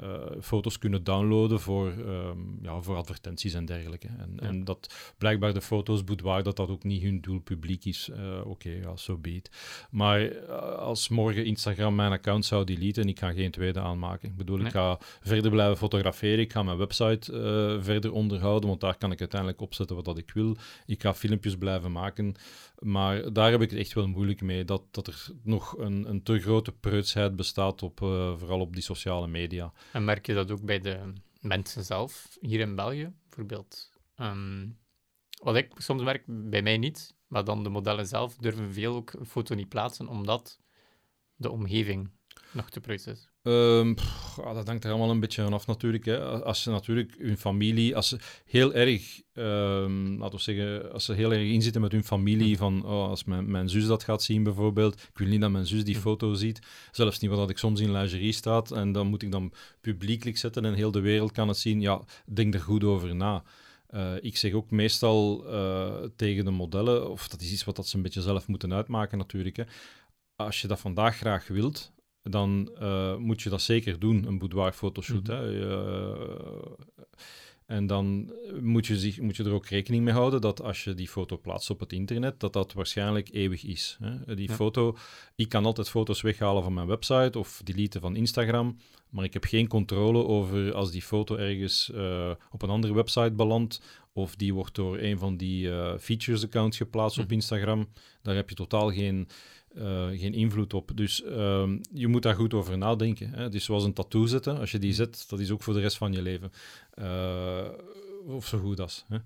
Uh, 0.03 0.41
foto's 0.41 0.77
kunnen 0.77 1.03
downloaden 1.03 1.59
voor, 1.59 1.91
ehm, 1.91 2.37
ja, 2.61 2.81
voor 2.81 2.95
advertenties 2.95 3.53
en 3.53 3.65
dergelijke. 3.65 4.07
En, 4.07 4.39
en 4.39 4.63
dat 4.63 5.13
blijkbaar 5.17 5.53
de 5.53 5.61
foto's 5.61 6.03
boudoir, 6.03 6.43
dat 6.43 6.55
dat 6.55 6.69
ook 6.69 6.83
niet 6.83 7.01
hun 7.01 7.21
doelpubliek 7.21 7.85
is. 7.85 8.09
Oké, 8.39 8.49
okay, 8.49 8.79
ja, 8.79 8.95
so 8.95 9.17
be 9.17 9.41
Maar 9.91 10.45
als 10.75 11.09
morgen 11.09 11.45
Instagram 11.45 11.95
mijn 11.95 12.11
account 12.11 12.45
zou 12.45 12.63
deleten 12.63 13.03
en 13.03 13.09
ik 13.09 13.19
ga 13.19 13.31
geen 13.31 13.51
tweede 13.51 13.79
aanmaken. 13.79 14.29
Ik 14.29 14.37
bedoel, 14.37 14.59
ik 14.59 14.71
ga 14.71 14.97
verder 15.21 15.51
blijven 15.51 15.77
fotograferen, 15.77 16.39
ik 16.39 16.51
ga 16.51 16.63
mijn 16.63 16.77
website 16.77 17.31
verder 17.81 18.11
onderhouden, 18.11 18.69
want 18.69 18.81
daar 18.81 18.97
kan 18.97 19.11
ik 19.11 19.19
uiteindelijk 19.19 19.61
opzetten 19.61 19.95
wat 19.95 20.05
dat 20.05 20.17
ik 20.17 20.31
wil. 20.33 20.57
Ik 20.85 21.01
ga 21.01 21.13
filmpjes 21.13 21.57
blijven 21.57 21.91
maken. 21.91 22.35
Maar 22.79 23.33
daar 23.33 23.51
heb 23.51 23.61
ik 23.61 23.69
het 23.69 23.79
echt 23.79 23.93
wel 23.93 24.07
moeilijk 24.07 24.41
mee. 24.41 24.65
Dat, 24.65 24.81
dat 24.91 25.07
er 25.07 25.27
nog 25.43 25.77
een, 25.77 26.09
een 26.09 26.23
te 26.23 26.39
grote 26.39 26.71
preutsheid 26.71 27.35
bestaat, 27.35 27.83
op, 27.83 27.99
vooral 28.37 28.59
op 28.59 28.73
die 28.73 28.83
sociale 28.83 29.27
media. 29.27 29.73
En 29.91 30.05
merk 30.05 30.25
je 30.25 30.33
dat 30.33 30.51
ook 30.51 30.61
bij 30.61 30.79
de 30.79 31.13
mensen 31.39 31.83
zelf, 31.83 32.37
hier 32.39 32.59
in 32.59 32.75
België 32.75 33.13
bijvoorbeeld? 33.29 33.89
Um, 34.17 34.77
wat 35.41 35.55
ik 35.55 35.71
soms 35.77 36.03
merk, 36.03 36.23
bij 36.27 36.61
mij 36.61 36.77
niet, 36.77 37.15
maar 37.27 37.43
dan 37.43 37.63
de 37.63 37.69
modellen 37.69 38.07
zelf 38.07 38.35
durven 38.35 38.73
veel 38.73 38.95
ook 38.95 39.13
een 39.13 39.25
foto 39.25 39.55
niet 39.55 39.69
plaatsen, 39.69 40.07
omdat 40.07 40.59
de 41.35 41.51
omgeving 41.51 42.09
nog 42.51 42.69
te 42.69 42.79
preuts 42.79 43.07
is. 43.07 43.29
Um, 43.47 43.95
dat 44.35 44.67
hangt 44.67 44.83
er 44.83 44.89
allemaal 44.89 45.09
een 45.09 45.19
beetje 45.19 45.43
vanaf 45.43 45.67
natuurlijk. 45.67 46.05
Hè. 46.05 46.19
Als 46.43 46.61
ze 46.61 46.69
natuurlijk 46.69 47.15
hun 47.19 47.37
familie, 47.37 47.95
als 47.95 48.07
ze 48.07 48.17
heel 48.45 48.73
erg, 48.73 49.21
um, 49.33 50.17
laten 50.17 50.35
we 50.35 50.43
zeggen, 50.43 50.91
als 50.93 51.05
ze 51.05 51.13
heel 51.13 51.33
erg 51.33 51.47
inzitten 51.47 51.81
met 51.81 51.91
hun 51.91 52.03
familie, 52.03 52.53
hm. 52.53 52.57
van 52.57 52.85
oh, 52.85 53.07
als 53.07 53.23
mijn, 53.23 53.51
mijn 53.51 53.69
zus 53.69 53.85
dat 53.85 54.03
gaat 54.03 54.23
zien 54.23 54.43
bijvoorbeeld, 54.43 54.93
ik 54.93 55.17
wil 55.17 55.27
niet 55.27 55.41
dat 55.41 55.51
mijn 55.51 55.65
zus 55.65 55.83
die 55.83 55.95
hm. 55.95 56.01
foto 56.01 56.33
ziet, 56.33 56.59
zelfs 56.91 57.19
niet 57.19 57.31
wat 57.31 57.49
ik 57.49 57.57
soms 57.57 57.79
in 57.79 57.91
lingerie 57.91 58.31
staat, 58.31 58.71
en 58.71 58.91
dan 58.91 59.07
moet 59.07 59.21
ik 59.21 59.31
dan 59.31 59.53
publiekelijk 59.81 60.37
zetten 60.37 60.65
en 60.65 60.73
heel 60.73 60.91
de 60.91 60.99
wereld 60.99 61.31
kan 61.31 61.47
het 61.47 61.57
zien, 61.57 61.81
ja, 61.81 62.01
denk 62.25 62.53
er 62.53 62.61
goed 62.61 62.83
over 62.83 63.15
na. 63.15 63.43
Uh, 63.91 64.11
ik 64.21 64.37
zeg 64.37 64.53
ook 64.53 64.71
meestal 64.71 65.45
uh, 65.53 65.93
tegen 66.15 66.45
de 66.45 66.51
modellen, 66.51 67.09
of 67.09 67.27
dat 67.27 67.41
is 67.41 67.51
iets 67.51 67.63
wat 67.63 67.75
dat 67.75 67.87
ze 67.87 67.95
een 67.95 68.01
beetje 68.01 68.21
zelf 68.21 68.47
moeten 68.47 68.73
uitmaken 68.73 69.17
natuurlijk, 69.17 69.55
hè. 69.55 69.63
als 70.35 70.61
je 70.61 70.67
dat 70.67 70.79
vandaag 70.79 71.15
graag 71.15 71.47
wilt, 71.47 71.91
dan 72.29 72.71
uh, 72.81 73.15
moet 73.15 73.41
je 73.41 73.49
dat 73.49 73.61
zeker 73.61 73.99
doen, 73.99 74.25
een 74.25 74.37
boudoir 74.37 74.71
fotoshoot. 74.71 75.27
Mm 75.27 75.33
-hmm. 75.33 75.43
hè. 75.43 75.51
Uh, 75.51 76.71
en 77.65 77.87
dan 77.87 78.33
moet 78.61 78.87
je, 78.87 78.99
zich, 78.99 79.19
moet 79.19 79.35
je 79.35 79.43
er 79.43 79.53
ook 79.53 79.65
rekening 79.65 80.03
mee 80.03 80.13
houden 80.13 80.41
dat 80.41 80.61
als 80.61 80.83
je 80.83 80.93
die 80.93 81.07
foto 81.07 81.37
plaatst 81.37 81.69
op 81.69 81.79
het 81.79 81.93
internet, 81.93 82.39
dat 82.39 82.53
dat 82.53 82.73
waarschijnlijk 82.73 83.29
eeuwig 83.31 83.63
is. 83.63 83.97
Hè. 84.01 84.35
Die 84.35 84.49
ja. 84.49 84.55
foto, 84.55 84.97
ik 85.35 85.49
kan 85.49 85.65
altijd 85.65 85.89
foto's 85.89 86.21
weghalen 86.21 86.63
van 86.63 86.73
mijn 86.73 86.87
website 86.87 87.39
of 87.39 87.61
deleten 87.63 88.01
van 88.01 88.15
Instagram, 88.15 88.77
maar 89.09 89.23
ik 89.23 89.33
heb 89.33 89.43
geen 89.43 89.67
controle 89.67 90.25
over 90.25 90.73
als 90.73 90.91
die 90.91 91.01
foto 91.01 91.35
ergens 91.35 91.91
uh, 91.93 92.31
op 92.51 92.61
een 92.61 92.69
andere 92.69 92.93
website 92.93 93.31
belandt 93.31 93.81
of 94.13 94.35
die 94.35 94.53
wordt 94.53 94.75
door 94.75 94.97
een 94.97 95.17
van 95.17 95.37
die 95.37 95.69
features 95.99 96.43
accounts 96.43 96.77
geplaatst 96.77 97.19
op 97.19 97.31
Instagram. 97.31 97.87
Daar 98.21 98.35
heb 98.35 98.49
je 98.49 98.55
totaal 98.55 98.91
geen 98.91 99.27
uh, 99.77 100.19
geen 100.19 100.33
invloed 100.33 100.73
op. 100.73 100.91
Dus 100.95 101.23
uh, 101.23 101.69
je 101.93 102.07
moet 102.07 102.23
daar 102.23 102.35
goed 102.35 102.53
over 102.53 102.77
nadenken. 102.77 103.29
Hè. 103.29 103.49
Dus 103.49 103.63
zoals 103.63 103.83
een 103.83 103.93
tattoo 103.93 104.25
zetten, 104.25 104.57
als 104.57 104.71
je 104.71 104.79
die 104.79 104.93
zet, 104.93 105.25
dat 105.29 105.39
is 105.39 105.51
ook 105.51 105.63
voor 105.63 105.73
de 105.73 105.79
rest 105.79 105.97
van 105.97 106.13
je 106.13 106.21
leven. 106.21 106.51
Uh, 106.99 107.67
of 108.27 108.47
zo 108.47 108.57
goed 108.57 108.79
als. 108.79 109.05
Hè. 109.07 109.17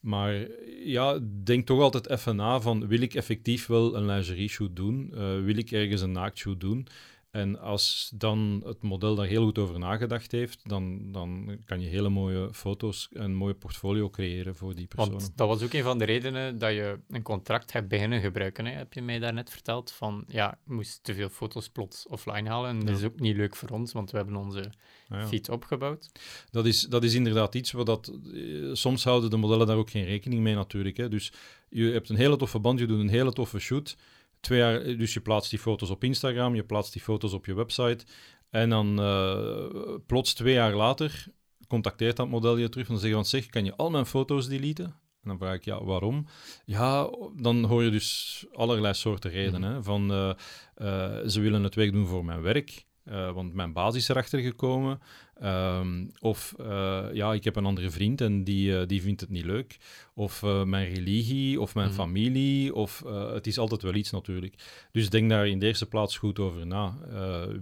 Maar 0.00 0.46
ja, 0.84 1.18
denk 1.44 1.66
toch 1.66 1.80
altijd 1.80 2.08
even 2.08 2.36
na 2.36 2.60
van, 2.60 2.86
wil 2.86 3.00
ik 3.00 3.14
effectief 3.14 3.66
wel 3.66 3.96
een 3.96 4.06
lingerie 4.06 4.48
shoot 4.48 4.76
doen? 4.76 5.10
wil 5.44 5.56
ik 5.56 5.70
ergens 5.70 6.00
een 6.00 6.12
naaktshoot 6.12 6.60
doen? 6.60 6.86
En 7.32 7.60
als 7.60 8.12
dan 8.14 8.62
het 8.64 8.82
model 8.82 9.14
daar 9.14 9.26
heel 9.26 9.44
goed 9.44 9.58
over 9.58 9.78
nagedacht 9.78 10.32
heeft, 10.32 10.68
dan, 10.68 11.12
dan 11.12 11.58
kan 11.64 11.80
je 11.80 11.88
hele 11.88 12.08
mooie 12.08 12.54
foto's 12.54 13.08
en 13.12 13.22
een 13.22 13.34
mooie 13.34 13.54
portfolio 13.54 14.10
creëren 14.10 14.56
voor 14.56 14.74
die 14.74 14.86
persoon. 14.86 15.10
Want 15.10 15.32
dat 15.36 15.48
was 15.48 15.62
ook 15.62 15.72
een 15.72 15.82
van 15.82 15.98
de 15.98 16.04
redenen 16.04 16.58
dat 16.58 16.72
je 16.72 16.98
een 17.08 17.22
contract 17.22 17.72
hebt 17.72 17.88
beginnen 17.88 18.20
gebruiken. 18.20 18.66
Hè? 18.66 18.72
Heb 18.72 18.92
je 18.92 19.02
mij 19.02 19.18
daarnet 19.18 19.50
verteld? 19.50 19.90
Van 19.90 20.24
ja, 20.28 20.58
je 20.66 20.72
moest 20.72 21.04
te 21.04 21.14
veel 21.14 21.28
foto's 21.28 21.68
plots 21.68 22.06
offline 22.06 22.48
halen. 22.48 22.70
En 22.70 22.86
dat 22.86 22.96
is 22.96 23.04
ook 23.04 23.20
niet 23.20 23.36
leuk 23.36 23.56
voor 23.56 23.68
ons, 23.68 23.92
want 23.92 24.10
we 24.10 24.16
hebben 24.16 24.36
onze 24.36 24.70
ja. 25.08 25.26
feed 25.26 25.48
opgebouwd. 25.48 26.10
Dat 26.50 26.66
is, 26.66 26.82
dat 26.82 27.04
is 27.04 27.14
inderdaad 27.14 27.54
iets 27.54 27.72
wat 27.72 27.86
dat. 27.86 28.12
Eh, 28.34 28.70
soms 28.72 29.04
houden 29.04 29.30
de 29.30 29.36
modellen 29.36 29.66
daar 29.66 29.76
ook 29.76 29.90
geen 29.90 30.04
rekening 30.04 30.42
mee, 30.42 30.54
natuurlijk. 30.54 30.96
Hè? 30.96 31.08
Dus 31.08 31.32
je 31.68 31.84
hebt 31.84 32.08
een 32.08 32.16
hele 32.16 32.36
toffe 32.36 32.58
band, 32.58 32.78
je 32.78 32.86
doet 32.86 33.00
een 33.00 33.08
hele 33.08 33.32
toffe 33.32 33.58
shoot. 33.58 33.96
Twee 34.42 34.58
jaar, 34.58 34.96
dus 34.96 35.14
je 35.14 35.20
plaatst 35.20 35.50
die 35.50 35.58
foto's 35.58 35.90
op 35.90 36.04
Instagram, 36.04 36.54
je 36.54 36.64
plaatst 36.64 36.92
die 36.92 37.02
foto's 37.02 37.32
op 37.32 37.46
je 37.46 37.54
website. 37.54 38.04
En 38.50 38.70
dan 38.70 39.00
uh, 39.00 39.96
plots 40.06 40.34
twee 40.34 40.54
jaar 40.54 40.74
later 40.74 41.26
contacteert 41.68 42.16
dat 42.16 42.28
model 42.28 42.56
je 42.56 42.68
terug 42.68 42.86
en 42.86 42.92
dan 42.92 43.00
zeggen 43.02 43.20
van 43.20 43.28
zeg, 43.28 43.46
kan 43.46 43.64
je 43.64 43.76
al 43.76 43.90
mijn 43.90 44.06
foto's 44.06 44.48
deleten? 44.48 44.84
En 44.84 45.28
dan 45.28 45.38
vraag 45.38 45.54
ik, 45.54 45.64
ja, 45.64 45.84
waarom? 45.84 46.26
Ja, 46.64 47.10
dan 47.36 47.64
hoor 47.64 47.82
je 47.82 47.90
dus 47.90 48.44
allerlei 48.52 48.94
soorten 48.94 49.30
redenen. 49.30 49.70
Mm. 49.70 49.76
Hè? 49.76 49.82
Van, 49.82 50.12
uh, 50.12 50.32
uh, 50.76 51.28
ze 51.28 51.40
willen 51.40 51.62
het 51.62 51.74
wegdoen 51.74 52.06
voor 52.06 52.24
mijn 52.24 52.42
werk. 52.42 52.84
Uh, 53.08 53.32
want 53.32 53.54
mijn 53.54 53.72
basis 53.72 54.02
is 54.02 54.08
erachter 54.08 54.40
gekomen. 54.40 55.00
Um, 55.42 56.10
of 56.20 56.54
uh, 56.60 57.06
ja, 57.12 57.32
ik 57.32 57.44
heb 57.44 57.56
een 57.56 57.64
andere 57.64 57.90
vriend 57.90 58.20
en 58.20 58.44
die, 58.44 58.70
uh, 58.70 58.86
die 58.86 59.02
vindt 59.02 59.20
het 59.20 59.30
niet 59.30 59.44
leuk. 59.44 59.76
Of 60.14 60.42
mijn 60.64 60.94
religie, 60.94 61.60
of 61.60 61.74
mijn 61.74 61.88
mm. 61.88 61.94
familie, 61.94 62.74
of 62.74 63.02
het 63.06 63.46
is 63.46 63.58
altijd 63.58 63.82
wel 63.82 63.94
iets 63.94 64.10
natuurlijk. 64.10 64.54
Dus 64.92 65.10
denk 65.10 65.30
daar 65.30 65.48
in 65.48 65.58
de 65.58 65.66
eerste 65.66 65.86
plaats 65.86 66.18
goed 66.18 66.38
over 66.38 66.66
na. 66.66 66.98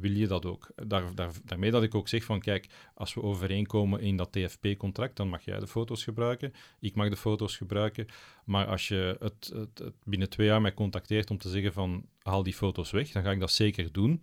wil 0.01 0.11
je 0.11 0.27
dat 0.27 0.47
ook? 0.47 0.71
Daar, 0.87 1.15
daar, 1.15 1.31
daarmee 1.45 1.71
dat 1.71 1.83
ik 1.83 1.95
ook 1.95 2.09
zeg 2.09 2.25
van, 2.25 2.41
kijk, 2.41 2.67
als 2.95 3.15
we 3.15 3.23
overeenkomen 3.23 4.01
in 4.01 4.17
dat 4.17 4.33
TFP-contract, 4.33 5.17
dan 5.17 5.29
mag 5.29 5.45
jij 5.45 5.59
de 5.59 5.67
foto's 5.67 6.05
gebruiken, 6.05 6.53
ik 6.81 6.95
mag 6.95 7.09
de 7.09 7.17
foto's 7.17 7.57
gebruiken. 7.57 8.07
Maar 8.45 8.67
als 8.67 8.89
je 8.89 9.17
het, 9.19 9.53
het, 9.55 9.79
het 9.79 9.95
binnen 10.05 10.31
twee 10.31 10.47
jaar 10.47 10.61
mij 10.61 10.75
contacteert 10.75 11.31
om 11.31 11.39
te 11.39 11.49
zeggen 11.49 11.73
van, 11.73 12.05
haal 12.23 12.43
die 12.43 12.55
foto's 12.55 12.91
weg, 12.91 13.11
dan 13.11 13.23
ga 13.23 13.31
ik 13.31 13.41
dat 13.41 13.53
zeker 13.53 13.93
doen. 13.93 14.23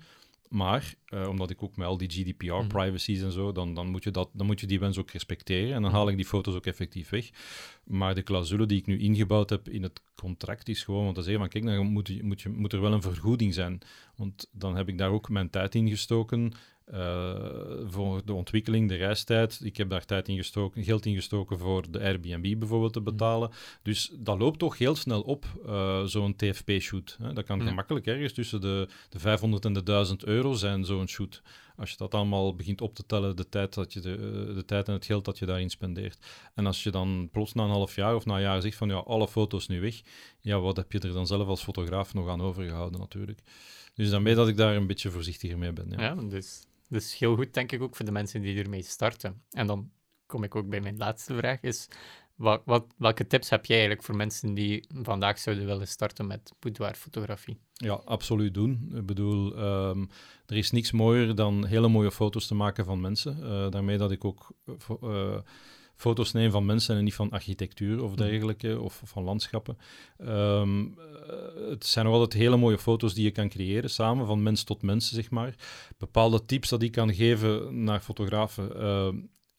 Maar 0.49 0.93
uh, 1.09 1.27
omdat 1.27 1.49
ik 1.49 1.63
ook 1.63 1.77
met 1.77 1.87
al 1.87 1.97
die 1.97 2.09
GDPR-privacies 2.09 3.17
mhm. 3.17 3.25
en 3.25 3.31
zo, 3.31 3.51
dan, 3.51 3.73
dan, 3.73 3.87
moet 3.87 4.03
je 4.03 4.11
dat, 4.11 4.29
dan 4.33 4.45
moet 4.45 4.59
je 4.59 4.67
die 4.67 4.79
wens 4.79 4.97
ook 4.97 5.11
respecteren. 5.11 5.73
En 5.73 5.81
dan 5.81 5.91
haal 5.91 6.09
ik 6.09 6.15
die 6.15 6.25
foto's 6.25 6.55
ook 6.55 6.65
effectief 6.65 7.09
weg. 7.09 7.29
Maar 7.83 8.15
de 8.15 8.23
clausule 8.23 8.65
die 8.65 8.77
ik 8.77 8.85
nu 8.85 8.99
ingebouwd 8.99 9.49
heb 9.49 9.69
in 9.69 9.83
het 9.83 10.01
contract 10.15 10.69
is 10.69 10.83
gewoon 10.83 11.07
om 11.07 11.13
te 11.13 11.21
zeggen 11.21 11.39
van 11.39 11.49
kijk, 11.49 11.65
dan 11.65 11.85
moet, 11.85 12.21
moet, 12.21 12.41
je, 12.41 12.49
moet 12.49 12.73
er 12.73 12.81
wel 12.81 12.93
een 12.93 13.01
vergoeding 13.01 13.53
zijn. 13.53 13.79
Want 14.15 14.49
dan 14.51 14.75
heb 14.75 14.87
ik 14.87 14.97
daar 14.97 15.11
ook 15.11 15.29
mijn 15.29 15.49
tijd 15.49 15.75
in 15.75 15.89
gestoken. 15.89 16.53
Uh, 16.93 17.35
voor 17.85 18.21
de 18.25 18.33
ontwikkeling, 18.33 18.89
de 18.89 18.95
reistijd. 18.95 19.59
Ik 19.63 19.77
heb 19.77 19.89
daar 19.89 20.05
tijd 20.05 20.27
in 20.27 20.37
gestoken, 20.37 20.83
geld 20.83 21.05
in 21.05 21.15
gestoken 21.15 21.59
voor 21.59 21.91
de 21.91 21.99
Airbnb 21.99 22.59
bijvoorbeeld 22.59 22.93
te 22.93 22.99
mhm. 22.99 23.09
betalen. 23.09 23.49
Dus 23.81 24.11
dat 24.19 24.39
loopt 24.39 24.59
toch 24.59 24.77
heel 24.77 24.95
snel 24.95 25.21
op, 25.21 25.45
uh, 25.65 26.03
zo'n 26.03 26.35
TFP-shoot. 26.35 27.17
Dat 27.33 27.45
kan 27.45 27.59
ja. 27.59 27.65
gemakkelijk 27.65 28.05
ergens 28.05 28.33
tussen 28.33 28.61
de, 28.61 28.87
de 29.09 29.19
500 29.19 29.65
en 29.65 29.73
de 29.73 29.83
1000 29.83 30.25
euro 30.25 30.53
zijn, 30.53 30.85
zo'n 30.85 31.07
shoot. 31.07 31.41
Als 31.77 31.91
je 31.91 31.97
dat 31.97 32.13
allemaal 32.13 32.55
begint 32.55 32.81
op 32.81 32.95
te 32.95 33.05
tellen, 33.05 33.35
de 33.35 33.49
tijd, 33.49 33.73
dat 33.73 33.93
je 33.93 33.99
de, 33.99 34.13
eh, 34.13 34.55
de 34.55 34.65
tijd 34.65 34.87
en 34.87 34.93
het 34.93 35.05
geld 35.05 35.25
dat 35.25 35.37
je 35.37 35.45
daarin 35.45 35.69
spendeert. 35.69 36.25
En 36.53 36.65
als 36.65 36.83
je 36.83 36.91
dan 36.91 37.29
plots 37.31 37.53
na 37.53 37.63
een 37.63 37.69
half 37.69 37.95
jaar 37.95 38.15
of 38.15 38.25
na 38.25 38.35
een 38.35 38.41
jaar 38.41 38.61
zegt 38.61 38.77
van 38.77 38.89
ja, 38.89 38.95
alle 38.95 39.27
foto's 39.27 39.67
nu 39.67 39.81
weg, 39.81 40.01
ja, 40.39 40.59
wat 40.59 40.77
heb 40.77 40.91
je 40.91 40.99
er 40.99 41.13
dan 41.13 41.27
zelf 41.27 41.47
als 41.47 41.63
fotograaf 41.63 42.13
nog 42.13 42.29
aan 42.29 42.41
overgehouden 42.41 42.99
natuurlijk. 42.99 43.39
Dus 43.93 44.09
daarmee 44.09 44.35
dat 44.35 44.47
ik 44.47 44.57
daar 44.57 44.75
een 44.75 44.87
beetje 44.87 45.11
voorzichtiger 45.11 45.57
mee 45.57 45.73
ben. 45.73 45.89
Ja, 45.89 46.01
ja 46.01 46.15
dus 46.15 46.67
dus 46.87 47.17
heel 47.17 47.35
goed, 47.35 47.53
denk 47.53 47.71
ik, 47.71 47.81
ook 47.81 47.95
voor 47.95 48.05
de 48.05 48.11
mensen 48.11 48.41
die 48.41 48.63
ermee 48.63 48.83
starten. 48.83 49.41
En 49.51 49.67
dan 49.67 49.91
kom 50.25 50.43
ik 50.43 50.55
ook 50.55 50.69
bij 50.69 50.81
mijn 50.81 50.97
laatste 50.97 51.35
vraag, 51.35 51.61
is 51.61 51.87
wat, 52.35 52.61
wat, 52.65 52.85
welke 52.97 53.27
tips 53.27 53.49
heb 53.49 53.65
jij 53.65 53.77
eigenlijk 53.77 54.05
voor 54.05 54.15
mensen 54.15 54.53
die 54.53 54.85
vandaag 54.89 55.39
zouden 55.39 55.65
willen 55.65 55.87
starten 55.87 56.27
met 56.27 56.53
boudoirfotografie? 56.59 57.59
Ja, 57.73 57.93
absoluut 57.93 58.53
doen. 58.53 58.91
Ik 58.95 59.05
bedoel, 59.05 59.57
um, 59.89 60.09
er 60.45 60.57
is 60.57 60.71
niks 60.71 60.91
mooier 60.91 61.35
dan 61.35 61.65
hele 61.65 61.87
mooie 61.87 62.11
foto's 62.11 62.47
te 62.47 62.55
maken 62.55 62.85
van 62.85 63.01
mensen. 63.01 63.37
Uh, 63.39 63.69
daarmee 63.69 63.97
dat 63.97 64.11
ik 64.11 64.25
ook... 64.25 64.51
Uh, 65.03 65.37
foto's 65.97 66.31
nemen 66.31 66.51
van 66.51 66.65
mensen 66.65 66.97
en 66.97 67.03
niet 67.03 67.13
van 67.13 67.29
architectuur 67.29 68.03
of 68.03 68.11
mhm. 68.11 68.19
dergelijke, 68.19 68.79
of 68.79 69.01
van 69.05 69.23
landschappen. 69.23 69.77
Um, 70.19 70.97
het 71.69 71.85
zijn 71.85 72.05
nog 72.05 72.13
altijd 72.13 72.33
hele 72.33 72.57
mooie 72.57 72.77
foto's 72.77 73.13
die 73.13 73.23
je 73.23 73.31
kan 73.31 73.49
creëren 73.49 73.89
samen, 73.89 74.25
van 74.25 74.43
mens 74.43 74.63
tot 74.63 74.81
mens, 74.81 75.11
zeg 75.11 75.29
maar. 75.29 75.55
Bepaalde 75.97 76.45
tips 76.45 76.69
dat 76.69 76.81
ik 76.81 76.91
kan 76.91 77.13
geven 77.13 77.83
naar 77.83 77.99
fotografen. 77.99 78.71
Uh, 78.75 79.09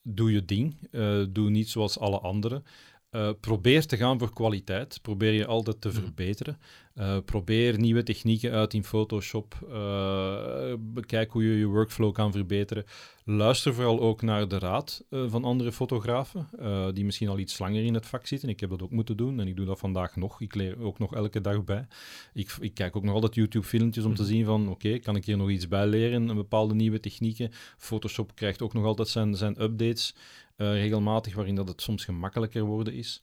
doe 0.02 0.32
je 0.32 0.44
ding. 0.44 0.88
Uh, 0.90 1.24
doe 1.30 1.50
niet 1.50 1.68
zoals 1.68 1.98
alle 1.98 2.18
anderen. 2.18 2.64
Uh, 3.10 3.30
probeer 3.40 3.86
te 3.86 3.96
gaan 3.96 4.18
voor 4.18 4.32
kwaliteit. 4.32 4.98
Probeer 5.02 5.32
je 5.32 5.46
altijd 5.46 5.80
te 5.80 5.88
mhm. 5.88 6.00
verbeteren. 6.00 6.58
Uh, 6.94 7.16
probeer 7.24 7.78
nieuwe 7.78 8.02
technieken 8.02 8.52
uit 8.52 8.74
in 8.74 8.84
Photoshop. 8.84 9.58
Uh, 9.68 10.72
bekijk 10.78 11.30
hoe 11.32 11.44
je 11.44 11.58
je 11.58 11.66
workflow 11.66 12.12
kan 12.12 12.32
verbeteren. 12.32 12.84
Luister 13.24 13.74
vooral 13.74 14.00
ook 14.00 14.22
naar 14.22 14.48
de 14.48 14.58
raad 14.58 15.04
van 15.10 15.44
andere 15.44 15.72
fotografen, 15.72 16.48
die 16.94 17.04
misschien 17.04 17.28
al 17.28 17.38
iets 17.38 17.58
langer 17.58 17.84
in 17.84 17.94
het 17.94 18.06
vak 18.06 18.26
zitten. 18.26 18.48
Ik 18.48 18.60
heb 18.60 18.70
dat 18.70 18.82
ook 18.82 18.90
moeten 18.90 19.16
doen 19.16 19.40
en 19.40 19.48
ik 19.48 19.56
doe 19.56 19.66
dat 19.66 19.78
vandaag 19.78 20.16
nog. 20.16 20.40
Ik 20.40 20.54
leer 20.54 20.80
ook 20.80 20.98
nog 20.98 21.14
elke 21.14 21.40
dag 21.40 21.64
bij. 21.64 21.86
Ik, 22.34 22.56
ik 22.60 22.74
kijk 22.74 22.96
ook 22.96 23.04
nog 23.04 23.14
altijd 23.14 23.34
YouTube-filmpjes 23.34 24.04
om 24.04 24.14
te 24.14 24.22
mhm. 24.22 24.30
zien 24.30 24.44
van, 24.44 24.68
oké, 24.68 24.98
kan 24.98 25.16
ik 25.16 25.24
hier 25.24 25.36
nog 25.36 25.50
iets 25.50 25.68
bij 25.68 25.86
leren? 25.86 26.28
Een 26.28 26.36
bepaalde 26.36 26.74
nieuwe 26.74 27.00
technieken. 27.00 27.50
Photoshop 27.78 28.34
krijgt 28.34 28.62
ook 28.62 28.74
nog 28.74 28.84
altijd 28.84 29.08
zijn, 29.08 29.34
zijn 29.34 29.62
updates 29.62 30.14
regelmatig, 30.58 31.34
waarin 31.34 31.54
dat 31.54 31.68
het 31.68 31.82
soms 31.82 32.04
gemakkelijker 32.04 32.62
worden 32.62 32.94
is. 32.94 33.20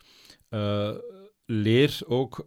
leer 1.45 1.99
ook 2.07 2.45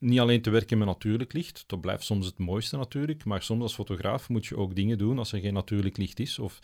niet 0.00 0.20
alleen 0.20 0.42
te 0.42 0.50
werken 0.50 0.78
met 0.78 0.86
natuurlijk 0.86 1.32
licht, 1.32 1.64
dat 1.66 1.80
blijft 1.80 2.04
soms 2.04 2.26
het 2.26 2.38
mooiste 2.38 2.76
natuurlijk, 2.76 3.24
maar 3.24 3.42
soms 3.42 3.62
als 3.62 3.74
fotograaf 3.74 4.28
moet 4.28 4.46
je 4.46 4.56
ook 4.56 4.74
dingen 4.74 4.98
doen 4.98 5.18
als 5.18 5.32
er 5.32 5.40
geen 5.40 5.54
natuurlijk 5.54 5.96
licht 5.96 6.20
is. 6.20 6.38
Of 6.38 6.58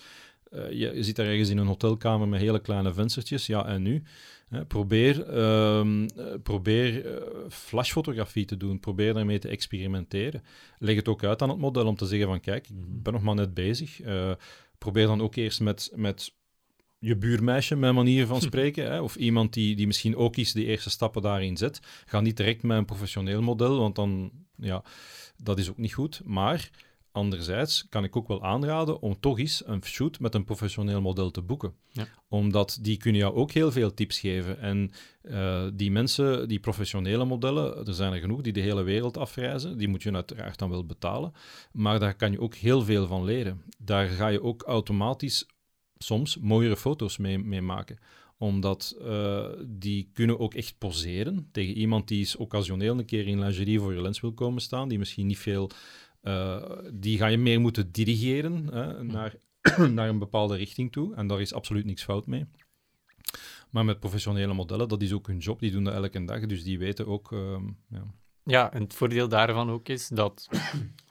uh, 0.53 0.71
je, 0.71 1.03
zit 1.03 1.17
daar 1.17 1.27
ergens 1.27 1.49
in 1.49 1.59
een 1.59 1.67
hotelkamer 1.67 2.29
met 2.29 2.41
hele 2.41 2.61
kleine 2.61 2.93
venstertjes, 2.93 3.47
ja 3.47 3.67
en 3.67 3.83
nu? 3.83 4.03
probeer 4.69 5.35
uh, 5.37 6.07
probeer 6.43 7.07
uh, 7.07 7.23
flashfotografie 7.49 8.45
te 8.45 8.57
doen, 8.57 8.81
probeer 8.81 9.15
daarmee 9.15 9.39
te 9.39 9.49
experimenteren. 9.49 10.43
Leg 10.79 10.97
het 10.97 11.09
ook 11.09 11.25
uit 11.25 11.43
aan 11.43 11.49
het 11.49 11.59
model 11.59 11.87
om 11.87 11.97
te 11.97 12.07
zeggen 12.07 12.29
van 12.29 12.41
kijk, 12.41 12.69
ik 12.69 12.75
mhm. 12.75 13.03
ben 13.03 13.13
nog 13.13 13.23
maar 13.23 13.35
net 13.35 13.55
bezig. 13.55 14.01
probeer 14.79 15.07
dan 15.07 15.21
ook 15.21 15.35
eerst 15.35 15.61
met, 15.61 15.93
met 15.95 16.35
je 16.99 17.17
buurmeisje, 17.17 17.77
mijn 17.77 17.95
manier 17.95 18.27
van 18.27 18.41
spreken, 18.51 18.85
hè, 18.85 19.01
of 19.01 19.17
iemand 19.17 19.53
die, 19.53 19.77
die 19.77 19.87
misschien 19.87 20.17
ook 20.17 20.37
eens 20.37 20.53
de 20.53 20.65
eerste 20.65 20.91
stappen 20.91 21.23
daarin 21.23 21.57
zet. 21.57 21.81
Ga 22.07 22.21
niet 22.21 22.37
direct 22.37 22.63
met 22.63 22.79
een 22.79 22.85
professioneel 22.85 23.43
model, 23.43 23.79
want 23.79 23.95
dan, 23.95 24.31
ja, 24.57 24.83
dat 25.37 25.59
is 25.59 25.71
ook 25.71 25.79
niet 25.79 25.95
goed. 25.95 26.21
Maar 26.25 26.71
anderzijds 27.17 27.87
kan 27.89 28.05
ik 28.05 28.17
ook 28.17 28.29
wel 28.29 28.45
aanraden 28.45 29.01
om 29.01 29.21
toch 29.21 29.39
eens 29.39 29.63
een 29.67 29.85
shoot 29.85 30.21
met 30.21 30.35
een 30.35 30.45
professioneel 30.45 31.01
model 31.01 31.31
te 31.31 31.43
boeken. 31.43 31.75
Ja. 31.89 32.07
Omdat 32.29 32.79
die 32.81 32.97
kunnen 32.97 33.21
jou 33.21 33.35
ook 33.35 33.53
heel 33.53 33.73
veel 33.73 33.95
tips 33.95 34.19
geven. 34.19 34.61
En 34.61 34.91
uh, 35.23 35.67
die 35.75 35.91
mensen, 35.91 36.49
die 36.49 36.61
professionele 36.61 37.25
modellen, 37.25 37.87
er 37.87 37.95
zijn 37.95 38.13
er 38.13 38.21
genoeg 38.21 38.41
die 38.41 38.53
de 38.53 38.61
hele 38.61 38.83
wereld 38.83 39.17
afreizen. 39.17 39.79
Die 39.79 39.89
moet 39.89 40.03
je 40.03 40.13
uiteraard 40.13 40.59
dan 40.59 40.71
wel 40.71 40.87
betalen. 40.87 41.33
Maar 41.73 41.99
daar 41.99 42.15
kan 42.15 42.33
je 42.33 42.41
ook 42.41 42.55
heel 42.55 42.83
veel 42.83 43.07
van 43.07 43.25
leren. 43.25 43.63
Daar 43.79 44.09
ga 44.09 44.29
je 44.29 44.43
ook 44.43 44.63
automatisch 44.63 45.47
soms 45.99 46.39
mooiere 46.39 46.77
foto's 46.77 47.17
mee, 47.17 47.39
mee 47.39 47.63
maken 47.63 47.99
omdat 48.39 48.97
uh, 49.01 49.49
die 49.67 50.11
kunnen 50.13 50.39
ook 50.39 50.55
echt 50.55 50.79
poseren 50.79 51.49
tegen 51.53 51.75
iemand 51.75 52.09
die 52.09 52.21
is 52.21 52.37
occasioneel 52.37 52.99
een 52.99 53.05
keer 53.05 53.27
in 53.27 53.39
lingerie 53.39 53.81
voor 53.81 53.95
je 53.95 54.03
lens 54.03 54.21
wil 54.21 54.33
komen 54.33 54.63
staan, 54.63 54.89
die 54.89 54.99
misschien 54.99 55.27
niet 55.27 55.39
veel... 55.39 55.71
Uh, 56.23 56.63
die 56.93 57.19
ga 57.19 57.27
je 57.27 57.39
meer 57.39 57.61
moeten 57.61 57.93
dirigeren 57.93 58.69
hè, 58.73 59.05
naar, 59.05 59.35
naar 59.91 60.09
een 60.09 60.19
bepaalde 60.19 60.57
richting 60.57 60.93
toe. 60.93 61.15
En 61.15 61.27
daar 61.27 61.41
is 61.41 61.53
absoluut 61.53 61.85
niks 61.85 62.05
fout 62.05 62.27
mee. 62.27 62.47
Maar 63.71 63.85
met 63.85 64.01
professionele 64.01 64.55
modellen, 64.55 64.89
dat 64.89 65.03
is 65.03 65.13
ook 65.13 65.27
hun 65.27 65.39
job. 65.39 65.61
Die 65.61 65.71
doen 65.71 65.85
dat 65.85 65.95
elke 65.95 66.25
dag, 66.25 66.47
dus 66.47 66.65
die 66.65 66.79
weten 66.79 67.07
ook... 67.07 67.33
Uh, 67.33 67.59
ja. 67.89 68.15
ja, 68.45 68.73
en 68.73 68.83
het 68.83 68.95
voordeel 68.95 69.29
daarvan 69.29 69.71
ook 69.71 69.89
is 69.89 70.09
dat... 70.09 70.49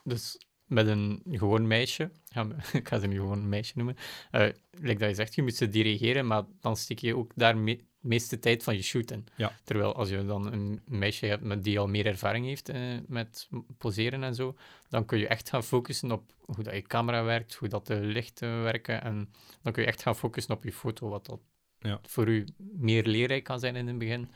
dus 0.03 0.37
met 0.65 0.87
een 0.87 1.21
gewoon 1.31 1.67
meisje, 1.67 2.11
ik 2.73 2.87
ga 2.87 2.99
ze 2.99 3.07
nu 3.07 3.15
gewoon 3.15 3.37
een 3.37 3.49
meisje 3.49 3.73
noemen, 3.75 3.95
uh, 4.31 4.47
like 4.71 4.99
dat 4.99 5.09
je 5.09 5.15
zegt, 5.15 5.35
je 5.35 5.41
moet 5.41 5.55
ze 5.55 5.69
dirigeren, 5.69 6.27
maar 6.27 6.43
dan 6.59 6.77
stik 6.77 6.99
je 6.99 7.15
ook 7.15 7.31
daar 7.35 7.65
de 7.65 7.79
meeste 7.99 8.39
tijd 8.39 8.63
van 8.63 8.75
je 8.75 8.81
shoot 8.81 9.11
in. 9.11 9.27
Ja. 9.35 9.51
Terwijl 9.63 9.95
als 9.95 10.09
je 10.09 10.25
dan 10.25 10.53
een 10.53 10.81
meisje 10.85 11.25
hebt 11.25 11.43
met 11.43 11.63
die 11.63 11.79
al 11.79 11.87
meer 11.87 12.05
ervaring 12.05 12.45
heeft 12.45 12.69
uh, 12.69 12.97
met 13.07 13.49
poseren 13.77 14.23
en 14.23 14.35
zo, 14.35 14.55
dan 14.89 15.05
kun 15.05 15.19
je 15.19 15.27
echt 15.27 15.49
gaan 15.49 15.63
focussen 15.63 16.11
op 16.11 16.33
hoe 16.39 16.63
dat 16.63 16.73
je 16.73 16.81
camera 16.81 17.23
werkt, 17.23 17.55
hoe 17.55 17.67
dat 17.67 17.87
de 17.87 17.99
lichten 17.99 18.63
werken, 18.63 19.01
en 19.01 19.29
dan 19.61 19.73
kun 19.73 19.81
je 19.81 19.87
echt 19.87 20.01
gaan 20.01 20.15
focussen 20.15 20.55
op 20.55 20.63
je 20.63 20.73
foto, 20.73 21.09
wat 21.09 21.25
dat 21.25 21.39
ja. 21.79 21.99
voor 22.07 22.27
u 22.27 22.45
meer 22.57 23.05
leerrijk 23.05 23.43
kan 23.43 23.59
zijn 23.59 23.75
in 23.75 23.87
het 23.87 23.97
begin. 23.97 24.29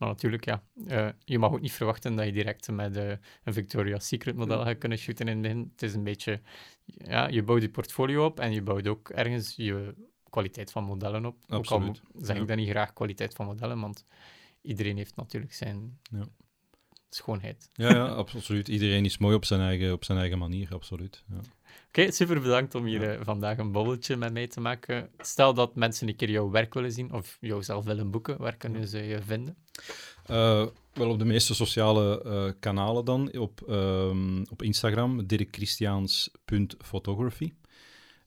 Maar 0.00 0.08
natuurlijk, 0.08 0.44
ja, 0.44 0.62
uh, 0.86 1.08
je 1.24 1.38
mag 1.38 1.52
ook 1.52 1.60
niet 1.60 1.72
verwachten 1.72 2.16
dat 2.16 2.26
je 2.26 2.32
direct 2.32 2.70
met 2.70 2.96
uh, 2.96 3.08
een 3.44 3.52
Victoria's 3.52 4.06
Secret 4.06 4.36
model 4.36 4.64
gaat 4.64 4.78
kunnen 4.78 4.98
shooten 4.98 5.28
in 5.28 5.32
het 5.32 5.42
begin. 5.42 5.70
Het 5.72 5.82
is 5.82 5.94
een 5.94 6.04
beetje, 6.04 6.40
ja, 6.84 7.28
je 7.28 7.42
bouwt 7.42 7.62
je 7.62 7.70
portfolio 7.70 8.24
op 8.24 8.40
en 8.40 8.52
je 8.52 8.62
bouwt 8.62 8.88
ook 8.88 9.08
ergens 9.08 9.56
je 9.56 9.94
kwaliteit 10.30 10.70
van 10.70 10.84
modellen 10.84 11.26
op. 11.26 11.36
Absoluut. 11.48 11.88
Ook 11.88 12.14
al 12.14 12.20
zeg 12.24 12.36
ik 12.36 12.46
dan 12.48 12.56
niet 12.56 12.68
graag 12.68 12.92
kwaliteit 12.92 13.34
van 13.34 13.46
modellen, 13.46 13.80
want 13.80 14.04
iedereen 14.62 14.96
heeft 14.96 15.16
natuurlijk 15.16 15.54
zijn 15.54 15.98
ja. 16.02 16.28
schoonheid. 17.08 17.70
Ja, 17.72 17.94
ja, 17.94 18.06
absoluut. 18.24 18.68
Iedereen 18.68 19.04
is 19.04 19.18
mooi 19.18 19.34
op 19.34 19.44
zijn 19.44 19.60
eigen, 19.60 19.92
op 19.92 20.04
zijn 20.04 20.18
eigen 20.18 20.38
manier, 20.38 20.74
absoluut. 20.74 21.24
Ja. 21.28 21.40
Oké, 21.90 22.10
super 22.10 22.40
bedankt 22.40 22.74
om 22.74 22.84
hier 22.84 23.10
eh, 23.10 23.20
vandaag 23.22 23.58
een 23.58 23.72
bolletje 23.72 24.16
met 24.16 24.32
mij 24.32 24.46
te 24.46 24.60
maken. 24.60 25.10
Stel 25.18 25.54
dat 25.54 25.74
mensen 25.74 26.08
een 26.08 26.16
keer 26.16 26.30
jouw 26.30 26.50
werk 26.50 26.74
willen 26.74 26.92
zien 26.92 27.12
of 27.12 27.36
jou 27.40 27.62
zelf 27.62 27.84
willen 27.84 28.10
boeken, 28.10 28.38
waar 28.38 28.56
kunnen 28.56 28.88
ze 28.88 28.98
je 28.98 29.22
vinden? 29.22 29.56
Uh, 30.30 30.66
wel 30.92 31.10
op 31.10 31.18
de 31.18 31.24
meeste 31.24 31.54
sociale 31.54 32.22
uh, 32.26 32.50
kanalen 32.60 33.04
dan. 33.04 33.38
Op, 33.38 33.62
um, 33.68 34.46
op 34.50 34.62
Instagram, 34.62 35.26
dirkchristiaans.photography. 35.26 37.52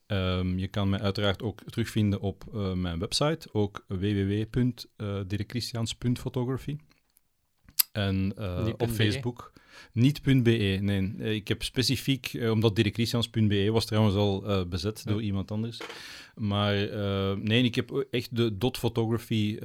Um, 0.07 0.57
je 0.57 0.67
kan 0.67 0.89
mij 0.89 0.99
uiteraard 0.99 1.41
ook 1.41 1.63
terugvinden 1.63 2.19
op 2.19 2.43
mijn 2.75 2.99
website, 2.99 3.49
ook 3.51 3.85
www.dirkchristiaans.photography. 3.87 6.77
En 7.91 8.33
op 8.77 8.89
Facebook. 8.89 9.53
Niet.be, 9.91 10.77
nee. 10.81 11.13
Eh, 11.19 11.33
ik 11.33 11.47
heb 11.47 11.63
specifiek, 11.63 12.33
eh, 12.33 12.51
omdat 12.51 12.75
directchristians.be 12.75 13.71
was 13.71 13.85
trouwens 13.85 14.15
al 14.15 14.49
uh, 14.49 14.65
bezet 14.65 15.01
ja. 15.05 15.11
door 15.11 15.21
iemand 15.21 15.51
anders. 15.51 15.77
Maar 16.35 16.89
uh, 16.89 17.33
nee, 17.33 17.63
ik 17.63 17.75
heb 17.75 18.05
echt 18.11 18.35
de 18.35 18.57
dot 18.57 18.77
photography 18.77 19.59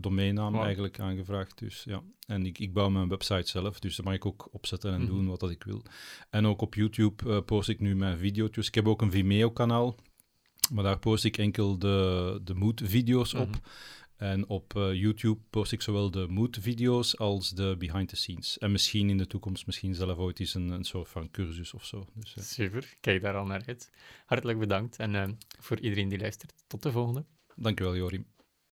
domeinnaam 0.00 0.52
wow. 0.52 0.62
eigenlijk 0.62 1.00
aangevraagd. 1.00 1.58
Dus, 1.58 1.84
ja. 1.86 2.02
En 2.26 2.46
ik, 2.46 2.58
ik 2.58 2.72
bouw 2.72 2.88
mijn 2.88 3.08
website 3.08 3.48
zelf, 3.50 3.78
dus 3.78 3.96
dat 3.96 4.04
mag 4.04 4.14
ik 4.14 4.26
ook 4.26 4.48
opzetten 4.52 4.92
en 4.92 5.00
mm 5.00 5.06
-hmm. 5.06 5.16
doen 5.16 5.26
wat 5.28 5.40
dat 5.40 5.50
ik 5.50 5.62
wil. 5.64 5.82
En 6.30 6.46
ook 6.46 6.60
op 6.60 6.74
YouTube 6.74 7.42
post 7.42 7.68
ik 7.68 7.80
nu 7.80 7.96
mijn 7.96 8.18
video's. 8.18 8.66
Ik 8.66 8.74
heb 8.74 8.88
ook 8.88 9.02
een 9.02 9.10
Vimeo-kanaal, 9.10 9.96
maar 10.72 10.84
daar 10.84 10.98
post 10.98 11.24
ik 11.24 11.38
enkel 11.38 11.78
de, 11.78 12.40
de 12.44 12.54
mood-video's 12.54 13.34
mm 13.34 13.40
-hmm. 13.40 13.50
En 14.16 14.48
op 14.48 14.74
uh, 14.76 14.94
YouTube 14.94 15.40
post 15.50 15.72
ik 15.72 15.82
zowel 15.82 16.10
de 16.10 16.26
mood-video's 16.28 17.18
als 17.18 17.50
de 17.50 17.76
behind-the-scenes. 17.78 18.58
En 18.58 18.72
misschien 18.72 19.10
in 19.10 19.18
de 19.18 19.26
toekomst, 19.26 19.66
misschien 19.66 19.94
zelf 19.94 20.18
ooit 20.18 20.40
eens 20.40 20.54
een, 20.54 20.68
een 20.68 20.84
soort 20.84 21.08
van 21.08 21.30
cursus 21.30 21.74
of 21.74 21.84
zo. 21.84 22.06
Dus, 22.14 22.36
uh. 22.36 22.44
Super, 22.44 22.94
kijk 23.00 23.22
daar 23.22 23.36
al 23.36 23.46
naar 23.46 23.62
uit. 23.66 23.90
Hartelijk 24.26 24.58
bedankt 24.58 24.98
en 24.98 25.14
uh, 25.14 25.28
voor 25.60 25.80
iedereen 25.80 26.08
die 26.08 26.18
luistert, 26.18 26.64
tot 26.66 26.82
de 26.82 26.90
volgende. 26.90 27.24
Dankjewel, 27.56 27.96
Jorim. 27.96 28.26